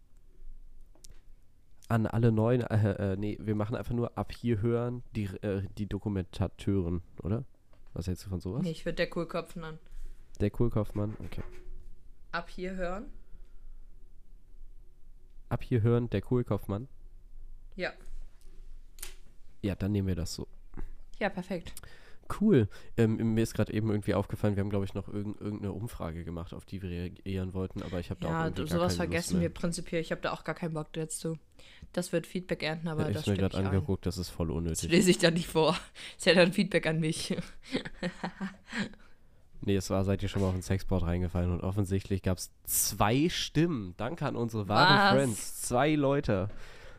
An 1.88 2.08
alle 2.08 2.32
neuen, 2.32 2.62
äh, 2.62 3.14
äh, 3.14 3.16
nee, 3.16 3.38
wir 3.40 3.56
machen 3.56 3.76
einfach 3.76 3.94
nur 3.94 4.18
ab 4.18 4.32
hier 4.34 4.62
hören 4.62 5.04
die, 5.16 5.26
äh, 5.42 5.64
die 5.78 5.88
Dokumentateuren, 5.88 7.02
oder? 7.22 7.44
Was 7.94 8.08
hältst 8.08 8.26
du 8.26 8.30
von 8.30 8.40
sowas? 8.40 8.64
Nee, 8.64 8.72
ich 8.72 8.86
würde 8.86 8.96
der 8.96 9.10
Kohlkopf 9.10 9.56
nennen. 9.56 9.80
Der 10.42 10.50
Kohlkaufmann, 10.50 11.16
okay. 11.24 11.44
Ab 12.32 12.50
hier 12.50 12.76
hören? 12.76 13.06
Ab 15.48 15.64
hier 15.64 15.82
hören, 15.82 16.10
der 16.10 16.22
Kohlkaufmann. 16.22 16.90
Ja. 17.76 17.94
Ja, 19.62 19.76
dann 19.76 19.94
nehmen 19.94 20.10
wir 20.10 20.16
das 20.16 20.34
so. 20.34 20.48
Ja, 21.20 21.30
perfekt. 21.30 21.74
Cool. 22.42 22.68
Ähm, 22.98 23.18
mir 23.36 23.44
ist 23.44 23.54
gerade 23.54 23.72
eben 23.74 23.90
irgendwie 23.92 24.16
aufgefallen, 24.16 24.56
wir 24.56 24.62
haben, 24.62 24.70
glaube 24.72 24.86
ich, 24.86 24.94
noch 24.96 25.08
irgend, 25.08 25.40
irgendeine 25.40 25.74
Umfrage 25.74 26.24
gemacht, 26.24 26.54
auf 26.54 26.66
die 26.66 26.82
wir 26.82 26.90
reagieren 26.90 27.54
wollten, 27.54 27.84
aber 27.84 28.00
ich 28.00 28.10
habe 28.10 28.20
da 28.20 28.28
auch 28.28 28.32
Ja, 28.32 28.44
irgendwie 28.46 28.64
du, 28.64 28.68
gar 28.70 28.78
sowas 28.80 28.96
vergessen 28.96 29.42
wir 29.42 29.50
prinzipiell. 29.50 30.02
Ich 30.02 30.12
habe 30.12 30.22
da 30.22 30.32
auch 30.34 30.44
gar 30.44 30.56
keinen 30.56 30.74
Bock 30.74 30.88
jetzt 30.96 31.20
zu. 31.20 31.38
Das 31.94 32.12
wird 32.12 32.26
Feedback 32.28 32.64
ernten, 32.64 32.88
aber 32.88 33.04
Ja, 33.04 33.12
das 33.12 33.22
ich 33.24 33.28
mir 33.28 33.38
gerade 33.38 33.54
ich 33.56 33.60
ein. 33.60 33.68
angeguckt, 33.68 34.06
das 34.06 34.18
ist 34.18 34.30
voll 34.30 34.48
Das 34.48 34.56
unnötig. 34.56 34.90
lese 34.90 35.12
ich 35.12 35.18
dann 35.20 35.36
nicht 35.36 35.48
vor. 35.48 35.78
Ist 36.18 36.26
ja 36.26 36.34
dann 36.34 36.52
Feedback 36.52 36.88
an 36.88 37.00
mich. 37.00 37.36
Nee, 39.62 39.78
es 39.78 39.90
war, 39.90 40.04
seid 40.04 40.22
ihr 40.22 40.30
schon 40.30 40.42
mal 40.44 40.50
auf 40.50 40.54
den 40.54 40.62
Sexboard 40.62 41.04
reingefallen 41.04 41.52
und 41.52 41.62
offensichtlich 41.62 42.22
gab 42.22 42.38
es 42.38 42.52
zwei 42.66 43.30
Stimmen. 43.30 43.96
Danke 43.98 44.26
an 44.28 44.36
unsere 44.36 44.68
wahren 44.68 45.00
Was? 45.00 45.12
Friends. 45.14 45.62
Zwei 45.64 45.96
Leute. 45.96 46.50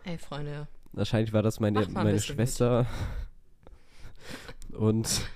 Ey, 0.05 0.19
Freunde. 0.19 0.67
Wahrscheinlich 0.93 1.33
war 1.33 1.43
das 1.43 1.61
meine, 1.61 1.87
meine 1.89 2.13
bisschen 2.13 2.37
mit. 2.37 2.87
Und. 4.77 5.23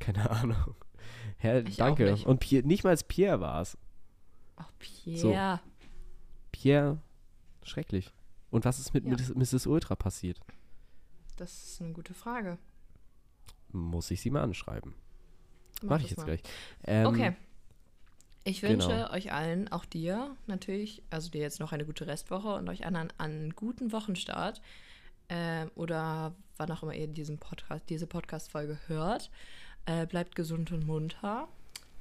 Keine 0.00 0.30
Ahnung. 0.30 0.74
Herr, 1.38 1.66
Ich 1.66 1.76
danke. 1.76 2.14
Und 2.24 2.40
Pierre, 2.40 2.66
nicht 2.66 2.84
mal 2.84 2.90
als 2.90 3.04
Pierre 3.04 3.40
war 3.40 3.62
es. 3.62 3.76
Ach, 4.56 4.70
Pierre. 4.78 5.60
Pierre, 6.52 6.98
schrecklich. 7.62 8.12
Und 8.50 8.64
was 8.64 8.78
ist 8.78 8.94
mit 8.94 9.04
Ja. 9.04 9.16
Mrs. 9.34 9.66
Ultra 9.66 9.94
passiert? 9.94 10.40
Das 11.36 11.52
ist 11.52 11.82
eine 11.82 11.92
gute 11.92 12.14
Frage. 12.14 12.58
Muss 13.70 14.10
ich 14.10 14.20
sie 14.20 14.30
mal 14.30 14.42
anschreiben. 14.42 14.94
Mach 15.82 15.90
Mach 15.90 16.00
ich 16.00 16.10
jetzt 16.10 16.18
mal. 16.18 16.24
gleich. 16.24 16.42
Ähm, 16.84 17.06
Okay. 17.06 17.36
Ich 18.44 18.62
wünsche 18.62 18.88
genau. 18.88 19.10
euch 19.10 19.30
allen, 19.30 19.70
auch 19.70 19.84
dir 19.84 20.34
natürlich, 20.46 21.02
also 21.10 21.28
dir 21.30 21.42
jetzt 21.42 21.60
noch 21.60 21.72
eine 21.72 21.84
gute 21.84 22.06
Restwoche 22.06 22.54
und 22.54 22.66
euch 22.70 22.86
anderen 22.86 23.12
einen 23.18 23.54
guten 23.54 23.92
Wochenstart. 23.92 24.62
Ähm, 25.28 25.70
oder 25.74 26.34
wann 26.56 26.70
auch 26.70 26.82
immer 26.82 26.94
ihr 26.94 27.06
diesen 27.06 27.38
Podcast, 27.38 27.84
diese 27.88 28.06
Podcast-Folge 28.06 28.78
hört. 28.86 29.30
Äh, 29.86 30.06
bleibt 30.06 30.36
gesund 30.36 30.72
und 30.72 30.86
munter. 30.86 31.48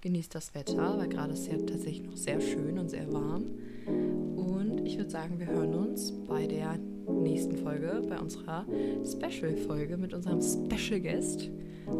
Genießt 0.02 0.36
das 0.36 0.54
Wetter, 0.54 0.98
weil 0.98 1.10
gerade 1.10 1.34
ist 1.34 1.48
ja 1.48 1.58
tatsächlich 1.58 2.04
noch 2.04 2.18
sehr 2.18 2.40
schön 2.40 2.78
und 2.78 2.90
sehr 2.90 3.12
warm. 3.12 3.46
Und 3.88 4.67
ich 4.88 4.98
würde 4.98 5.10
sagen, 5.10 5.38
wir 5.38 5.48
hören 5.48 5.74
uns 5.74 6.14
bei 6.30 6.48
der 6.48 6.80
nächsten 7.10 7.58
Folge, 7.58 8.02
bei 8.08 8.18
unserer 8.18 8.66
Special-Folge 9.04 9.98
mit 9.98 10.14
unserem 10.14 10.40
Special 10.42 11.02
Guest. 11.02 11.52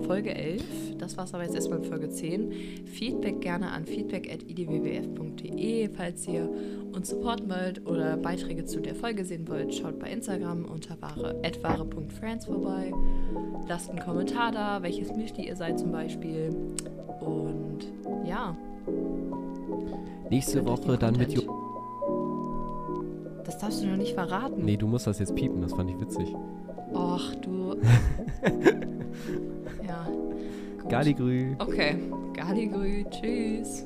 Folge 0.06 0.34
11. 0.34 0.64
Das 0.98 1.18
war 1.18 1.26
es 1.26 1.34
aber 1.34 1.44
jetzt 1.44 1.56
erstmal 1.56 1.80
in 1.80 1.86
Folge 1.86 2.10
10. 2.10 2.54
Feedback 2.86 3.42
gerne 3.42 3.72
an 3.72 3.86
feedback.idwwf.de. 3.86 5.90
Falls 5.90 6.26
ihr 6.30 6.50
uns 6.94 7.10
supporten 7.10 7.50
wollt 7.50 7.86
oder 7.86 8.16
Beiträge 8.16 8.64
zu 8.64 8.80
der 8.80 8.96
Folge 8.96 9.26
sehen 9.26 9.50
wollt, 9.50 9.76
schaut 9.76 10.00
bei 10.00 10.10
Instagram 10.10 10.64
unter 10.64 10.96
wahre, 11.02 11.42
wahre.friends 11.62 12.46
vorbei. 12.46 12.94
Lasst 13.68 13.90
einen 13.90 14.00
Kommentar 14.00 14.54
da, 14.54 14.82
welches 14.82 15.14
Müsli 15.14 15.48
ihr 15.48 15.58
seid 15.58 15.78
zum 15.78 15.92
Beispiel. 15.92 16.56
Und 17.20 17.80
ja. 18.26 18.56
Nächste 20.30 20.66
Woche 20.66 20.98
dann 20.98 21.18
mit. 21.18 21.34
Jo. 21.34 21.67
Das 23.48 23.58
darfst 23.60 23.82
du 23.82 23.88
noch 23.88 23.96
nicht 23.96 24.14
verraten. 24.14 24.66
Nee, 24.66 24.76
du 24.76 24.88
musst 24.88 25.08
das 25.08 25.20
jetzt 25.20 25.34
piepen, 25.34 25.62
das 25.62 25.72
fand 25.74 25.90
ich 25.90 26.00
witzig. 26.02 26.36
Och, 26.94 27.34
du. 27.42 27.78
ja. 29.88 30.06
Gut. 30.82 30.90
Galigrü. 30.90 31.56
Okay. 31.58 31.96
Galigrü. 32.34 33.06
Tschüss. 33.10 33.86